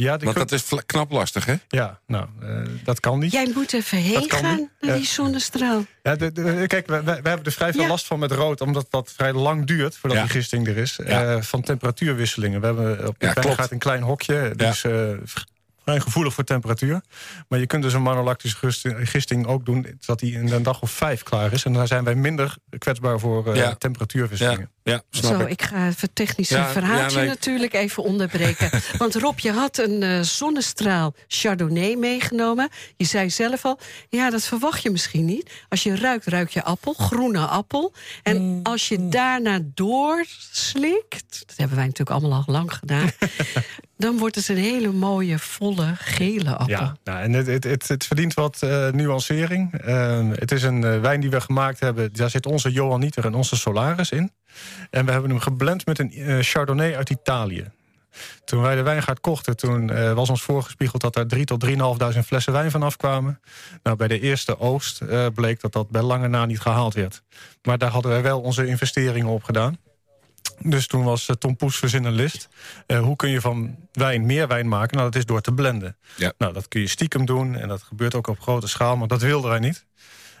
Ja, 0.00 0.16
Want 0.18 0.36
dat 0.36 0.52
is 0.52 0.64
knap 0.86 1.10
lastig, 1.10 1.44
hè? 1.44 1.54
ja 1.68 2.00
nou, 2.06 2.26
eh, 2.40 2.60
dat 2.84 3.00
kan 3.00 3.18
niet. 3.18 3.32
Jij 3.32 3.50
moet 3.54 3.72
even 3.72 3.98
heen 3.98 4.26
kan 4.26 4.38
gaan 4.38 4.56
niet. 4.56 4.68
naar 4.80 4.96
die 4.96 5.06
zonnestraal. 5.06 5.84
Ja, 6.02 6.16
de, 6.16 6.32
de- 6.32 6.64
kijk, 6.66 6.86
we, 6.86 7.02
we, 7.02 7.10
hebben 7.10 7.44
er 7.44 7.52
vrij 7.52 7.72
veel 7.72 7.82
Ja. 7.82 7.88
last 7.88 8.06
van 8.06 8.18
met 8.18 8.32
rood... 8.32 8.60
omdat 8.60 8.86
dat 8.90 9.12
vrij 9.16 9.32
lang 9.32 9.66
duurt 9.66 9.96
voordat 9.96 10.18
Ja. 10.18 10.24
die 10.24 10.32
gisting 10.32 10.66
er 10.68 10.76
is. 10.76 10.98
Ja. 11.06 11.34
Eh, 11.34 11.42
van 11.42 11.62
temperatuurwisselingen. 11.62 12.60
We 12.60 12.66
hebben 12.66 13.06
op 13.08 13.14
de 13.18 13.26
Ja, 13.26 13.52
gaat 13.54 13.70
een 13.70 13.78
klein 13.78 14.02
hokje. 14.02 14.52
Dus 14.56 14.84
eh, 14.84 14.92
vrij 15.84 16.00
gevoelig 16.00 16.34
voor 16.34 16.44
temperatuur. 16.44 17.00
Maar 17.48 17.58
je 17.58 17.66
kunt 17.66 17.82
dus 17.82 17.92
een 17.92 18.02
manolactische 18.02 18.72
gisting, 19.04 19.46
ook 19.46 19.64
doen... 19.66 19.86
dat 20.06 20.18
die 20.18 20.32
in 20.32 20.52
een 20.52 20.62
dag 20.62 20.82
of 20.82 20.90
vijf 20.90 21.22
klaar 21.22 21.52
is. 21.52 21.64
En 21.64 21.72
dan 21.72 21.86
zijn 21.86 22.04
wij 22.04 22.14
minder 22.14 22.56
kwetsbaar 22.78 23.20
voor 23.20 23.48
eh, 23.52 23.56
Ja. 23.56 23.74
temperatuurwisselingen. 23.74 24.70
Ja 24.88 25.02
snap 25.10 25.32
Zo, 25.32 25.40
ik. 25.40 25.50
ik 25.50 25.62
ga 25.62 25.86
even 25.86 26.12
technische 26.12 26.54
Ja, 26.56 26.66
verhaaltje 26.68 27.16
ja, 27.16 27.24
nee. 27.24 27.28
natuurlijk 27.28 27.72
even 27.72 28.02
onderbreken. 28.02 28.70
Want 28.98 29.14
Rob, 29.14 29.38
je 29.38 29.52
had 29.52 29.78
een 29.78 30.02
eh, 30.02 30.20
zonnestraal 30.20 31.14
Chardonnay 31.28 31.94
meegenomen. 31.94 32.68
Je 32.96 33.04
zei 33.04 33.30
zelf 33.30 33.64
al, 33.64 33.78
ja, 34.08 34.30
dat 34.30 34.44
verwacht 34.44 34.82
je 34.82 34.90
misschien 34.90 35.24
niet. 35.24 35.50
Als 35.68 35.82
je 35.82 35.96
ruikt, 35.96 36.26
ruik 36.26 36.50
je 36.50 36.62
appel, 36.62 36.92
groene 36.92 37.46
appel. 37.46 37.92
En 38.22 38.36
Mm. 38.48 38.60
als 38.62 38.88
je 38.88 39.08
daarna 39.08 39.60
doorslikt... 39.74 41.44
dat 41.46 41.56
hebben 41.56 41.76
wij 41.76 41.86
natuurlijk 41.86 42.20
allemaal 42.20 42.44
al 42.46 42.52
lang 42.52 42.72
gedaan... 42.72 43.10
dan 43.96 44.18
wordt 44.18 44.34
het 44.34 44.48
een 44.48 44.56
hele 44.56 44.92
mooie, 44.92 45.38
volle, 45.38 45.92
gele 45.94 46.56
appel. 46.56 46.68
Ja, 46.68 46.96
nou, 47.04 47.22
en 47.22 47.32
het, 47.32 47.46
het, 47.46 47.64
het, 47.64 47.88
het 47.88 48.04
verdient 48.04 48.34
wat 48.34 48.62
eh, 48.62 48.88
nuancering. 48.90 49.72
Eh, 49.72 50.28
het 50.32 50.52
is 50.52 50.62
een 50.62 50.84
eh, 50.84 51.00
wijn 51.00 51.20
die 51.20 51.30
we 51.30 51.40
gemaakt 51.40 51.80
hebben. 51.80 52.12
Daar 52.12 52.30
zit 52.30 52.46
onze 52.46 52.70
Johan 52.72 53.00
Nieter 53.00 53.24
en 53.24 53.34
onze 53.34 53.56
Solaris 53.56 54.10
in. 54.10 54.32
En 54.90 55.04
we 55.04 55.12
hebben 55.12 55.30
hem 55.30 55.40
geblend 55.40 55.86
met 55.86 55.98
een 55.98 56.12
eh, 56.12 56.38
Chardonnay 56.40 56.96
uit 56.96 57.10
Italië. 57.10 57.70
Toen 58.44 58.62
wij 58.62 58.74
de 58.74 58.82
wijngaard 58.82 59.20
kochten, 59.20 59.56
toen 59.56 59.90
eh, 59.90 60.12
was 60.12 60.30
ons 60.30 60.42
voorgespiegeld... 60.42 61.02
dat 61.02 61.16
er 61.16 61.26
3 61.26 61.44
tot 61.44 61.66
3.500 61.66 62.18
flessen 62.24 62.52
wijn 62.52 62.70
vanaf 62.70 62.96
kwamen. 62.96 63.40
Nou, 63.82 63.96
bij 63.96 64.08
de 64.08 64.20
eerste 64.20 64.58
oogst 64.58 65.00
eh, 65.00 65.26
bleek 65.34 65.60
dat 65.60 65.72
dat 65.72 65.90
bij 65.90 66.02
lange 66.02 66.28
na 66.28 66.46
niet 66.46 66.60
gehaald 66.60 66.94
werd. 66.94 67.22
Maar 67.62 67.78
daar 67.78 67.90
hadden 67.90 68.10
wij 68.10 68.22
wel 68.22 68.40
onze 68.40 68.66
investeringen 68.66 69.32
op 69.32 69.42
gedaan. 69.42 69.78
Dus 70.62 70.86
toen 70.86 71.04
was 71.04 71.28
Tom 71.38 71.56
Poes 71.56 71.76
verzin 71.76 72.04
een 72.04 72.12
list. 72.12 72.48
Uh, 72.86 73.00
hoe 73.00 73.16
kun 73.16 73.30
je 73.30 73.40
van 73.40 73.76
wijn 73.92 74.26
meer 74.26 74.48
wijn 74.48 74.68
maken? 74.68 74.96
Nou, 74.96 75.10
dat 75.10 75.18
is 75.18 75.26
door 75.26 75.40
te 75.40 75.52
blenden. 75.52 75.96
Ja. 76.16 76.32
Nou, 76.38 76.52
dat 76.52 76.68
kun 76.68 76.80
je 76.80 76.86
stiekem 76.86 77.26
doen 77.26 77.54
en 77.54 77.68
dat 77.68 77.82
gebeurt 77.82 78.14
ook 78.14 78.26
op 78.26 78.40
grote 78.40 78.68
schaal... 78.68 78.96
maar 78.96 79.08
dat 79.08 79.22
wilden 79.22 79.50
wij 79.50 79.58
niet. 79.58 79.86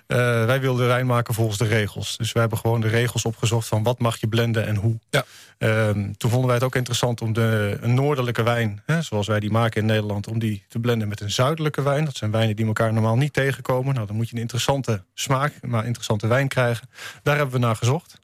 Uh, 0.08 0.44
wij 0.44 0.60
wilden 0.60 0.86
wijn 0.86 1.06
maken 1.06 1.34
volgens 1.34 1.58
de 1.58 1.64
regels. 1.64 2.16
Dus 2.16 2.32
we 2.32 2.40
hebben 2.40 2.58
gewoon 2.58 2.80
de 2.80 2.88
regels 2.88 3.24
opgezocht 3.24 3.68
van 3.68 3.82
wat 3.82 3.98
mag 3.98 4.20
je 4.20 4.28
blenden 4.28 4.66
en 4.66 4.76
hoe. 4.76 4.98
Ja. 5.10 5.24
Ehm, 5.58 6.12
toen 6.12 6.30
vonden 6.30 6.46
wij 6.46 6.54
het 6.54 6.64
ook 6.64 6.74
interessant 6.74 7.20
om 7.20 7.32
de, 7.32 7.78
een 7.80 7.94
noordelijke 7.94 8.42
wijn... 8.42 8.82
Hè, 8.86 9.02
zoals 9.02 9.26
wij 9.26 9.40
die 9.40 9.50
maken 9.50 9.80
in 9.80 9.86
Nederland, 9.86 10.26
om 10.26 10.38
die 10.38 10.64
te 10.68 10.78
blenden 10.78 11.08
met 11.08 11.20
een 11.20 11.30
zuidelijke 11.30 11.82
wijn. 11.82 12.04
Dat 12.04 12.16
zijn 12.16 12.30
wijnen 12.30 12.56
die 12.56 12.66
elkaar 12.66 12.92
normaal 12.92 13.16
niet 13.16 13.32
tegenkomen. 13.32 13.94
Nou, 13.94 14.06
dan 14.06 14.16
moet 14.16 14.28
je 14.28 14.34
een 14.34 14.40
interessante 14.40 15.02
smaak, 15.14 15.52
maar 15.62 15.84
interessante 15.84 16.26
wijn 16.26 16.48
krijgen. 16.48 16.88
Daar 17.22 17.36
hebben 17.36 17.54
we 17.54 17.66
naar 17.66 17.76
gezocht. 17.76 18.18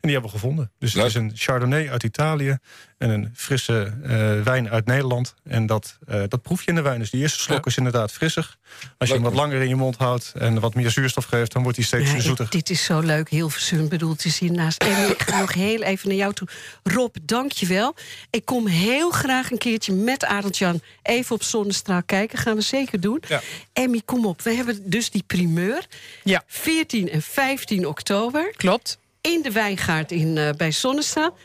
En 0.00 0.08
die 0.08 0.12
hebben 0.12 0.30
we 0.30 0.38
gevonden. 0.38 0.70
Dus 0.78 0.92
Leuk. 0.94 1.04
het 1.04 1.14
is 1.14 1.20
een 1.20 1.32
Chardonnay 1.34 1.90
uit 1.90 2.02
Italië 2.02 2.58
en 2.98 3.10
een 3.10 3.30
frisse 3.34 3.94
uh, 4.02 4.42
wijn 4.42 4.70
uit 4.70 4.86
Nederland. 4.86 5.34
En 5.44 5.66
dat, 5.66 5.98
uh, 6.10 6.22
dat 6.28 6.42
proef 6.42 6.60
je 6.62 6.66
in 6.68 6.74
de 6.74 6.80
wijn. 6.80 6.98
Dus 6.98 7.10
die 7.10 7.20
eerste 7.20 7.40
slok 7.40 7.58
Ja. 7.64 7.70
is 7.70 7.76
inderdaad 7.76 8.12
frissig. 8.12 8.56
Als 8.98 9.08
je 9.08 9.14
hem 9.14 9.24
wat 9.24 9.34
langer 9.34 9.60
in 9.62 9.68
je 9.68 9.74
mond 9.74 9.96
houdt 9.96 10.32
en 10.38 10.60
wat 10.60 10.74
meer 10.74 10.90
zuurstof 10.90 11.24
geeft... 11.24 11.52
dan 11.52 11.62
wordt 11.62 11.76
hij 11.76 11.86
steeds 11.86 12.10
Ja, 12.10 12.16
ik- 12.16 12.22
zoeter. 12.22 12.46
dit 12.50 12.70
is 12.70 12.84
zo 12.84 13.00
leuk, 13.00 13.28
Hilversum 13.28 13.88
bedoeld 13.88 14.24
is 14.24 14.38
hiernaast. 14.38 14.82
En 14.82 15.10
ik 15.10 15.22
ga 15.22 15.40
nog 15.40 15.52
heel 15.54 15.82
even 15.82 16.08
naar 16.08 16.16
jou 16.16 16.32
toe. 16.32 16.48
Rob, 16.82 17.16
dank 17.22 17.52
je 17.52 17.66
wel. 17.66 17.94
Ik 18.30 18.44
kom 18.44 18.66
heel 18.66 19.10
graag 19.10 19.50
een 19.50 19.58
keertje 19.58 19.92
met 19.92 20.24
Arendt-Jan 20.24 20.80
even 21.02 21.34
op 21.34 21.42
Zonnestraal 21.42 22.02
kijken. 22.06 22.38
Gaan 22.38 22.54
we 22.56 22.60
zeker 22.62 23.00
doen. 23.00 23.22
Ja. 23.28 23.40
Emmy, 23.72 24.00
kom 24.04 24.26
op. 24.26 24.42
We 24.42 24.54
hebben 24.54 24.90
dus 24.90 25.10
die 25.10 25.24
primeur. 25.26 25.86
Ja. 26.24 26.42
14 26.46 27.10
en 27.10 27.22
15 27.22 27.86
oktober. 27.86 28.54
Klopt. 28.56 28.98
In 29.20 29.42
de 29.42 29.52
wijngaard 29.52 30.12
in, 30.12 30.38
eh, 30.38 30.48
bij 30.56 30.70
Zonnestraal. 30.72 31.36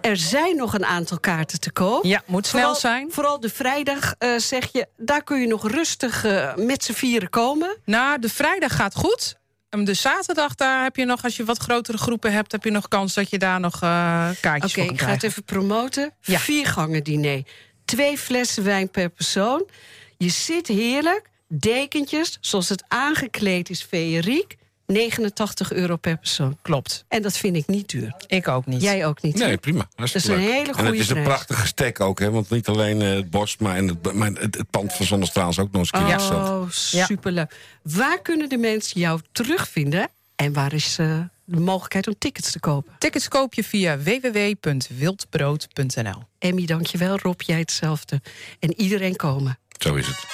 Er 0.00 0.16
zijn 0.16 0.56
nog 0.56 0.74
een 0.74 0.84
aantal 0.84 1.20
kaarten 1.20 1.60
te 1.60 1.72
koop. 1.72 2.04
Ja, 2.04 2.22
moet 2.26 2.46
snel 2.46 2.60
Vooral- 2.60 2.80
zijn. 2.80 3.12
Vooral 3.12 3.40
de 3.40 3.48
vrijdag, 3.48 4.14
eh, 4.18 4.36
zeg 4.36 4.72
je, 4.72 4.88
daar 4.96 5.22
kun 5.22 5.40
je 5.40 5.46
nog 5.46 5.70
rustig 5.70 6.24
eh, 6.24 6.54
met 6.56 6.84
z'n 6.84 6.92
vieren 6.92 7.30
komen. 7.30 7.76
Nou, 7.84 8.18
de 8.18 8.28
vrijdag 8.28 8.76
gaat 8.76 8.94
goed. 8.94 9.36
En 9.68 9.84
de 9.84 9.94
zaterdag, 9.94 10.54
daar 10.54 10.82
heb 10.82 10.96
je 10.96 11.04
nog, 11.04 11.24
als 11.24 11.36
je 11.36 11.44
wat 11.44 11.58
grotere 11.58 11.98
groepen 11.98 12.32
hebt... 12.32 12.52
heb 12.52 12.64
je 12.64 12.70
nog 12.70 12.88
kans 12.88 13.14
dat 13.14 13.30
je 13.30 13.38
daar 13.38 13.60
nog 13.60 13.78
kaartjes 13.78 14.54
Oké, 14.54 14.68
voor 14.68 14.84
kan 14.84 14.94
ik 14.94 15.00
ga 15.00 15.10
het 15.10 15.22
even 15.22 15.44
promoten. 15.44 16.12
Ja. 16.20 16.38
Vier 16.38 16.66
gangen 16.66 17.02
diner. 17.04 17.42
Twee 17.84 18.18
flessen 18.18 18.64
wijn 18.64 18.90
per 18.90 19.08
persoon. 19.08 19.68
Je 20.16 20.28
zit 20.28 20.66
heerlijk. 20.66 21.30
Dekentjes, 21.48 22.38
zoals 22.40 22.68
het 22.68 22.84
aangekleed 22.88 23.70
is, 23.70 23.82
feeriek. 23.82 24.56
89 24.86 25.72
euro 25.72 25.96
per 25.96 26.16
persoon. 26.16 26.58
Klopt. 26.62 27.04
En 27.08 27.22
dat 27.22 27.36
vind 27.36 27.56
ik 27.56 27.66
niet 27.66 27.88
duur. 27.88 28.14
Ik 28.26 28.48
ook 28.48 28.66
niet. 28.66 28.82
Jij 28.82 29.06
ook 29.06 29.22
niet. 29.22 29.38
hè? 29.38 29.46
Nee, 29.46 29.56
prima. 29.56 29.88
Dat 29.94 30.14
is 30.14 30.24
een 30.24 30.30
leuk. 30.36 30.44
hele 30.44 30.58
En 30.58 30.64
het 30.66 30.76
goede 30.76 30.96
is 30.96 31.08
een 31.08 31.14
prijs. 31.14 31.28
prachtige 31.28 31.66
stek 31.66 32.00
ook, 32.00 32.18
hè? 32.18 32.30
Want 32.30 32.50
niet 32.50 32.68
alleen 32.68 33.02
eh, 33.02 33.14
het 33.14 33.30
bos, 33.30 33.56
maar, 33.56 33.76
en 33.76 33.88
het, 33.88 34.12
maar 34.12 34.30
het, 34.30 34.56
het 34.56 34.70
pand 34.70 34.92
van 34.92 35.06
Zonnestraal 35.06 35.48
is 35.48 35.58
ook 35.58 35.72
nog 35.72 35.80
eens 35.80 35.92
een 35.92 36.06
keer. 36.06 36.32
Oh, 36.34 36.70
superleuk. 36.70 37.54
Waar 37.82 38.22
kunnen 38.22 38.48
de 38.48 38.56
mensen 38.56 39.00
jou 39.00 39.20
terugvinden? 39.32 40.08
En 40.36 40.52
waar 40.52 40.72
is 40.72 40.98
eh, 40.98 41.20
de 41.44 41.60
mogelijkheid 41.60 42.06
om 42.06 42.14
tickets 42.18 42.52
te 42.52 42.60
kopen? 42.60 42.92
Tickets 42.98 43.28
koop 43.28 43.54
je 43.54 43.64
via 43.64 43.98
www.wildbrood.nl. 43.98 46.22
Emmy, 46.38 46.66
dankjewel. 46.66 47.18
Rob, 47.18 47.40
jij 47.40 47.58
hetzelfde. 47.58 48.20
En 48.58 48.80
iedereen 48.80 49.16
komen. 49.16 49.58
Zo 49.78 49.94
is 49.94 50.06
het. 50.06 50.24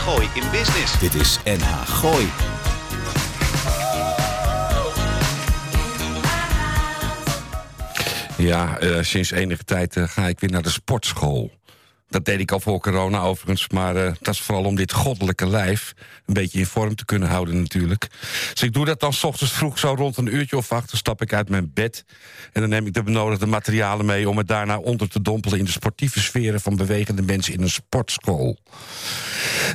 Gooi 0.00 0.28
in 0.34 0.50
Business. 0.50 0.98
Dit 0.98 1.14
is 1.14 1.38
NH 1.44 1.86
Gooi. 1.86 2.28
Ja, 8.36 8.78
eh, 8.78 9.02
sinds 9.02 9.30
enige 9.30 9.64
tijd 9.64 9.96
eh, 9.96 10.08
ga 10.08 10.26
ik 10.26 10.40
weer 10.40 10.50
naar 10.50 10.62
de 10.62 10.70
sportschool. 10.70 11.50
Dat 12.10 12.24
deed 12.24 12.40
ik 12.40 12.52
al 12.52 12.60
voor 12.60 12.80
corona 12.80 13.20
overigens, 13.20 13.68
maar 13.68 13.96
eh, 13.96 14.12
dat 14.20 14.34
is 14.34 14.40
vooral 14.40 14.64
om 14.64 14.74
dit 14.74 14.92
goddelijke 14.92 15.46
lijf 15.46 15.92
een 16.26 16.34
beetje 16.34 16.58
in 16.58 16.66
vorm 16.66 16.94
te 16.94 17.04
kunnen 17.04 17.28
houden 17.28 17.60
natuurlijk. 17.60 18.06
Dus 18.52 18.62
ik 18.62 18.72
doe 18.72 18.84
dat 18.84 19.00
dan 19.00 19.12
's 19.12 19.24
ochtends 19.24 19.52
vroeg 19.52 19.78
zo 19.78 19.94
rond 19.94 20.16
een 20.16 20.34
uurtje 20.34 20.56
of 20.56 20.72
acht, 20.72 20.90
dan 20.90 20.98
stap 20.98 21.22
ik 21.22 21.32
uit 21.32 21.48
mijn 21.48 21.70
bed 21.74 22.04
en 22.52 22.60
dan 22.60 22.70
neem 22.70 22.86
ik 22.86 22.92
de 22.92 23.02
benodigde 23.02 23.46
materialen 23.46 24.06
mee 24.06 24.28
om 24.28 24.38
het 24.38 24.48
daarna 24.48 24.78
onder 24.78 25.08
te 25.08 25.22
dompelen 25.22 25.58
in 25.58 25.64
de 25.64 25.70
sportieve 25.70 26.20
sferen 26.20 26.60
van 26.60 26.76
bewegende 26.76 27.22
mensen 27.22 27.52
in 27.52 27.62
een 27.62 27.70
sportschool. 27.70 28.58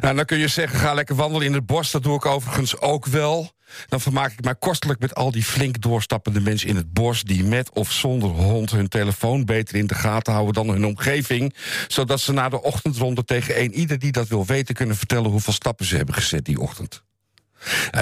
Nou, 0.01 0.15
dan 0.15 0.25
kun 0.25 0.37
je 0.37 0.47
zeggen, 0.47 0.79
ga 0.79 0.93
lekker 0.93 1.15
wandelen 1.15 1.47
in 1.47 1.53
het 1.53 1.65
bos. 1.65 1.91
Dat 1.91 2.03
doe 2.03 2.15
ik 2.15 2.25
overigens 2.25 2.79
ook 2.79 3.05
wel. 3.05 3.53
Dan 3.87 4.01
vermaak 4.01 4.31
ik 4.31 4.43
mij 4.43 4.55
kostelijk 4.55 4.99
met 4.99 5.15
al 5.15 5.31
die 5.31 5.43
flink 5.43 5.81
doorstappende 5.81 6.39
mensen 6.39 6.69
in 6.69 6.75
het 6.75 6.93
bos... 6.93 7.23
die 7.23 7.43
met 7.43 7.71
of 7.71 7.91
zonder 7.91 8.29
hond 8.29 8.71
hun 8.71 8.87
telefoon 8.87 9.45
beter 9.45 9.75
in 9.75 9.87
de 9.87 9.95
gaten 9.95 10.33
houden 10.33 10.53
dan 10.53 10.69
hun 10.69 10.85
omgeving... 10.85 11.55
zodat 11.87 12.19
ze 12.19 12.33
na 12.33 12.49
de 12.49 12.61
ochtendronde 12.61 13.23
tegen 13.23 13.61
een 13.61 13.73
ieder 13.73 13.99
die 13.99 14.11
dat 14.11 14.27
wil 14.27 14.45
weten... 14.45 14.75
kunnen 14.75 14.95
vertellen 14.95 15.31
hoeveel 15.31 15.53
stappen 15.53 15.85
ze 15.85 15.95
hebben 15.95 16.15
gezet 16.15 16.45
die 16.45 16.59
ochtend. 16.59 17.03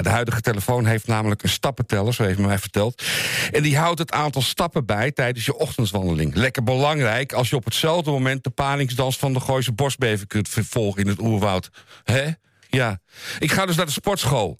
De 0.02 0.08
huidige 0.08 0.40
telefoon 0.40 0.86
heeft 0.86 1.06
namelijk 1.06 1.42
een 1.42 1.48
stappenteller, 1.48 2.14
zo 2.14 2.22
heeft 2.22 2.38
men 2.38 2.46
mij 2.46 2.58
verteld. 2.58 3.02
En 3.50 3.62
die 3.62 3.78
houdt 3.78 3.98
het 3.98 4.12
aantal 4.12 4.42
stappen 4.42 4.86
bij 4.86 5.12
tijdens 5.12 5.44
je 5.44 5.58
ochtendwandeling. 5.58 6.34
Lekker 6.34 6.62
belangrijk 6.62 7.32
als 7.32 7.50
je 7.50 7.56
op 7.56 7.64
hetzelfde 7.64 8.10
moment 8.10 8.44
de 8.44 8.50
palingsdans 8.50 9.16
van 9.16 9.32
de 9.32 9.40
Gooise 9.40 9.72
bosbever 9.72 10.26
kunt 10.26 10.48
vervolgen 10.48 11.02
in 11.02 11.08
het 11.08 11.20
oerwoud. 11.20 11.70
Hè? 12.04 12.30
Ja. 12.74 12.98
Ik 13.38 13.52
ga 13.52 13.66
dus 13.66 13.76
naar 13.76 13.86
de 13.86 13.92
sportschool. 13.92 14.58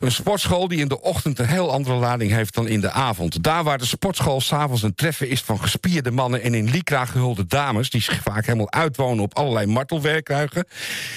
Een 0.00 0.12
sportschool 0.12 0.68
die 0.68 0.78
in 0.78 0.88
de 0.88 1.00
ochtend 1.00 1.38
een 1.38 1.46
heel 1.46 1.72
andere 1.72 1.96
lading 1.96 2.30
heeft 2.30 2.54
dan 2.54 2.68
in 2.68 2.80
de 2.80 2.90
avond. 2.90 3.42
Daar 3.42 3.64
waar 3.64 3.78
de 3.78 3.86
sportschool 3.86 4.40
s'avonds 4.40 4.82
een 4.82 4.94
treffen 4.94 5.28
is 5.28 5.42
van 5.42 5.60
gespierde 5.60 6.10
mannen... 6.10 6.42
en 6.42 6.54
in 6.54 6.70
lycra 6.70 7.04
gehulde 7.04 7.46
dames, 7.46 7.90
die 7.90 8.02
zich 8.02 8.22
vaak 8.22 8.46
helemaal 8.46 8.72
uitwonen... 8.72 9.24
op 9.24 9.36
allerlei 9.36 9.66
martelwerktuigen... 9.66 10.66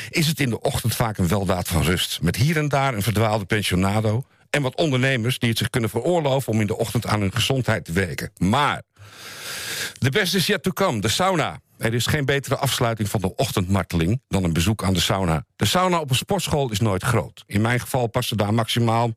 is 0.10 0.28
het 0.28 0.40
in 0.40 0.50
de 0.50 0.62
ochtend 0.62 0.96
vaak 0.96 1.18
een 1.18 1.28
weldaad 1.28 1.68
van 1.68 1.84
rust. 1.84 2.22
Met 2.22 2.36
hier 2.36 2.58
en 2.58 2.68
daar 2.68 2.94
een 2.94 3.04
verdwaalde 3.04 3.46
pensionado... 3.46 4.24
en 4.50 4.62
wat 4.62 4.76
ondernemers 4.76 5.40
die 5.40 5.50
het 5.50 5.58
zich 5.58 5.70
kunnen 5.70 5.90
veroorloven... 5.90 6.54
om 6.54 6.62
in 6.62 6.68
de 6.68 6.78
ochtend 6.78 7.06
aan 7.06 7.20
hun 7.20 7.34
gezondheid 7.34 7.86
te 7.86 7.92
werken. 7.92 8.32
Maar 8.38 8.82
de 10.00 10.10
beste 10.10 10.38
is 10.38 10.48
yet 10.48 10.64
to 10.64 10.72
come, 10.72 11.02
de 11.02 11.08
sauna. 11.08 11.60
Er 11.84 11.94
is 11.94 12.06
geen 12.06 12.26
betere 12.26 12.56
afsluiting 12.56 13.10
van 13.10 13.22
de 13.22 13.36
ochtendmarteling 13.36 14.22
dan 14.28 14.44
een 14.44 14.54
bezoek 14.54 14.84
aan 14.84 14.94
de 14.94 15.00
sauna. 15.00 15.46
De 15.56 15.66
sauna 15.66 16.00
op 16.00 16.10
een 16.10 16.16
sportschool 16.16 16.72
is 16.72 16.80
nooit 16.80 17.04
groot. 17.04 17.44
In 17.46 17.62
mijn 17.62 17.80
geval 17.80 18.08
passen 18.08 18.38
daar 18.38 18.54
maximaal 18.54 19.12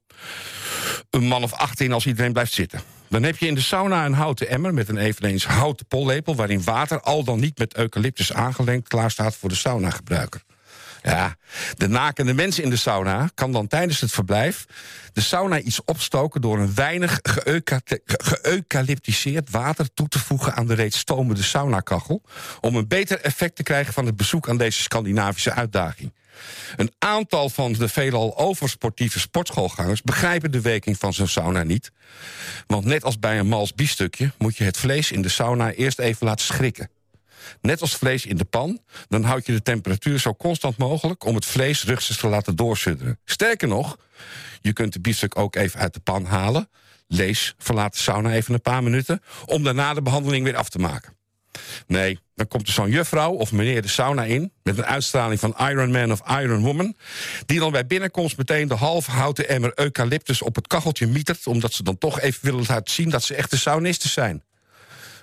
een 1.11 1.24
man 1.24 1.42
of 1.42 1.52
18 1.52 1.92
als 1.92 2.07
iedereen 2.07 2.33
blijft 2.33 2.52
zitten. 2.52 2.81
Dan 3.09 3.22
heb 3.22 3.37
je 3.37 3.46
in 3.46 3.55
de 3.55 3.61
sauna 3.61 4.05
een 4.05 4.12
houten 4.12 4.48
emmer 4.48 4.74
met 4.74 4.88
een 4.88 4.96
eveneens 4.96 5.46
houten 5.46 5.87
pollepel... 5.87 6.35
waarin 6.37 6.64
water, 6.64 7.00
al 7.00 7.24
dan 7.24 7.40
niet 7.40 7.59
met 7.59 7.76
eucalyptus 7.76 8.33
aangelengd... 8.33 8.88
klaarstaat 8.88 9.37
voor 9.37 9.48
de 9.48 9.55
saunagebruiker. 9.55 10.42
Ja, 11.07 11.37
de 11.77 11.88
nakende 11.88 12.35
mens 12.35 12.59
in 12.59 12.71
de 12.71 12.77
sauna 12.77 13.31
kan 13.35 13.53
dan 13.53 13.66
tijdens 13.66 14.01
het 14.01 14.12
verblijf... 14.12 14.64
de 15.12 15.21
sauna 15.21 15.61
iets 15.61 15.85
opstoken 15.85 16.40
door 16.40 16.59
een 16.59 16.75
weinig 16.75 17.21
geëucalyptiseerd 18.03 19.51
water... 19.51 19.95
toe 19.95 20.09
te 20.09 20.19
voegen 20.19 20.55
aan 20.55 20.66
de 20.66 20.75
reeds 20.75 20.99
stomende 20.99 21.42
saunakachel... 21.42 22.23
om 22.61 22.77
een 22.77 22.88
beter 22.88 23.21
effect 23.21 23.57
te 23.57 23.62
krijgen 23.62 23.92
van 23.92 24.07
het 24.07 24.16
bezoek 24.16 24.49
aan 24.49 24.57
deze 24.57 24.83
Scandinavische 24.83 25.53
uitdaging. 25.53 26.12
Een 26.77 26.92
aantal 26.99 27.49
van 27.49 27.73
de 27.73 27.88
veelal 27.88 28.38
oversportieve 28.38 29.19
sportschoolgangers... 29.19 30.03
begrijpen 30.03 30.53
de 30.53 30.61
werking 30.61 30.99
van 30.99 31.12
zo'n 31.12 31.29
sauna 31.29 31.62
niet. 31.62 31.92
Want 32.66 32.85
net 32.85 33.05
als 33.05 33.19
bij 33.19 33.38
een 33.38 33.49
mals 33.49 33.75
biefstukje... 33.75 34.33
moet 34.38 34.57
je 34.57 34.64
het 34.64 34.77
vlees 34.77 35.12
in 35.12 35.23
de 35.23 35.29
sauna 35.29 35.73
eerst 35.73 35.99
even 35.99 36.27
laten 36.27 36.45
schrikken. 36.45 36.90
Net 37.61 37.80
als 37.80 37.96
vlees 37.96 38.26
in 38.26 38.37
de 38.37 38.44
pan, 38.44 38.80
dan 39.09 39.22
houd 39.24 39.46
je 39.46 39.52
de 39.52 39.62
temperatuur 39.62 40.18
zo 40.18 40.35
constant 40.35 40.76
mogelijk... 40.76 41.24
om 41.24 41.35
het 41.35 41.44
vlees 41.44 41.85
rugzes 41.85 42.16
te 42.16 42.26
laten 42.26 42.56
doorsudderen. 42.56 43.18
Sterker 43.24 43.68
nog, 43.68 43.96
je 44.61 44.72
kunt 44.72 44.92
de 44.92 45.00
biefstuk 45.00 45.38
ook 45.38 45.56
even 45.56 45.80
uit 45.80 45.94
de 45.94 46.00
pan 46.00 46.24
halen. 46.24 46.68
Lees, 47.09 47.54
verlaat 47.59 47.92
de 47.92 47.99
sauna 48.01 48.32
even 48.32 48.55
een 48.55 48.61
paar 48.61 48.82
minuten... 48.82 49.22
om 49.44 49.62
daarna 49.62 49.94
de 49.94 50.03
behandeling 50.03 50.44
weer 50.44 50.57
af 50.57 50.68
te 50.68 50.78
maken. 50.78 51.14
Nee, 51.86 52.18
dan 52.34 52.49
komt 52.49 52.66
er 52.66 52.72
zo'n 52.72 52.90
juffrouw 52.90 53.32
of 53.32 53.53
meneer 53.53 53.82
de 53.82 53.88
sauna 53.88 54.24
in... 54.24 54.53
met 54.62 54.78
een 54.78 54.84
uitstraling 54.84 55.40
van 55.40 55.55
Iron 55.59 55.90
Man 55.90 56.12
of 56.12 56.20
Iron 56.40 56.62
Woman... 56.62 56.97
die 57.47 57.59
dan 57.59 57.72
bij 57.72 57.86
binnenkomst 57.86 58.36
meteen 58.36 58.68
de 58.68 58.74
halve 58.74 59.11
houten 59.11 59.49
emmer 59.49 59.72
eucalyptus 59.74 60.42
op 60.42 60.55
het 60.55 60.66
kacheltje 60.66 61.07
mietert... 61.07 61.47
omdat 61.47 61.72
ze 61.72 61.82
dan 61.82 61.99
toch 61.99 62.20
even 62.20 62.44
willen 62.44 62.64
laten 62.68 62.94
zien 62.94 63.11
dat 63.11 63.22
ze 63.22 63.34
echte 63.34 63.59
saunisten 63.59 64.11
zijn. 64.11 64.44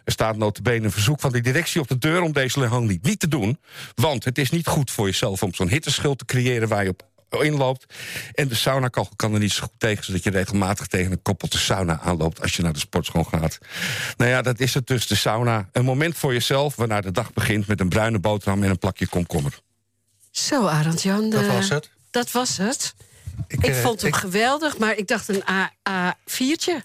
Er 0.03 0.11
staat 0.11 0.37
notabene 0.37 0.85
een 0.85 0.91
verzoek 0.91 1.19
van 1.19 1.31
de 1.31 1.41
directie 1.41 1.81
op 1.81 1.87
de 1.87 1.97
deur... 1.97 2.21
om 2.21 2.31
deze 2.31 2.59
lehang 2.59 2.99
niet 3.01 3.19
te 3.19 3.27
doen. 3.27 3.59
Want 3.95 4.23
het 4.25 4.37
is 4.37 4.49
niet 4.49 4.67
goed 4.67 4.91
voor 4.91 5.05
jezelf 5.05 5.43
om 5.43 5.53
zo'n 5.53 5.69
hitteschild 5.69 6.17
te 6.17 6.25
creëren... 6.25 6.67
waar 6.67 6.83
je 6.83 6.89
op 6.89 7.11
inloopt. 7.41 7.93
En 8.33 8.47
de 8.47 8.55
saunakachel 8.55 9.15
kan 9.15 9.33
er 9.33 9.39
niet 9.39 9.51
zo 9.51 9.61
goed 9.61 9.73
tegen... 9.77 10.03
zodat 10.03 10.23
je 10.23 10.29
regelmatig 10.29 10.87
tegen 10.87 11.11
een 11.11 11.21
koppelte 11.21 11.57
sauna 11.57 11.99
aanloopt... 11.99 12.41
als 12.41 12.55
je 12.55 12.61
naar 12.61 12.73
de 12.73 12.79
sportschool 12.79 13.23
gaat. 13.23 13.57
Nou 14.17 14.29
ja, 14.29 14.41
dat 14.41 14.59
is 14.59 14.73
het 14.73 14.87
dus, 14.87 15.07
de 15.07 15.15
sauna. 15.15 15.69
Een 15.71 15.85
moment 15.85 16.17
voor 16.17 16.33
jezelf 16.33 16.75
waarna 16.75 17.01
de 17.01 17.11
dag 17.11 17.33
begint... 17.33 17.67
met 17.67 17.79
een 17.79 17.89
bruine 17.89 18.19
boterham 18.19 18.63
en 18.63 18.69
een 18.69 18.79
plakje 18.79 19.07
komkommer. 19.07 19.59
Zo, 20.31 20.67
Arend 20.67 21.01
Jan. 21.01 21.29
Dat 21.29 21.43
eh, 21.43 21.53
was 21.53 21.69
het. 21.69 21.89
Dat 22.11 22.31
was 22.31 22.57
het. 22.57 22.93
Ik, 23.47 23.63
eh, 23.65 23.75
vond 23.75 24.01
hem 24.01 24.09
ik- 24.09 24.15
geweldig, 24.15 24.77
maar 24.77 24.97
ik 24.97 25.07
dacht 25.07 25.29
een 25.29 25.43
A4'tje. 25.81 26.83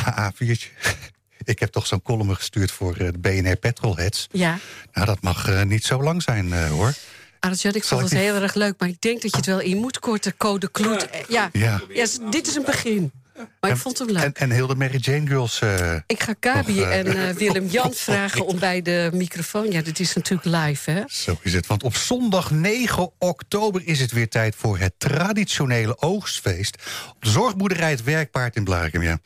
AA4'tje. 0.00 0.68
Ik 1.44 1.58
heb 1.58 1.70
toch 1.70 1.86
zo'n 1.86 2.02
column 2.02 2.36
gestuurd 2.36 2.70
voor 2.70 2.96
eh, 2.96 3.08
de 3.12 3.18
BNR 3.18 3.56
Petrolheads. 3.56 4.26
Ja. 4.30 4.58
Nou, 4.92 5.06
dat 5.06 5.22
mag 5.22 5.48
eh, 5.48 5.62
niet 5.62 5.84
zo 5.84 6.02
lang 6.02 6.22
zijn, 6.22 6.52
eh, 6.52 6.68
hoor. 6.68 6.94
Arend 7.40 7.62
Jan, 7.62 7.74
ik 7.74 7.84
vond 7.84 8.02
het 8.02 8.10
heel 8.10 8.34
erg 8.34 8.54
leuk, 8.54 8.74
maar 8.78 8.88
ik 8.88 9.00
denk 9.00 9.22
dat 9.22 9.30
je 9.30 9.36
het 9.36 9.46
wel 9.46 9.60
in 9.60 9.76
moet 9.76 9.98
korten. 9.98 10.36
Code 10.36 10.70
Kloet. 10.70 11.08
Ja. 11.28 11.48
Ja. 11.52 11.80
Ja, 11.88 12.06
dit 12.30 12.46
is 12.46 12.54
een 12.54 12.64
begin. 12.64 13.12
Maar 13.60 13.70
ik 13.70 13.76
vond 13.76 13.98
hem 13.98 14.10
leuk. 14.10 14.22
En, 14.22 14.32
en 14.34 14.50
heel 14.50 14.66
de 14.66 14.74
Mary 14.74 14.98
Jane 15.00 15.26
Girls. 15.26 15.60
eh, 15.60 15.94
Ik 16.06 16.22
ga 16.22 16.34
Kabi 16.40 16.74
Nog, 16.74 16.84
eh, 16.84 16.98
en 16.98 17.06
eh, 17.28 17.34
Willem-Jan 17.34 17.92
vragen 18.08 18.46
om 18.46 18.58
bij 18.58 18.82
de 18.82 19.10
microfoon... 19.14 19.70
Ja, 19.70 19.82
dit 19.82 20.00
is 20.00 20.14
natuurlijk 20.14 20.56
live, 20.66 20.90
hè? 20.90 21.02
Zo 21.06 21.38
is 21.42 21.52
het. 21.52 21.66
Want 21.66 21.82
op 21.82 21.96
zondag 21.96 22.50
9 22.50 23.10
oktober 23.18 23.82
is 23.84 24.00
het 24.00 24.12
weer 24.12 24.28
tijd 24.28 24.54
voor 24.56 24.78
het 24.78 24.92
traditionele 24.98 25.98
oogstfeest. 25.98 26.76
Op 27.14 27.22
de 27.24 27.30
zorgboerderij 27.30 27.90
Het 27.90 28.02
Werkpaard 28.04 28.56
in 28.56 28.64
Blarikum. 28.64 29.02
Ja. 29.02 29.18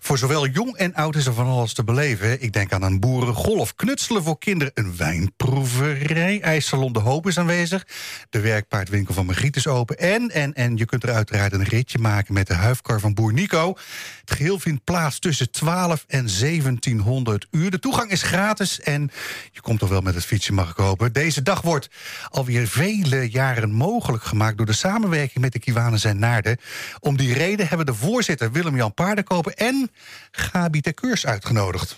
Voor 0.00 0.18
zowel 0.18 0.46
jong 0.46 0.76
en 0.76 0.94
oud 0.94 1.16
is 1.16 1.26
er 1.26 1.34
van 1.34 1.46
alles 1.46 1.72
te 1.72 1.84
beleven. 1.84 2.42
Ik 2.42 2.52
denk 2.52 2.72
aan 2.72 2.82
een 2.82 3.00
boerengolf, 3.00 3.74
knutselen 3.74 4.22
voor 4.22 4.38
kinderen, 4.38 4.72
een 4.74 4.96
wijnproeverij. 4.96 6.40
IJssalon 6.40 6.92
De 6.92 7.00
Hoop 7.00 7.26
is 7.26 7.38
aanwezig. 7.38 7.86
De 8.30 8.40
Werkpaardwinkel 8.40 9.14
van 9.14 9.26
Margriet 9.26 9.56
is 9.56 9.66
open. 9.66 9.98
En, 9.98 10.30
en, 10.30 10.52
en 10.54 10.76
je 10.76 10.84
kunt 10.84 11.02
er 11.02 11.12
uiteraard 11.14 11.52
een 11.52 11.64
ritje 11.64 11.98
maken 11.98 12.34
met 12.34 12.46
de 12.46 12.54
huifkar 12.54 13.00
van 13.00 13.14
boer 13.14 13.32
Nico. 13.32 13.74
Het 14.20 14.36
geheel 14.36 14.58
vindt 14.58 14.84
plaats 14.84 15.18
tussen 15.18 15.50
12 15.50 16.04
en 16.08 16.26
1700 16.26 17.46
uur. 17.50 17.70
De 17.70 17.78
toegang 17.78 18.10
is 18.10 18.22
gratis 18.22 18.80
en 18.80 19.10
je 19.52 19.60
komt 19.60 19.78
toch 19.78 19.88
wel 19.88 20.00
met 20.00 20.14
het 20.14 20.24
fietsje, 20.24 20.52
mag 20.52 20.70
ik 20.70 20.76
hopen. 20.76 21.12
Deze 21.12 21.42
dag 21.42 21.60
wordt 21.60 21.88
alweer 22.30 22.68
vele 22.68 23.30
jaren 23.30 23.70
mogelijk 23.70 24.24
gemaakt... 24.24 24.56
door 24.56 24.66
de 24.66 24.72
samenwerking 24.72 25.44
met 25.44 25.52
de 25.52 25.58
Kiwanen 25.58 26.02
en 26.02 26.18
Naarden. 26.18 26.58
Om 27.00 27.16
die 27.16 27.34
reden 27.34 27.68
hebben 27.68 27.86
de 27.86 27.94
voorzitter 27.94 28.52
Willem-Jan 28.52 28.94
Paardenkoper... 28.94 29.52
en 29.52 29.90
Gabi 30.30 30.80
Terkeurs 30.80 31.26
uitgenodigd. 31.26 31.96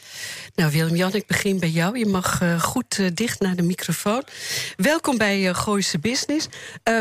Nou, 0.59 0.70
Willem-Jan, 0.70 1.14
ik 1.14 1.26
begin 1.26 1.59
bij 1.59 1.68
jou. 1.68 1.98
Je 1.98 2.06
mag 2.06 2.40
eh, 2.40 2.61
goed 2.61 2.98
eh, 2.98 3.06
dicht 3.14 3.40
naar 3.40 3.56
de 3.56 3.62
microfoon. 3.62 4.22
Welkom 4.76 5.18
bij 5.18 5.48
eh 5.48 5.54
Gooise 5.54 5.98
Business. 5.98 6.48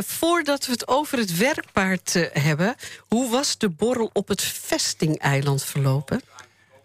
Voordat 0.02 0.66
we 0.66 0.72
het 0.72 0.88
over 0.88 1.18
het 1.18 1.38
werkpaard 1.38 2.30
hebben... 2.34 2.76
hoe 3.08 3.30
was 3.30 3.58
de 3.58 3.70
borrel 3.70 4.10
op 4.14 4.28
het 4.28 4.42
vestingeiland 4.42 5.64
verlopen? 5.64 6.22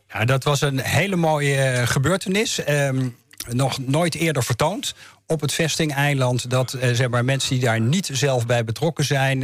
Ja, 0.09 0.25
dat 0.25 0.45
was 0.45 0.61
een 0.61 0.81
hele 0.81 1.17
mooie 1.17 1.83
gebeurtenis. 1.87 2.65
Ehm, 2.65 3.09
nog 3.49 3.79
nooit 3.79 4.15
eerder 4.15 4.45
vertoond. 4.45 4.95
Op 5.27 5.41
het 5.41 5.53
vestingeiland 5.53 6.51
dat 6.51 6.77
zeg 6.93 7.09
maar, 7.09 7.25
mensen 7.25 7.51
die 7.51 7.65
daar 7.65 7.81
niet 7.81 8.11
zelf 8.13 8.47
bij 8.47 8.65
betrokken 8.65 9.05
zijn, 9.05 9.41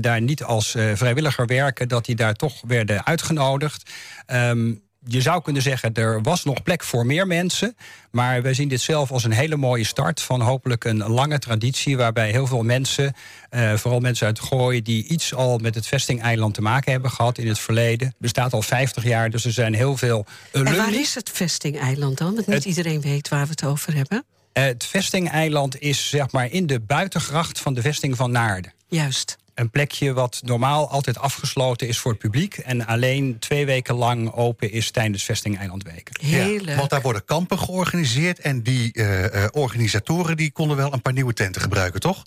daar 0.00 0.20
niet 0.20 0.42
als 0.42 0.70
vrijwilliger 0.94 1.46
werken, 1.46 1.88
dat 1.88 2.04
die 2.04 2.16
daar 2.16 2.34
toch 2.34 2.60
werden 2.66 3.06
uitgenodigd. 3.06 3.90
Ehm, 4.26 4.72
je 5.06 5.20
zou 5.20 5.42
kunnen 5.42 5.62
zeggen, 5.62 5.94
er 5.94 6.22
was 6.22 6.44
nog 6.44 6.62
plek 6.62 6.82
voor 6.84 7.06
meer 7.06 7.26
mensen. 7.26 7.76
Maar 8.10 8.42
wij 8.42 8.54
zien 8.54 8.68
dit 8.68 8.80
zelf 8.80 9.10
als 9.10 9.24
een 9.24 9.32
hele 9.32 9.56
mooie 9.56 9.84
start 9.84 10.22
van 10.22 10.40
hopelijk 10.40 10.84
een 10.84 10.96
lange 11.02 11.38
traditie. 11.38 11.96
Waarbij 11.96 12.30
heel 12.30 12.46
veel 12.46 12.62
mensen, 12.62 13.12
eh, 13.50 13.74
vooral 13.74 14.00
mensen 14.00 14.26
uit 14.26 14.40
Gooi, 14.40 14.82
die 14.82 15.04
iets 15.06 15.34
al 15.34 15.58
met 15.58 15.74
het 15.74 15.86
vestingeiland 15.86 16.54
te 16.54 16.62
maken 16.62 16.92
hebben 16.92 17.10
gehad 17.10 17.38
in 17.38 17.48
het 17.48 17.58
verleden. 17.58 18.14
Bestaat 18.18 18.52
al 18.52 18.62
50 18.62 19.04
jaar, 19.04 19.30
dus 19.30 19.44
er 19.44 19.52
zijn 19.52 19.74
heel 19.74 19.96
veel 19.96 20.26
En 20.52 20.64
waar 20.64 20.78
alumni. 20.78 20.98
is 21.00 21.14
het 21.14 21.30
vestingeiland 21.30 22.18
dan? 22.18 22.34
Want 22.34 22.46
niet 22.46 22.56
Het- 22.56 22.64
iedereen 22.64 23.00
weet 23.00 23.28
waar 23.28 23.44
we 23.44 23.50
het 23.50 23.64
over 23.64 23.94
hebben. 23.94 24.24
Het 24.52 24.84
vestingeiland 24.84 25.80
is 25.80 26.08
zeg 26.08 26.30
maar 26.32 26.50
in 26.50 26.66
de 26.66 26.80
buitengracht 26.80 27.60
van 27.60 27.74
de 27.74 27.80
vesting 27.82 28.16
van 28.16 28.30
Naarden. 28.30 28.72
Juist. 28.88 29.36
Een 29.54 29.70
plekje 29.70 30.12
wat 30.12 30.40
normaal 30.44 30.88
altijd 30.88 31.18
afgesloten 31.18 31.88
is 31.88 31.98
voor 31.98 32.10
het 32.10 32.20
publiek... 32.20 32.56
en 32.56 32.86
alleen 32.86 33.38
twee 33.38 33.66
weken 33.66 33.94
lang 33.94 34.32
open 34.32 34.70
is 34.70 34.90
tijdens 34.90 35.24
vestingeilandweken. 35.24 36.20
Heel 36.20 36.60
leuk. 36.60 36.76
Want 36.76 36.90
daar 36.90 37.02
worden 37.02 37.24
kampen 37.24 37.58
georganiseerd... 37.58 38.38
en 38.38 38.62
die 38.62 38.92
eh, 38.92 39.24
eh, 39.24 39.48
organisatoren 39.52 40.36
die 40.36 40.50
konden 40.50 40.76
wel 40.76 40.92
een 40.92 41.02
paar 41.02 41.12
nieuwe 41.12 41.32
tenten 41.32 41.62
gebruiken, 41.62 42.00
toch? 42.00 42.24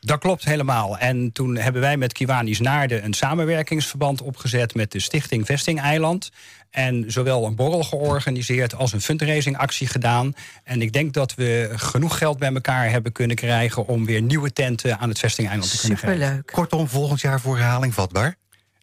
Dat 0.00 0.18
klopt 0.18 0.44
helemaal. 0.44 0.98
En 0.98 1.32
toen 1.32 1.56
hebben 1.56 1.80
wij 1.80 1.96
met 1.96 2.12
Kiwanis 2.12 2.60
Naarden 2.60 3.04
een 3.04 3.14
samenwerkingsverband 3.14 4.22
opgezet 4.22 4.74
met 4.74 4.92
de 4.92 5.00
Stichting 5.00 5.46
Vesting 5.46 5.80
Eiland. 5.80 6.30
En 6.70 7.04
zowel 7.06 7.44
een 7.44 7.54
borrel 7.54 7.82
georganiseerd 7.82 8.74
als 8.74 8.92
een 8.92 9.00
fundraisingactie 9.00 9.86
gedaan. 9.86 10.34
En 10.64 10.82
ik 10.82 10.92
denk 10.92 11.12
dat 11.12 11.34
we 11.34 11.70
genoeg 11.76 12.18
geld 12.18 12.38
bij 12.38 12.52
elkaar 12.52 12.90
hebben 12.90 13.12
kunnen 13.12 13.36
krijgen 13.36 13.86
om 13.86 14.06
weer 14.06 14.22
nieuwe 14.22 14.52
tenten 14.52 14.98
aan 14.98 15.08
het 15.08 15.18
Vesting 15.18 15.48
Eiland 15.48 15.70
te 15.70 15.78
kunnen 15.80 15.98
geven. 15.98 16.14
Superleuk. 16.14 16.50
Kortom, 16.52 16.88
volgend 16.88 17.20
jaar 17.20 17.40
voor 17.40 17.56
herhaling 17.56 17.94
vatbaar. 17.94 18.36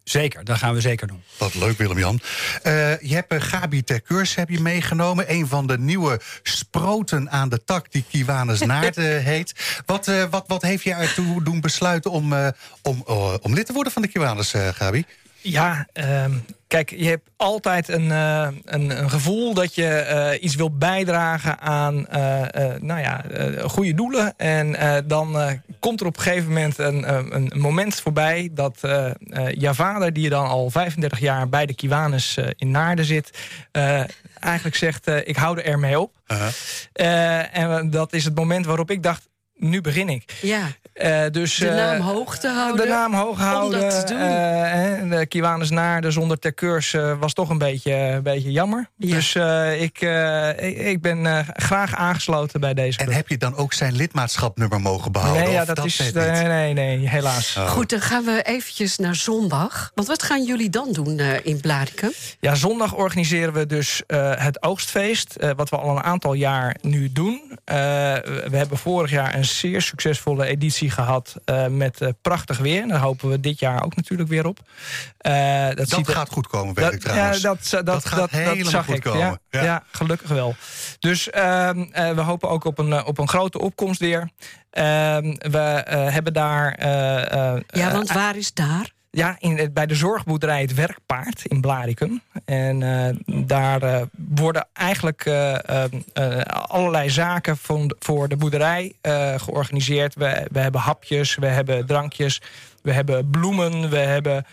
Zeker, 0.04 0.44
dat 0.44 0.58
gaan 0.58 0.74
we 0.74 0.82
zeker 0.82 1.08
doen. 1.08 1.24
Wat 1.38 1.54
leuk, 1.56 1.78
Willem-Jan. 1.78 2.20
Eh, 2.62 3.00
je 3.00 3.14
hebt 3.14 3.32
eh, 3.32 3.42
Gabi 3.42 3.84
Terkeurs 3.84 4.36
heb 4.36 4.50
je 4.50 4.60
meegenomen. 4.60 5.32
Een 5.32 5.48
van 5.48 5.68
de 5.68 5.78
nieuwe 5.78 6.20
sproten 6.44 7.32
aan 7.32 7.50
de 7.50 7.64
tak 7.64 7.92
die 7.92 8.06
Kiwanis 8.10 8.60
Naart 8.72 8.98
eh, 8.98 9.06
heet. 9.06 9.82
Wat, 9.86 10.08
eh, 10.08 10.24
wat, 10.30 10.44
wat 10.48 10.62
heeft 10.62 10.84
je 10.84 10.94
ertoe 10.94 11.44
doen 11.44 11.62
besluiten 11.62 12.12
om, 12.12 12.34
eh, 12.34 12.48
om, 12.82 13.04
eh, 13.08 13.34
om 13.42 13.54
lid 13.54 13.66
te 13.66 13.74
worden 13.74 13.94
van 13.94 14.02
de 14.02 14.08
Kiwanis, 14.08 14.54
eh, 14.54 14.68
Gabi? 14.68 15.06
Ja, 15.48 15.88
ehm, 15.94 16.32
kijk, 16.68 16.90
je 16.90 17.08
hebt 17.08 17.30
altijd 17.36 17.88
een, 17.88 18.12
eh, 18.12 18.48
een, 18.66 19.00
een 19.00 19.10
gevoel 19.10 19.54
dat 19.54 19.76
je 19.76 19.88
eh, 19.88 20.44
iets 20.44 20.56
wil 20.56 20.78
bijdragen 20.78 21.60
aan 21.60 22.08
eh, 22.08 22.42
eh, 22.72 22.82
nou 22.82 23.00
ja, 23.00 23.26
eh, 23.26 23.64
goede 23.64 23.94
doelen. 23.94 24.34
En 24.38 24.76
eh, 24.76 24.98
dan 25.06 25.40
eh, 25.40 25.52
komt 25.80 26.00
er 26.02 26.06
op 26.06 26.18
een 26.18 26.24
gegeven 26.24 26.48
moment 26.48 26.78
een, 26.78 27.16
een, 27.16 27.36
een 27.52 27.60
moment 27.60 27.96
voorbij 28.02 28.50
dat 28.52 28.78
eh 28.82 29.06
eh, 29.06 29.14
jouw 29.52 29.74
vader, 29.74 30.14
die 30.14 30.30
dan 30.30 30.48
al 30.48 30.70
35 30.70 31.20
jaar 31.20 31.50
bij 31.50 31.66
de 31.66 31.74
Kiwanis 31.76 32.38
eh, 32.38 32.48
in 32.56 32.72
Naarden 32.72 33.06
zit, 33.06 33.38
eh, 33.72 34.04
eigenlijk 34.40 34.76
zegt: 34.76 35.08
eh, 35.08 35.28
Ik 35.28 35.36
hou 35.36 35.58
er 35.58 35.66
ermee 35.66 36.00
op. 36.00 36.12
Eh, 36.94 37.58
en 37.58 37.90
dat 37.90 38.14
is 38.14 38.26
het 38.26 38.36
moment 38.36 38.66
waarop 38.66 38.92
ik 38.92 39.04
dacht: 39.04 39.28
Nu 39.56 39.82
begin 39.82 40.10
ik. 40.10 40.34
Ja, 40.42 40.68
Eh, 40.96 41.22
dus, 41.32 41.56
de 41.56 41.68
eh, 41.70 41.76
naam 41.76 42.00
hoog 42.02 42.38
te 42.38 42.48
houden. 42.48 42.86
de 42.86 42.92
naam 42.92 43.14
hoog 43.14 43.40
houden. 43.40 43.84
Om 43.84 43.90
dat 43.90 44.08
te 44.08 44.14
doen. 44.14 44.22
eh, 44.22 44.28
hè, 44.72 45.08
de 45.10 45.26
Kiwanis 45.26 45.70
Naarden 45.70 46.12
zonder 46.12 46.40
Terkeurs 46.40 46.96
was 47.20 47.34
toch 47.34 47.50
een 47.50 47.58
beetje, 47.58 47.94
een 47.94 48.24
beetje 48.24 48.52
jammer. 48.52 48.90
Ja. 48.98 49.16
Dus 49.16 49.36
eh, 49.36 49.82
ik, 49.82 50.02
eh, 50.02 50.50
ik, 50.50 50.78
ik 50.78 51.02
ben 51.02 51.26
eh, 51.26 51.40
graag 51.54 51.96
aangesloten 51.96 52.60
bij 52.60 52.74
deze 52.74 53.00
En 53.00 53.12
heb 53.12 53.28
je 53.30 53.38
dan 53.38 53.56
ook 53.56 53.74
zijn 53.74 53.96
lidmaatschapnummer 53.96 54.82
mogen 54.82 55.12
behouden? 55.12 55.44
Nee, 55.44 55.54
ja, 55.54 55.62
Of 55.62 55.68
dat, 55.68 55.86
is. 55.86 56.12
nee, 56.14 56.44
nee, 56.48 56.74
nee, 56.74 57.10
helaas. 57.10 57.56
Oh. 57.58 57.68
Goed, 57.70 57.90
dan 57.90 58.02
gaan 58.02 58.24
we 58.24 58.42
eventjes 58.44 58.98
naar 58.98 59.16
zondag. 59.16 59.92
Want 59.96 60.08
wat 60.08 60.24
gaan 60.24 60.44
jullie 60.44 60.70
dan 60.70 60.92
doen 60.92 61.20
eh, 61.20 61.46
in 61.46 61.62
Blarikum? 61.62 62.12
Ja, 62.40 62.56
zondag 62.56 62.94
organiseren 62.96 63.54
we 63.54 63.66
dus 63.66 64.04
eh, 64.08 64.32
het 64.36 64.64
oogstfeest. 64.64 65.36
eh, 65.36 65.50
wat 65.56 65.70
we 65.70 65.78
al 65.78 65.98
een 65.98 66.04
aantal 66.04 66.34
jaar 66.34 66.76
nu 66.82 67.12
doen. 67.12 67.42
Eh, 67.66 67.76
we 67.76 68.52
hebben 68.58 68.78
vorig 68.78 69.12
jaar 69.12 69.36
een 69.36 69.46
zeer 69.46 69.82
succesvolle 69.82 70.46
editie 70.46 70.85
gehad. 70.92 71.36
eh, 71.46 71.68
met 71.68 72.02
eh, 72.02 72.10
prachtig 72.22 72.58
weer. 72.58 72.82
En 72.82 72.88
daar 72.88 73.00
hopen 73.00 73.30
we 73.30 73.40
dit 73.40 73.60
jaar 73.60 73.84
ook 73.84 73.96
natuurlijk 73.96 74.30
weer 74.30 74.46
op. 74.48 74.60
Eh, 75.18 75.68
dat 75.68 75.78
Dat 75.78 75.90
ziet 75.90 76.08
er- 76.08 76.14
gaat 76.14 76.30
goed 76.30 76.48
komen, 76.48 76.74
weet 76.76 76.86
Dat, 76.86 76.94
ik 76.94 77.00
trouwens. 77.00 77.42
Ja, 77.42 77.48
dat, 77.50 77.70
dat, 77.72 77.86
Dat 77.86 78.06
gaat 78.06 78.30
helemaal 78.32 78.72
zag 78.72 78.86
goed 78.86 78.96
ik. 78.96 79.02
komen. 79.04 79.20
Ja, 79.20 79.38
Ja. 79.50 79.64
ja. 79.64 79.84
gelukkig 79.92 80.30
wel. 80.30 80.56
Dus 81.00 81.30
ehm, 81.30 81.82
eh, 81.92 82.12
we 82.12 82.22
hopen 82.22 82.50
ook 82.50 82.66
op 82.66 82.78
een, 82.78 83.06
op 83.06 83.18
een 83.18 83.28
grote 83.30 83.60
opkomst 83.60 84.00
weer. 84.00 84.30
Ehm, 84.70 85.36
we 85.38 85.60
eh, 85.60 86.14
hebben 86.14 86.34
daar... 86.34 86.72
eh, 86.74 87.54
eh, 87.56 87.62
Ja, 87.68 87.92
want 87.92 88.12
waar 88.12 88.36
is 88.36 88.54
daar? 88.54 88.92
Ja, 89.16 89.36
in, 89.40 89.70
bij 89.74 89.86
de 89.86 89.96
zorgboerderij 89.96 90.62
Het 90.62 90.74
Werkpaard 90.74 91.46
in 91.46 91.62
Blaricum. 91.62 92.22
En 92.46 92.84
eh, 92.84 93.16
daar 93.46 93.84
eh, 93.84 94.02
worden 94.14 94.68
eigenlijk 94.74 95.26
eh, 95.26 95.56
allerlei 96.46 97.10
zaken 97.10 97.58
van, 97.58 97.96
voor 98.00 98.28
de 98.28 98.38
boerderij 98.38 98.96
georganiseerd. 99.38 100.16
We, 100.16 100.48
we 100.52 100.60
hebben 100.60 100.82
hapjes, 100.82 101.36
we 101.36 101.46
hebben 101.46 101.86
drankjes, 101.86 102.42
we 102.82 102.92
hebben 102.92 103.30
bloemen, 103.30 103.90
we 103.90 103.98
hebben 103.98 104.46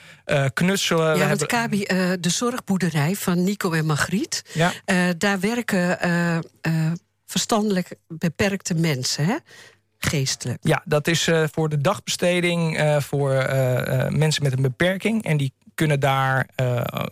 knutselen. 0.54 1.16
Ja, 1.16 1.28
want 1.28 1.28
hebben, 1.28 1.46
Kabi, 1.46 1.84
de 2.20 2.30
zorgboerderij 2.30 3.14
van 3.14 3.44
Nico 3.44 3.72
en 3.72 3.86
Margriet... 3.86 4.44
ja, 4.52 4.72
daar 5.18 5.40
werken 5.40 5.98
verstandelijk 7.26 7.94
beperkte 8.08 8.74
mensen, 8.74 9.24
hè? 9.24 9.36
Geestelijk. 10.07 10.59
ja, 10.62 10.82
dat 10.84 11.07
is 11.07 11.26
eh, 11.26 11.44
voor 11.53 11.68
de 11.68 11.80
dagbesteding 11.80 12.76
eh, 12.76 13.00
voor 13.00 13.32
eh, 13.32 14.09
mensen 14.09 14.42
met 14.42 14.53
een 14.53 14.62
beperking. 14.62 15.24
En 15.24 15.36
die 15.36 15.53
kunnen 15.74 16.00
daar 16.00 16.46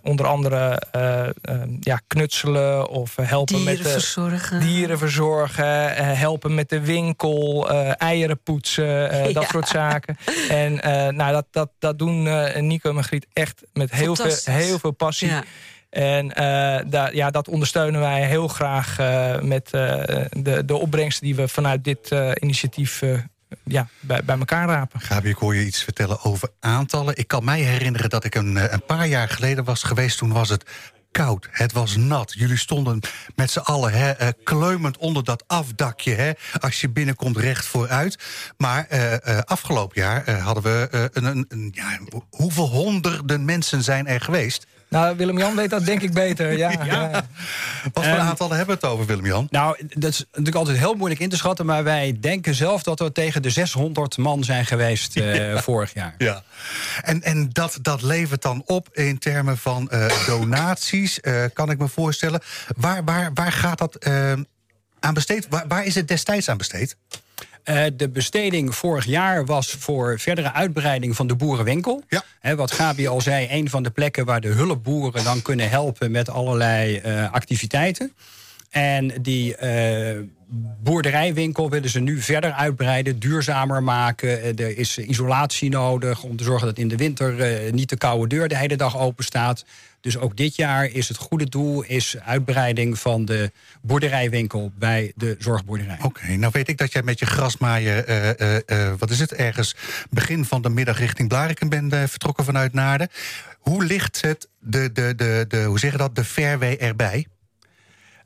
onder 0.03 0.27
andere 0.27 0.83
eh, 0.91 1.29
eh, 1.29 1.33
ja, 1.81 2.01
knutselen 2.07 2.89
of 2.89 3.17
helpen 3.17 3.65
met 3.65 3.75
Dieren 3.75 3.93
de 3.93 4.01
verzorgen. 4.01 4.61
dieren 4.61 4.99
verzorgen, 4.99 5.95
helpen 6.17 6.55
met 6.55 6.69
de 6.69 6.81
winkel, 6.81 7.69
eieren 7.97 8.43
poetsen, 8.43 9.11
dat 9.35 9.49
soort 9.49 9.69
zaken. 9.69 10.17
En 10.49 10.75
nou, 11.17 11.33
dat, 11.33 11.47
dat, 11.51 11.71
dat 11.79 11.99
doen 11.99 12.23
Nico 12.67 12.89
en 12.89 12.95
Margriet 12.95 13.27
echt 13.33 13.63
met 13.73 13.91
heel 13.91 14.17
veel, 14.17 14.37
heel 14.45 14.79
veel 14.79 14.91
passie. 14.91 15.29
Ja. 15.29 15.45
En 15.91 16.35
eh, 16.35 17.13
ja, 17.13 17.31
dat 17.31 17.49
ondersteunen 17.49 18.01
wij 18.01 18.27
heel 18.27 18.49
graag 18.49 18.99
eh, 18.99 19.41
met 19.41 19.71
eh, 19.71 19.81
de, 20.31 20.65
de 20.65 20.77
opbrengsten 20.77 21.27
die 21.27 21.35
we 21.35 21.49
vanuit 21.49 21.85
dit 21.85 22.15
initiatief 22.41 23.03
ja, 23.65 23.89
bij, 24.01 24.23
elkaar 24.27 24.69
rapen. 24.69 25.01
Gabi, 25.01 25.29
ik 25.29 25.37
hoor 25.37 25.55
je 25.55 25.65
iets 25.65 25.85
vertellen 25.85 26.25
over 26.25 26.49
aantallen. 26.61 27.17
Ik 27.17 27.29
kan 27.29 27.45
mij 27.45 27.61
herinneren 27.61 28.11
dat 28.11 28.25
ik 28.25 28.35
een, 28.35 28.73
een 28.73 28.85
paar 28.85 29.07
jaar 29.07 29.29
geleden 29.29 29.65
was 29.65 29.83
geweest. 29.83 30.19
Toen 30.19 30.33
was 30.33 30.49
het 30.49 30.65
koud, 31.11 31.49
het 31.51 31.73
was 31.73 31.97
nat. 31.97 32.33
Jullie 32.37 32.59
stonden 32.59 33.01
met 33.35 33.51
z'n 33.51 33.59
allen 33.59 33.93
hè, 33.93 34.33
kleumend 34.33 34.97
onder 34.97 35.25
dat 35.25 35.45
afdakje... 35.47 36.15
Hè, 36.15 36.33
als 36.61 36.81
je 36.81 36.89
binnenkomt 36.89 37.37
recht 37.37 37.67
vooruit. 37.67 38.19
Maar 38.57 38.87
afgelopen 39.45 40.01
jaar 40.01 40.31
hadden 40.31 40.63
we 40.63 41.09
een, 41.13 41.25
een, 41.25 41.45
een- 41.49 41.73
ja, 41.75 41.99
hoeveel 42.31 42.69
honderden 42.69 43.45
mensen 43.45 43.83
zijn 43.83 44.07
er 44.07 44.21
geweest? 44.21 44.67
Nou, 44.91 45.17
Willem-Jan 45.17 45.57
weet 45.57 45.71
dat 45.71 45.85
denk 45.85 46.03
ik 46.03 46.13
beter. 46.13 46.57
Ja, 46.57 46.71
ja. 46.85 47.11
Wat 47.93 48.05
voor 48.05 48.19
aantallen 48.19 48.57
hebben 48.57 48.79
we 48.79 48.87
het 48.87 48.93
over, 48.93 49.07
Willem-Jan? 49.07 49.47
Nou, 49.51 49.77
dat 49.89 50.11
is 50.11 50.25
natuurlijk 50.31 50.57
altijd 50.57 50.79
heel 50.79 50.95
moeilijk 50.95 51.21
in 51.21 51.29
te 51.29 51.37
schatten. 51.37 51.67
Maar 51.67 51.85
wij 51.85 52.17
denken 52.21 52.55
zelf 52.55 52.83
dat 52.83 52.99
we 52.99 53.13
tegen 53.13 53.43
de 53.43 53.51
600 53.51 54.17
man 54.17 54.45
zijn 54.45 54.67
geweest 54.67 55.17
eh, 55.17 55.57
vorig 55.69 55.95
jaar. 55.95 56.15
Ja. 56.19 56.43
En, 57.03 57.23
en 57.23 57.49
dat, 57.53 57.79
dat 57.83 58.03
levert 58.03 58.43
dan 58.43 58.63
op 58.67 58.89
in 58.93 59.19
termen 59.19 59.59
van 59.59 59.91
eh, 59.91 60.27
donaties, 60.27 61.21
eh, 61.21 61.45
kan 61.53 61.71
ik 61.71 61.79
me 61.79 61.89
voorstellen. 61.89 62.41
Waar, 62.77 63.05
waar, 63.05 63.31
waar 63.35 63.53
gaat 63.53 63.79
dat 63.79 64.07
aan 65.01 65.15
besteed? 65.15 65.47
Waar, 65.49 65.65
waar 65.69 65.85
is 65.85 65.95
het 65.95 66.09
destijds 66.09 66.49
aan 66.49 66.57
besteed? 66.57 66.97
Eh, 67.65 67.85
de 67.97 68.09
besteding 68.09 68.75
vorig 68.75 69.05
jaar 69.05 69.45
was 69.45 69.71
voor 69.71 70.19
verdere 70.19 70.53
uitbreiding 70.53 71.17
van 71.17 71.27
de 71.27 71.37
boerenwinkel. 71.37 72.03
Ja. 72.09 72.57
Wat 72.57 72.73
Gabi 72.73 73.09
al 73.09 73.21
zei, 73.21 73.47
een 73.51 73.71
van 73.71 73.83
de 73.83 73.91
plekken 73.91 74.25
waar 74.25 74.41
de 74.41 74.49
hulpboeren 74.49 75.25
dan 75.25 75.43
kunnen 75.43 75.71
helpen 75.71 76.11
met 76.11 76.31
allerlei 76.31 76.97
eh, 76.97 77.33
activiteiten. 77.33 78.13
En 78.71 79.23
die 79.23 79.57
eh, 79.57 80.19
boerderijwinkel 80.83 81.71
willen 81.71 81.91
ze 81.91 82.01
nu 82.01 82.21
verder 82.21 82.53
uitbreiden, 82.53 83.19
duurzamer 83.19 83.83
maken. 83.83 84.59
Er 84.59 84.79
is 84.79 84.99
isolatie 84.99 85.71
nodig 85.71 86.23
om 86.23 86.37
te 86.37 86.45
zorgen 86.45 86.67
dat 86.67 86.79
in 86.79 86.89
de 86.89 86.97
winter 86.97 87.35
niet 87.73 87.89
de 87.89 87.97
koude 87.97 88.27
deur 88.27 88.49
de 88.49 88.57
hele 88.57 88.77
dag 88.77 88.99
open 88.99 89.25
staat. 89.25 89.65
Dus 90.01 90.19
ook 90.19 90.37
dit 90.37 90.57
jaar 90.57 90.87
is 90.87 91.09
het 91.09 91.17
goede 91.17 91.49
doel 91.49 91.83
is 91.83 92.17
uitbreiding 92.25 92.99
van 92.99 93.25
de 93.25 93.51
boerderijwinkel 93.83 94.73
bij 94.79 95.13
de 95.17 95.37
zorgboerderij. 95.39 95.99
Oké, 96.03 96.37
nou 96.37 96.53
weet 96.53 96.69
ik 96.69 96.79
dat 96.79 96.93
jij 96.93 97.03
met 97.03 97.19
je 97.19 97.27
grasmaaier, 97.27 98.05
eh, 98.05 98.41
eh, 98.41 98.61
eh, 98.67 98.95
wat 98.99 99.11
is 99.11 99.19
het, 99.19 99.33
ergens 99.33 99.77
begin 100.11 100.45
van 100.45 100.63
de 100.63 100.69
middag 100.69 100.99
richting 100.99 101.29
Blarikum 101.29 101.69
bent 101.69 101.95
vertrokken 101.95 102.45
vanuit 102.45 102.73
Naarden. 102.73 103.09
Hoe 103.59 103.85
ligt 103.85 104.21
het, 104.21 104.49
de, 104.59 104.93
de, 104.93 105.15
de, 105.15 105.45
de, 105.49 105.63
hoe 105.63 105.79
zeg 105.79 105.93
je 105.93 105.99
dat, 105.99 106.17
de 106.17 106.25
fairway 106.25 106.77
erbij? 106.77 107.27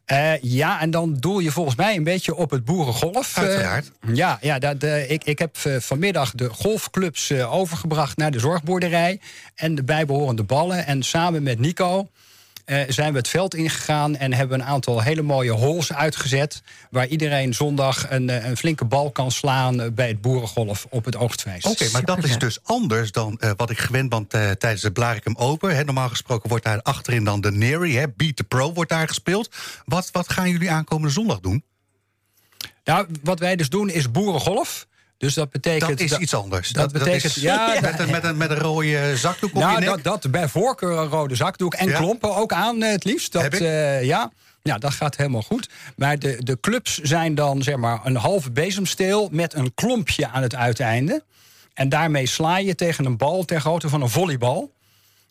Eh, 0.04 0.40
ja, 0.40 0.80
en 0.80 0.90
dan 0.90 1.14
doel 1.14 1.38
je 1.38 1.50
volgens 1.50 1.76
mij 1.76 1.96
een 1.96 2.04
beetje 2.04 2.34
op 2.34 2.50
het 2.50 2.64
boerengolf. 2.64 3.36
Eh, 3.36 3.42
Uiteraard. 3.42 3.90
ja, 4.12 4.38
ja 4.40 4.58
dat, 4.58 4.82
eh, 4.82 5.10
ik, 5.10 5.24
ik 5.24 5.38
heb 5.38 5.56
vanmiddag 5.78 6.30
de 6.30 6.48
golfclubs 6.48 7.32
overgebracht 7.32 8.16
naar 8.16 8.30
de 8.30 8.38
zorgboerderij. 8.38 9.20
En 9.54 9.74
de 9.74 9.84
bijbehorende 9.84 10.42
ballen. 10.42 10.86
En 10.86 11.02
samen 11.02 11.42
met 11.42 11.58
Nico 11.58 12.08
eh, 12.64 12.82
zijn 12.88 13.12
we 13.12 13.18
het 13.18 13.28
veld 13.28 13.54
ingegaan 13.54 14.16
en 14.16 14.32
hebben 14.32 14.60
een 14.60 14.66
aantal 14.66 15.02
hele 15.02 15.22
mooie 15.22 15.52
holes 15.52 15.92
uitgezet. 15.92 16.62
Waar 16.90 17.06
iedereen 17.06 17.54
zondag 17.54 18.10
een, 18.10 18.30
eh, 18.30 18.48
een 18.48 18.56
flinke 18.56 18.84
bal 18.84 19.10
kan 19.10 19.30
slaan 19.30 19.80
eh, 19.80 19.90
bij 19.92 20.08
het 20.08 20.20
boerengolf 20.20 20.86
op 20.90 21.04
het 21.04 21.16
oogstfeest. 21.16 21.66
Oké, 21.66 21.88
maar 21.92 22.04
dat 22.04 22.24
is 22.24 22.38
dus 22.38 22.58
anders 22.62 23.12
dan 23.12 23.38
eh, 23.38 23.50
wat 23.56 23.70
ik 23.70 23.78
gewend 23.78 24.08
ben 24.08 24.28
tijdens 24.58 24.82
de 24.82 24.92
Blarikum 24.92 25.36
Open. 25.36 25.76
Hè, 25.76 25.84
normaal 25.84 26.08
gesproken 26.08 26.48
wordt 26.48 26.64
daar 26.64 26.82
achterin 26.82 27.24
dan 27.24 27.40
de 27.40 27.52
Neri, 27.52 27.96
hè, 27.96 28.04
Beat 28.16 28.36
the 28.36 28.44
Pro 28.44 28.72
wordt 28.72 28.90
daar 28.90 29.08
gespeeld. 29.08 29.54
Wat, 29.84 30.08
wat 30.12 30.32
gaan 30.32 30.50
jullie 30.50 30.70
aankomende 30.70 31.12
zondag 31.12 31.40
doen? 31.40 31.64
Nou, 32.84 33.06
wat 33.22 33.38
wij 33.38 33.56
dus 33.56 33.68
doen 33.68 33.90
is 33.90 34.10
boerengolf. 34.10 34.86
Dus 35.24 35.34
dat 35.34 35.50
betekent. 35.50 35.90
Dat 35.90 36.00
is 36.00 36.10
dat- 36.10 36.20
iets 36.20 36.34
anders. 36.34 36.68
Dat, 36.70 36.92
betekent. 36.92 37.24
is 37.24 37.34
ja, 37.34 37.78
met, 37.80 37.98
een, 37.98 38.10
met, 38.10 38.24
een, 38.24 38.36
met 38.36 38.50
een 38.50 38.58
rode 38.58 39.16
zakdoek 39.16 39.50
op 39.50 39.56
je 39.56 39.62
Nou, 39.66 39.78
nek. 39.80 39.88
dat, 39.88 40.02
dat 40.22 40.30
bij 40.30 40.48
voorkeur 40.48 40.98
een 40.98 41.08
rode 41.08 41.34
zakdoek 41.34 41.74
en 41.74 41.88
Ja. 41.88 41.98
klompen 41.98 42.36
ook 42.36 42.52
aan 42.52 42.82
eh, 42.82 42.90
het 42.90 43.04
liefst. 43.04 43.32
Dat, 43.32 43.42
Heb 43.42 43.54
ik. 43.54 43.60
eh, 43.60 44.02
ja. 44.04 44.30
ja, 44.62 44.78
dat 44.78 44.92
gaat 44.92 45.16
helemaal 45.16 45.42
goed. 45.42 45.68
Maar 45.96 46.18
de, 46.18 46.36
de 46.42 46.58
clubs 46.60 46.98
zijn 46.98 47.34
dan 47.34 47.62
zeg 47.62 47.76
maar 47.76 48.00
een 48.04 48.16
halve 48.16 48.50
bezemsteel 48.50 49.28
met 49.32 49.54
een 49.54 49.74
klompje 49.74 50.28
aan 50.28 50.42
het 50.42 50.54
uiteinde. 50.54 51.22
En 51.74 51.88
daarmee 51.88 52.26
sla 52.26 52.58
je 52.58 52.74
tegen 52.74 53.04
een 53.04 53.16
bal 53.16 53.44
ter 53.44 53.60
grootte 53.60 53.88
van 53.88 54.02
een 54.02 54.08
volleybal. 54.10 54.72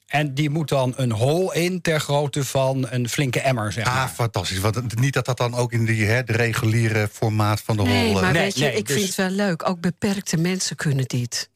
En 0.08 0.34
die 0.34 0.50
moet 0.50 0.70
dan 0.70 0.94
een 0.96 1.12
hol 1.12 1.54
in 1.54 1.82
ter 1.82 2.00
grootte 2.00 2.44
van 2.46 2.88
een 2.90 3.10
flinke 3.10 3.40
emmer, 3.42 3.72
zeg 3.72 3.86
Ah, 3.86 4.10
fantastisch. 4.10 4.60
Want 4.60 5.00
niet 5.00 5.14
dat 5.14 5.26
dat 5.26 5.38
dan 5.38 5.56
ook 5.56 5.72
in 5.72 5.86
die, 5.86 6.06
hè, 6.06 6.24
de 6.24 6.34
reguliere 6.34 7.10
formaat 7.12 7.62
van 7.62 7.78
de 7.78 7.84
Nee, 7.84 8.12
hol... 8.12 8.22
maar 8.22 8.32
Nee, 8.32 8.42
weet 8.42 8.58
je, 8.58 8.64
nee, 8.66 8.76
ik 8.78 8.88
dus- 8.88 8.96
vind 8.96 9.08
het 9.08 9.16
wel 9.16 9.30
leuk. 9.30 9.70
Ook 9.70 9.80
beperkte 9.80 10.38
mensen 10.38 10.76
kunnen 10.76 11.06
dit. 11.06 11.50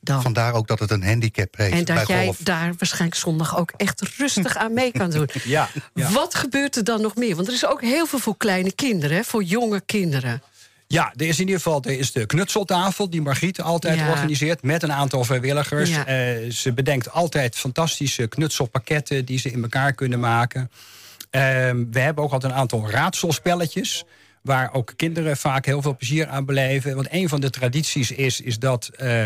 Dan. 0.00 0.22
Vandaar 0.22 0.52
ook 0.54 0.66
dat 0.66 0.78
het 0.78 0.90
een 0.90 1.04
handicap 1.04 1.56
heeft 1.56 1.72
En 1.72 1.84
bij 1.84 1.94
dat 1.96 2.08
jij 2.08 2.24
golf. 2.24 2.36
daar 2.38 2.72
waarschijnlijk 2.78 3.14
zondag 3.20 3.58
ook 3.58 3.72
echt 3.76 4.00
rustig 4.16 4.56
aan 4.56 4.72
mee 4.72 4.92
kan 4.92 5.10
doen. 5.10 5.28
Ja, 5.44 5.68
ja. 5.94 6.10
Wat 6.10 6.34
gebeurt 6.34 6.76
er 6.76 6.84
dan 6.84 7.00
nog 7.00 7.14
meer? 7.16 7.34
Want 7.36 7.48
er 7.48 7.54
is 7.54 7.66
ook 7.66 7.80
heel 7.80 8.06
veel 8.06 8.18
voor 8.18 8.36
kleine 8.36 8.72
kinderen, 8.72 9.16
hè, 9.16 9.24
voor 9.24 9.42
jonge 9.42 9.80
kinderen. 9.80 10.42
Ja, 10.94 11.12
er 11.16 11.26
is 11.26 11.38
in 11.38 11.44
ieder 11.46 11.62
geval 11.62 11.82
er 11.82 11.98
is 11.98 12.12
de 12.12 12.26
knutseltafel 12.26 13.10
die 13.10 13.22
Margriet 13.22 13.60
altijd 13.60 13.98
Ja. 13.98 14.10
organiseert 14.10 14.62
met 14.62 14.82
een 14.82 14.92
aantal 14.92 15.24
vrijwilligers. 15.24 15.90
Ja. 15.90 16.06
Eh, 16.06 16.50
ze 16.50 16.72
bedenkt 16.72 17.10
altijd 17.10 17.56
fantastische 17.56 18.26
knutselpakketten 18.26 19.24
die 19.24 19.38
ze 19.38 19.50
in 19.50 19.62
elkaar 19.62 19.92
kunnen 19.92 20.20
maken. 20.20 20.70
Ehm, 21.30 21.84
we 21.90 22.00
hebben 22.00 22.24
ook 22.24 22.32
altijd 22.32 22.52
een 22.52 22.58
aantal 22.58 22.90
raadselspelletjes. 22.90 24.04
Waar 24.42 24.72
ook 24.72 24.92
kinderen 24.96 25.36
vaak 25.36 25.66
heel 25.66 25.82
veel 25.82 25.96
plezier 25.96 26.26
aan 26.26 26.44
beleven. 26.44 26.94
Want 26.94 27.08
een 27.10 27.28
van 27.28 27.40
de 27.40 27.50
tradities 27.50 28.10
is, 28.10 28.40
is 28.40 28.58
dat 28.58 28.90
eh, 28.96 29.24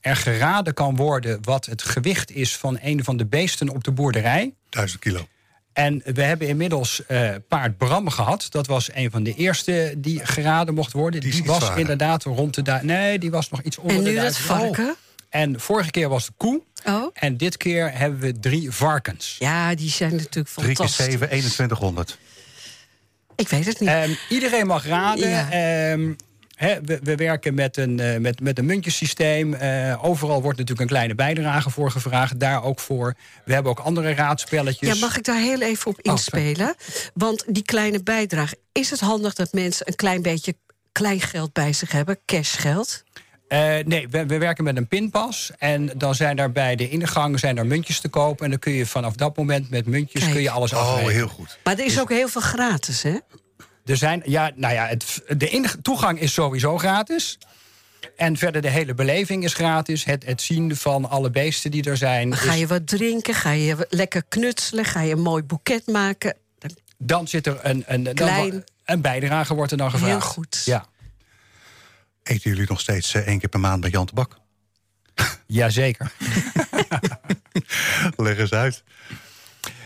er 0.00 0.16
geraden 0.16 0.74
kan 0.74 0.96
worden 0.96 1.38
wat 1.42 1.66
het 1.66 1.82
gewicht 1.82 2.30
is 2.30 2.56
van 2.56 2.78
een 2.82 3.04
van 3.04 3.16
de 3.16 3.26
beesten 3.26 3.68
op 3.68 3.84
de 3.84 3.90
boerderij. 3.90 4.54
Duizend 4.68 5.00
kilo. 5.00 5.28
En 5.74 6.02
we 6.04 6.22
hebben 6.22 6.48
inmiddels 6.48 7.06
eh, 7.06 7.30
paard 7.48 7.76
Bram 7.76 8.08
gehad. 8.10 8.46
Dat 8.50 8.66
was 8.66 8.88
een 8.94 9.10
van 9.10 9.22
de 9.22 9.34
eerste 9.34 9.94
die 9.96 10.26
geraden 10.26 10.74
mocht 10.74 10.92
worden. 10.92 11.20
Die 11.20 11.44
was 11.44 11.70
inderdaad 11.76 12.22
rond 12.22 12.54
de 12.54 12.62
du- 12.62 12.78
Nee, 12.82 13.18
die 13.18 13.30
was 13.30 13.50
nog 13.50 13.62
iets 13.62 13.78
onder 13.78 13.96
En 13.96 14.02
de 14.04 14.08
nu 14.10 14.14
dat 14.14 14.22
duizend. 14.24 14.50
Oh. 14.50 14.58
varken? 14.58 14.94
En 15.28 15.60
vorige 15.60 15.90
keer 15.90 16.08
was 16.08 16.26
de 16.26 16.32
koe. 16.36 16.60
Oh. 16.86 17.10
En 17.14 17.36
dit 17.36 17.56
keer 17.56 17.98
hebben 17.98 18.20
we 18.20 18.38
drie 18.40 18.70
varkens. 18.70 19.36
Ja, 19.38 19.74
die 19.74 19.90
zijn 19.90 20.10
natuurlijk 20.16 20.48
3 20.54 20.66
keer 20.66 20.74
fantastisch. 20.76 21.04
7, 21.04 21.28
2100. 21.28 22.18
Ik 23.36 23.48
weet 23.48 23.66
het 23.66 23.80
niet. 23.80 23.88
Ehm, 23.88 24.10
iedereen 24.28 24.66
mag 24.66 24.86
raden. 24.86 25.28
Ja. 25.28 25.50
Ehm, 25.50 26.12
hè, 26.54 26.80
we, 26.84 26.98
we 27.02 27.16
werken 27.16 27.54
met 27.54 27.76
een, 27.76 28.00
eh, 28.00 28.18
met, 28.18 28.40
met 28.40 28.58
een 28.58 28.64
muntjesysteem. 28.66 29.54
Eh, 29.54 30.04
overal 30.04 30.42
wordt 30.42 30.58
natuurlijk 30.58 30.80
een 30.80 30.94
kleine 30.96 31.14
bijdrage 31.14 31.70
voor 31.70 31.90
gevraagd. 31.90 32.40
Daar 32.40 32.62
ook 32.62 32.80
voor. 32.80 33.14
We 33.44 33.52
hebben 33.52 33.70
ook 33.72 33.80
andere 33.80 34.14
raadspelletjes. 34.14 34.88
Ja, 34.88 34.94
mag 35.06 35.16
ik 35.16 35.24
daar 35.24 35.40
heel 35.40 35.60
even 35.62 35.86
op 35.90 35.98
Oh, 36.02 36.12
inspelen? 36.12 36.74
Want 37.14 37.44
die 37.48 37.62
kleine 37.64 38.02
bijdrage, 38.02 38.56
is 38.72 38.90
het 38.90 39.00
handig 39.00 39.34
dat 39.34 39.52
mensen 39.52 39.88
een 39.88 39.96
klein 39.96 40.22
beetje 40.22 40.54
kleingeld 40.92 41.52
bij 41.52 41.72
zich 41.72 41.92
hebben, 41.92 42.18
cashgeld? 42.26 43.02
Eh, 43.48 43.58
nee, 43.84 44.08
we, 44.08 44.26
we 44.26 44.38
werken 44.38 44.64
met 44.64 44.76
een 44.76 44.88
pinpas. 44.88 45.50
En 45.58 45.90
dan 45.96 46.14
zijn 46.14 46.36
daar 46.36 46.52
bij 46.52 46.76
de 46.76 46.88
ingang 46.88 47.38
zijn 47.38 47.56
er 47.58 47.66
muntjes 47.66 48.00
te 48.00 48.08
koop. 48.08 48.42
En 48.42 48.50
dan 48.50 48.58
kun 48.58 48.72
je 48.72 48.86
vanaf 48.86 49.14
dat 49.14 49.36
moment 49.36 49.70
met 49.70 49.86
muntjes 49.86 50.20
Kijk. 50.22 50.32
kun 50.34 50.42
je 50.42 50.50
alles 50.50 50.72
Oh, 50.72 50.78
afrekenen. 50.78 51.14
heel 51.14 51.28
goed. 51.28 51.58
Maar 51.64 51.78
er 51.78 51.84
is 51.84 52.00
ook 52.00 52.08
heel 52.10 52.28
veel 52.28 52.40
gratis, 52.40 53.02
hè? 53.02 53.16
Er 53.84 53.96
zijn, 53.96 54.22
ja, 54.24 54.50
nou 54.54 54.74
ja, 54.74 54.86
het, 54.86 55.22
de 55.36 55.74
toegang 55.82 56.20
is 56.20 56.32
sowieso 56.32 56.78
gratis. 56.78 57.38
En 58.16 58.36
verder 58.36 58.62
de 58.62 58.68
hele 58.70 58.94
beleving 58.94 59.44
is 59.44 59.54
gratis. 59.54 60.04
Het, 60.04 60.24
het 60.24 60.42
zien 60.42 60.76
van 60.76 61.08
alle 61.10 61.30
beesten 61.30 61.70
die 61.70 61.84
er 61.84 61.96
zijn. 61.96 62.30
Dan 62.30 62.38
ga 62.38 62.54
je 62.54 62.66
wat 62.66 62.86
drinken, 62.86 63.34
ga 63.34 63.50
je 63.50 63.86
lekker 63.90 64.22
knutselen, 64.28 64.84
ga 64.84 65.00
je 65.00 65.12
een 65.12 65.22
mooi 65.22 65.42
boeket 65.42 65.86
maken. 65.86 66.36
dan 66.98 67.28
zit 67.28 67.46
er 67.46 67.58
een, 67.62 67.84
een, 67.86 68.02
dan 68.02 68.14
Klein. 68.14 68.50
wo- 68.52 68.62
een 68.84 69.00
bijdrage 69.00 69.54
wordt 69.54 69.72
er 69.72 69.78
dan 69.78 69.90
gevraagd. 69.90 70.12
Heel 70.12 70.20
goed. 70.20 70.62
Ja, 70.64 70.86
Eten 72.22 72.50
jullie 72.50 72.66
nog 72.68 72.80
steeds 72.80 73.14
eh, 73.14 73.26
één 73.26 73.38
keer 73.38 73.48
per 73.48 73.60
maand 73.60 73.80
bij 73.80 73.90
Jan 73.90 74.06
de 74.06 74.12
Bak? 74.14 74.36
jazeker. 75.46 76.12
Leg 78.16 78.38
eens 78.38 78.52
uit. 78.52 78.82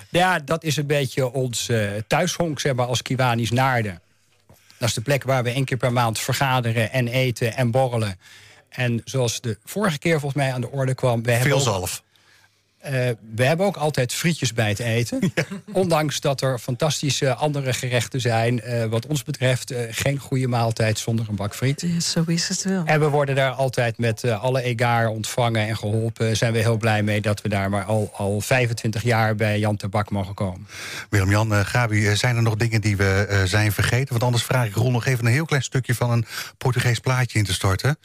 Ja, 0.09 0.39
dat 0.39 0.65
is 0.65 0.77
een 0.77 0.87
beetje 0.87 1.33
ons 1.33 1.69
eh, 1.69 1.91
thuishonk, 2.07 2.61
zeg 2.61 2.75
maar, 2.75 2.87
als 2.87 3.03
Kiwanis 3.03 3.51
Naarden. 3.51 4.01
Dat 4.79 4.89
is 4.89 4.95
de 4.95 5.01
plek 5.01 5.23
waar 5.23 5.43
we 5.43 5.51
één 5.51 5.65
keer 5.65 5.77
per 5.77 5.93
maand 5.93 6.19
vergaderen 6.19 6.93
en 6.93 7.09
eten 7.09 7.57
en 7.57 7.71
borrelen. 7.71 8.19
En 8.69 9.01
zoals 9.05 9.41
de 9.41 9.59
vorige 9.65 9.99
keer 9.99 10.21
volgens 10.21 10.43
mij 10.43 10.53
aan 10.53 10.61
de 10.61 10.71
orde 10.71 10.95
kwam... 10.95 11.23
We 11.23 11.31
hebben 11.31 11.49
Veel 11.49 11.59
ook- 11.59 11.65
zalf. 11.65 12.03
Eh, 12.79 12.93
we 13.35 13.45
hebben 13.45 13.67
ook 13.67 13.77
altijd 13.77 14.13
frietjes 14.15 14.53
bij 14.53 14.69
het 14.69 14.79
eten. 14.79 15.33
Ondanks 15.73 16.21
dat 16.21 16.41
er 16.41 16.59
fantastische 16.59 17.35
andere 17.35 17.73
gerechten 17.73 18.21
zijn. 18.21 18.61
eh, 18.61 18.85
wat 18.85 19.07
ons 19.07 19.23
betreft 19.23 19.71
eh, 19.71 19.81
geen 19.91 20.19
goede 20.19 20.49
maaltijd 20.49 20.99
zonder 20.99 21.27
een 21.29 21.37
bak 21.37 21.55
friet. 21.55 21.81
Ja, 21.81 22.01
zo 22.01 22.23
is 22.27 22.49
het 22.49 22.63
wel. 22.63 22.85
En 22.85 23.01
we 23.01 23.09
worden 23.09 23.35
daar 23.35 23.51
altijd 23.51 23.99
met 23.99 24.25
alle 24.25 24.63
egaar 24.63 25.09
ontvangen 25.09 25.67
en 25.67 25.77
geholpen. 25.77 26.37
Zijn 26.37 26.53
we 26.53 26.59
heel 26.59 26.77
blij 26.77 27.03
mee 27.03 27.21
dat 27.21 27.43
we 27.43 27.49
daar 27.49 27.71
maar 27.71 27.85
al, 27.85 28.11
al 28.13 28.41
25 28.41 29.03
jaar 29.03 29.35
bij 29.35 29.59
Jan 29.59 29.77
Tabak 29.77 30.11
mogen 30.11 30.35
komen. 30.35 30.67
Willem-Jan, 31.11 31.55
eh, 31.55 31.61
Gabi, 31.65 32.17
zijn 32.17 32.37
er 32.37 32.43
nog 32.43 32.57
dingen 32.57 32.81
die 32.81 32.97
we 32.97 33.27
eh, 33.29 33.43
zijn 33.43 33.73
vergeten? 33.73 34.09
Want 34.09 34.23
anders 34.23 34.45
vraag 34.45 34.67
ik 34.67 34.75
Ron 34.75 34.93
nog 34.93 35.07
even 35.07 35.27
een 35.27 35.33
heel 35.33 35.45
klein 35.45 35.63
stukje 35.63 35.95
van 35.95 36.11
een 36.11 36.27
Portugees 36.59 36.99
plaatje 36.99 37.39
in 37.39 37.45
te 37.45 37.53
storten. 37.53 37.99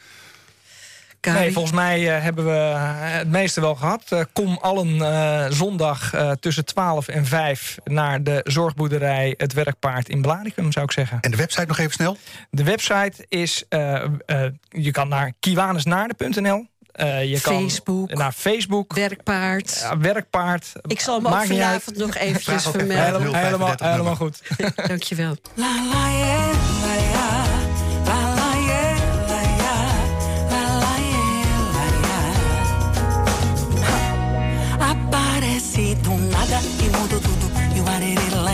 Nee, 1.32 1.52
volgens 1.52 1.74
mij 1.74 2.16
eh, 2.16 2.24
hebben 2.24 2.46
we 2.46 2.52
eh, 2.52 2.80
het 3.18 3.28
meeste 3.30 3.62
wel 3.62 3.76
gehad. 3.76 4.04
Eh, 4.10 4.20
kom 4.34 4.58
allen 4.62 5.02
eh, 5.02 5.46
zondag 5.50 6.14
eh, 6.14 6.32
tussen 6.32 6.66
12 6.66 7.08
en 7.08 7.26
5 7.26 7.78
naar 7.84 8.24
de 8.24 8.42
zorgboerderij 8.44 9.34
Het 9.38 9.54
Werkpaard 9.54 10.10
in 10.10 10.22
Blaricum, 10.22 10.72
zou 10.72 10.86
ik 10.86 10.92
zeggen. 10.92 11.18
En 11.22 11.32
de 11.32 11.38
website 11.38 11.66
nog 11.66 11.78
even 11.78 11.92
snel? 11.94 12.18
De 12.50 12.64
website 12.64 13.26
is, 13.30 13.64
eh, 13.70 14.04
eh, 14.04 14.10
je 14.70 14.92
kan 14.92 15.08
naar 15.08 15.32
kiwanisnaarde.nl. 15.40 16.66
Eh, 16.92 17.24
je 17.32 17.42
kan 17.42 17.62
Facebook. 17.62 18.14
naar 18.14 18.32
Facebook. 18.32 18.94
Werkpaard. 18.94 19.88
Werkpaard. 20.00 20.72
Ik 20.88 21.00
zal 21.00 21.16
hem 21.16 21.28
ook 21.28 21.46
vanavond 21.46 21.98
nog 21.98 22.16
eventjes 22.16 22.64
vermelden. 22.64 23.22
Helemaal, 23.22 23.42
helemaal, 23.44 23.76
helemaal 23.78 24.16
goed. 24.16 24.42
Dankjewel. 24.88 25.36
La 25.54 25.66
la 25.92 26.10
yeah, 26.12 26.54
la 26.86 26.94
ya. 27.12 27.43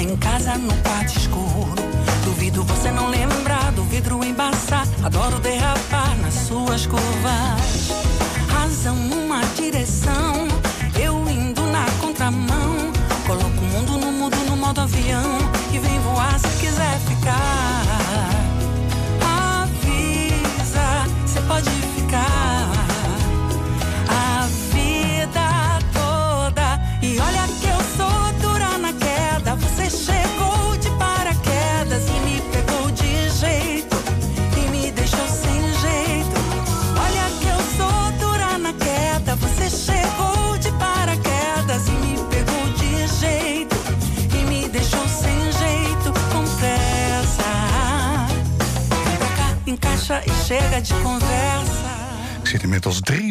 Em 0.09 0.17
casa 0.17 0.57
no 0.57 0.73
quarto 0.81 1.17
escuro. 1.17 1.75
Duvido 2.25 2.63
você 2.63 2.89
não 2.89 3.09
lembrar 3.09 3.71
do 3.73 3.83
vidro 3.83 4.23
embaçar. 4.25 4.87
Adoro 5.03 5.39
derrapar 5.39 6.17
nas 6.17 6.33
suas 6.33 6.87
curvas. 6.87 7.91
Razão 8.47 8.95
numa 8.95 9.41
direção. 9.55 10.47
Eu 10.99 11.29
indo 11.29 11.61
na 11.67 11.85
contramão. 12.01 12.91
Coloco 13.27 13.47
o 13.47 13.65
mundo 13.65 13.97
no 13.99 14.11
mudo 14.11 14.37
no 14.49 14.57
modo 14.57 14.81
avião. 14.81 15.37
E 15.71 15.77
vem 15.77 15.99
voar 15.99 16.39
se 16.39 16.59
quiser 16.59 16.97
ficar. 17.07 17.68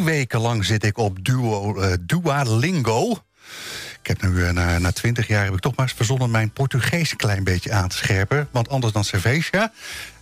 Weken 0.09 0.41
lang 0.41 0.65
zit 0.65 0.85
ik 0.85 0.99
op 0.99 1.25
Duo, 1.25 1.81
eh, 1.81 1.93
Duolingo. 2.01 3.11
Ik 4.01 4.07
heb 4.07 4.23
nu 4.23 4.45
eh, 4.45 4.53
na, 4.53 4.79
na 4.79 4.93
20 4.93 5.27
jaar 5.27 5.45
heb 5.45 5.55
ik 5.55 5.61
toch 5.61 5.77
maar 5.77 5.87
eens 5.87 5.97
verzonnen 5.97 6.31
mijn 6.31 6.51
Portugees 6.51 7.11
een 7.11 7.17
klein 7.17 7.45
beetje 7.45 7.73
aan 7.73 7.89
te 7.89 7.97
scherpen. 7.97 8.49
Want 8.51 8.69
anders 8.69 8.93
dan 8.93 9.05
cerveja 9.05 9.73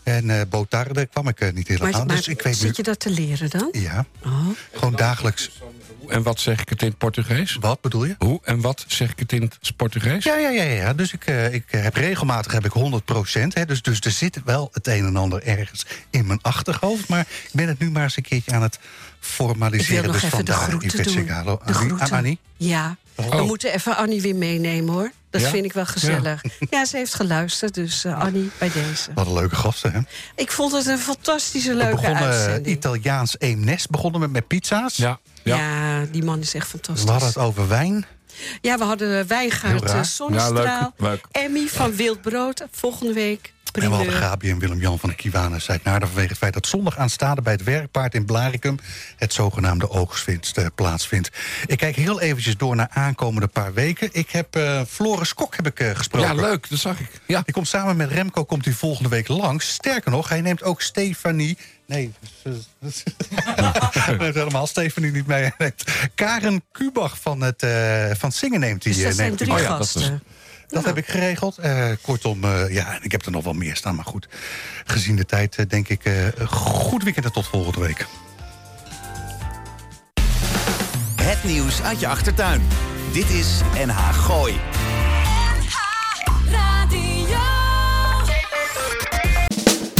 en 0.02 0.30
eh 0.30 0.40
botarde 0.48 1.06
kwam 1.06 1.28
ik 1.28 1.54
niet 1.54 1.68
helemaal. 1.68 1.90
Maar, 1.90 2.06
maar 2.06 2.16
dus 2.16 2.28
ik 2.28 2.42
weet 2.42 2.60
nu, 2.60 2.66
zit 2.66 2.76
je 2.76 2.82
dat 2.82 3.00
te 3.00 3.10
leren 3.10 3.50
dan? 3.50 3.68
Ja, 3.72 4.04
Oh. 4.24 4.48
gewoon 4.72 4.94
dagelijks. 4.94 5.50
En 6.08 6.22
wat 6.22 6.40
zeg 6.40 6.60
ik 6.60 6.68
het 6.68 6.82
in 6.82 6.88
het 6.88 6.98
Portugees? 6.98 7.56
Wat 7.60 7.80
bedoel 7.80 8.04
je? 8.04 8.14
Hoe 8.18 8.40
en 8.44 8.60
wat 8.60 8.84
zeg 8.86 9.10
ik 9.10 9.18
het 9.18 9.32
in 9.32 9.42
het 9.42 9.76
Portugees? 9.76 10.24
Ja, 10.24 10.36
ja, 10.36 10.48
ja, 10.48 10.62
ja. 10.62 10.94
Dus 10.94 11.12
ik, 11.12 11.26
eh, 11.26 11.54
ik 11.54 11.64
heb 11.66 11.94
regelmatig 11.94 12.52
heb 12.52 12.64
ik 12.64 12.72
100 12.72 13.04
procent. 13.04 13.68
Dus, 13.68 13.82
dus 13.82 14.00
er 14.00 14.10
zit 14.10 14.40
wel 14.44 14.68
het 14.72 14.86
een 14.86 15.06
en 15.06 15.16
ander 15.16 15.42
ergens 15.42 15.86
in 16.10 16.26
mijn 16.26 16.38
achterhoofd. 16.42 17.08
Maar 17.08 17.20
ik 17.20 17.50
ben 17.52 17.68
het 17.68 17.78
nu 17.78 17.90
maar 17.90 18.02
eens 18.02 18.16
een 18.16 18.22
keertje 18.22 18.52
aan 18.52 18.62
het 18.62 18.78
formaliseren. 19.26 20.04
nog 20.04 20.12
dus 20.20 20.22
even 20.32 20.44
de 20.44 20.52
groeten 20.52 21.02
doen. 21.04 21.26
De 21.26 21.32
Annie? 21.58 21.74
groeten. 21.74 22.10
Annie? 22.16 22.38
Ja, 22.56 22.96
Oh. 23.18 23.30
we 23.36 23.42
moeten 23.44 23.72
even 23.72 23.96
Annie 23.96 24.20
weer 24.22 24.34
meenemen 24.36 24.94
hoor. 24.94 25.10
Dat 25.30 25.40
Ja? 25.40 25.48
vind 25.50 25.64
ik 25.64 25.72
wel 25.72 25.86
gezellig. 25.86 26.42
Ja. 26.70 26.84
ze 26.84 26.96
heeft 26.96 27.14
geluisterd, 27.14 27.74
dus 27.74 28.04
eh, 28.04 28.20
Annie, 28.20 28.50
bij 28.58 28.70
deze. 28.72 29.10
Wat 29.14 29.26
een 29.26 29.32
leuke 29.32 29.56
gasten, 29.56 29.92
hè? 29.92 30.00
Ik 30.34 30.50
vond 30.52 30.72
het 30.72 30.86
een 30.86 30.98
fantastische 30.98 31.68
We 31.70 31.74
leuke 31.76 31.96
begonnen 31.96 32.22
uitzending. 32.22 32.76
Italiaans 32.76 33.34
Eemnes, 33.38 33.86
begonnen 33.86 34.20
met, 34.20 34.30
met 34.30 34.46
pizza's. 34.46 34.96
Ja. 34.96 35.18
Ja. 35.42 36.04
die 36.10 36.24
man 36.24 36.40
is 36.40 36.54
echt 36.54 36.64
We 36.64 36.70
fantastisch. 36.70 37.10
hadden 37.10 37.28
het 37.28 37.38
over 37.38 37.68
wijn. 37.68 38.06
Ja, 38.60 38.78
we 38.78 38.84
hadden 38.84 39.10
Heel 39.10 39.24
Wijngaard 39.26 40.06
Zonnestraal. 40.06 40.54
Ja, 40.64 40.92
leuk, 40.96 41.08
leuk. 41.10 41.26
Emmy 41.30 41.66
van 41.68 41.94
Wild 41.96 42.20
Brood, 42.20 42.64
volgende 42.70 43.12
week. 43.12 43.52
En 43.72 43.90
we 43.90 43.96
hadden. 43.96 44.14
Gabi 44.14 44.50
en 44.50 44.58
Willem-Jan 44.58 44.98
van 44.98 45.08
de 45.08 45.14
Kiwanen 45.14 45.62
Zuidnaarden... 45.62 46.08
vanwege 46.08 46.28
het 46.28 46.38
feit 46.38 46.52
dat 46.52 46.66
zondag 46.66 46.98
aanstaande 46.98 47.42
bij 47.42 47.52
het 47.52 47.62
werkpaard 47.62 48.14
in 48.14 48.24
Blaricum... 48.24 48.78
het 49.16 49.32
zogenaamde 49.32 49.90
oogstvinst 49.90 50.58
eh, 50.58 50.66
plaatsvindt. 50.74 51.30
Ik 51.66 51.78
kijk 51.78 51.96
heel 51.96 52.20
eventjes 52.20 52.56
door 52.56 52.76
naar 52.76 52.88
aankomende 52.90 53.46
paar 53.46 53.74
weken. 53.74 54.08
Ik 54.12 54.30
heb 54.30 54.56
eh, 54.56 54.80
Floris 54.88 55.34
Kok 55.34 55.56
heb 55.56 55.66
ik, 55.66 55.80
eh, 55.80 55.90
gesproken. 55.94 56.34
Ja, 56.34 56.40
leuk, 56.40 56.70
dat 56.70 56.78
zag 56.78 57.00
ik. 57.00 57.10
Ja. 57.26 57.40
Die 57.44 57.54
komt 57.54 57.68
samen 57.68 57.96
met 57.96 58.10
Remco 58.10 58.44
komt 58.44 58.64
hij 58.64 58.74
volgende 58.74 59.08
week 59.08 59.28
langs. 59.28 59.72
Sterker 59.72 60.10
nog, 60.10 60.28
hij 60.28 60.40
neemt 60.40 60.62
ook 60.62 60.82
Stefanie... 60.82 61.58
Nee, 61.86 62.12
neemt 62.42 64.34
helemaal 64.34 64.66
Stefanie 64.66 65.10
niet 65.10 65.26
mee. 65.26 65.52
Karen 66.14 66.62
Kubach 66.72 67.18
van 67.20 67.40
het, 67.40 67.62
eh, 67.62 68.10
van 68.18 68.32
zingen 68.32 68.60
neemt 68.60 68.84
hij. 68.84 68.92
Dus 68.92 69.02
dat 69.02 69.14
zijn 69.14 69.26
neemt 69.26 69.38
hij 69.38 69.48
drie 69.48 69.60
mee. 69.60 69.76
gasten. 69.76 70.22
Dat 70.68 70.84
heb 70.84 70.96
ik 70.96 71.06
geregeld. 71.06 71.58
Eh, 71.58 71.84
kortom, 72.02 72.44
eh, 72.44 72.72
ja, 72.74 72.94
en 72.94 73.02
ik 73.02 73.12
heb 73.12 73.26
er 73.26 73.30
nog 73.32 73.44
wel 73.44 73.52
meer 73.52 73.76
staan. 73.76 73.94
Maar 73.94 74.04
goed, 74.04 74.28
gezien 74.86 75.16
de 75.16 75.24
tijd 75.24 75.56
eh, 75.56 75.64
denk 75.68 75.88
ik... 75.88 76.04
eh, 76.04 76.14
goed 76.46 77.02
weekend 77.02 77.24
en 77.24 77.32
tot 77.32 77.46
volgende 77.46 77.80
week. 77.80 78.06
Het 81.22 81.44
nieuws 81.44 81.82
uit 81.82 82.00
je 82.00 82.06
achtertuin. 82.08 82.62
Dit 83.12 83.30
is 83.30 83.60
NH 83.86 84.12
Gooi. 84.12 84.54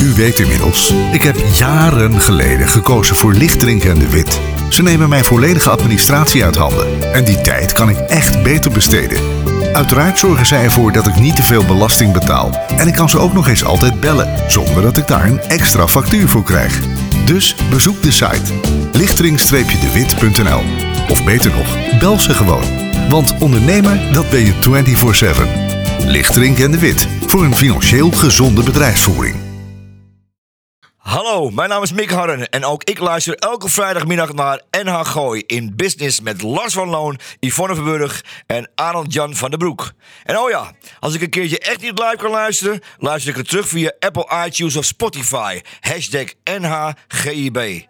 U 0.03 0.15
weet 0.15 0.39
inmiddels, 0.39 0.93
ik 1.13 1.23
heb 1.23 1.37
jaren 1.55 2.21
geleden 2.21 2.69
gekozen 2.69 3.17
voor 3.17 3.33
Lichtdrinken 3.33 3.91
en 3.91 3.99
de 3.99 4.09
Wit. 4.09 4.41
Ze 4.71 4.83
nemen 4.83 5.09
mijn 5.09 5.25
volledige 5.25 5.71
administratie 5.71 6.45
uit 6.45 6.57
handen. 6.57 7.13
En 7.13 7.25
die 7.25 7.41
tijd 7.41 7.73
kan 7.73 7.89
ik 7.89 7.99
echt 7.99 8.43
beter 8.43 8.71
besteden. 8.73 9.36
Uiteraard 9.77 10.19
zorgen 10.19 10.47
zij 10.47 10.65
ervoor 10.65 10.93
dat 10.93 11.07
ik 11.07 11.21
niet 11.21 11.37
te 11.37 11.43
veel 11.43 11.65
belasting 11.65 12.13
betaal. 12.13 12.67
En 12.77 12.87
ik 12.89 12.95
kan 12.95 13.09
ze 13.09 13.19
ook 13.19 13.33
nog 13.33 13.49
eens 13.49 13.65
altijd 13.65 14.01
bellen, 14.01 14.35
zonder 14.49 14.83
dat 14.83 14.97
ik 14.97 15.07
daar 15.07 15.25
een 15.25 15.41
extra 15.41 15.89
factuur 15.89 16.29
voor 16.29 16.43
krijg. 16.43 16.81
Dus 17.25 17.57
bezoek 17.71 18.03
de 18.03 18.11
site 18.11 18.53
lichtering-dewit.nl 18.93 20.63
Of 21.09 21.25
beter 21.25 21.51
nog, 21.51 21.99
bel 21.99 22.21
ze 22.21 22.35
gewoon. 22.35 22.65
Want 23.09 23.35
ondernemer, 23.39 24.13
dat 24.13 24.31
ben 24.31 24.45
je 24.45 24.55
24-7. 26.05 26.07
Lichtering 26.07 26.59
en 26.59 26.71
de 26.71 26.79
Wit, 26.79 27.09
voor 27.27 27.45
een 27.45 27.57
financieel 27.57 28.11
gezonde 28.11 28.63
bedrijfsvoering. 28.63 29.46
Hallo, 31.07 31.51
mijn 31.51 31.69
naam 31.69 31.83
is 31.83 31.93
Mick 31.93 32.11
Harren 32.11 32.49
en 32.49 32.65
ook 32.65 32.85
ik 32.85 32.99
luister 32.99 33.35
elke 33.35 33.69
vrijdagmiddag 33.69 34.33
naar 34.33 34.63
NH 34.71 35.01
Gooi 35.07 35.43
in 35.47 35.77
Business 35.77 36.21
met 36.21 36.43
Lars 36.43 36.73
van 36.73 36.89
Loon, 36.89 37.19
Yvonne 37.41 37.75
Verburg 37.75 38.25
en 38.47 38.71
Arnold 38.75 39.13
Jan 39.13 39.35
van 39.35 39.51
den 39.51 39.59
Broek. 39.59 39.93
En 40.25 40.39
oh 40.39 40.51
ja, 40.51 40.73
als 41.01 41.15
ik 41.15 41.21
een 41.23 41.31
keertje 41.31 41.59
echt 41.59 41.81
niet 41.81 41.99
live 41.99 42.17
kan 42.17 42.31
luisteren, 42.31 42.81
luister 42.99 43.31
ik 43.31 43.37
het 43.37 43.49
terug 43.49 43.69
via 43.69 43.93
Apple 43.99 44.45
iTunes 44.47 44.77
of 44.77 44.85
Spotify. 44.85 45.61
Hashtag 45.81 46.27
NHGIB. 46.45 47.87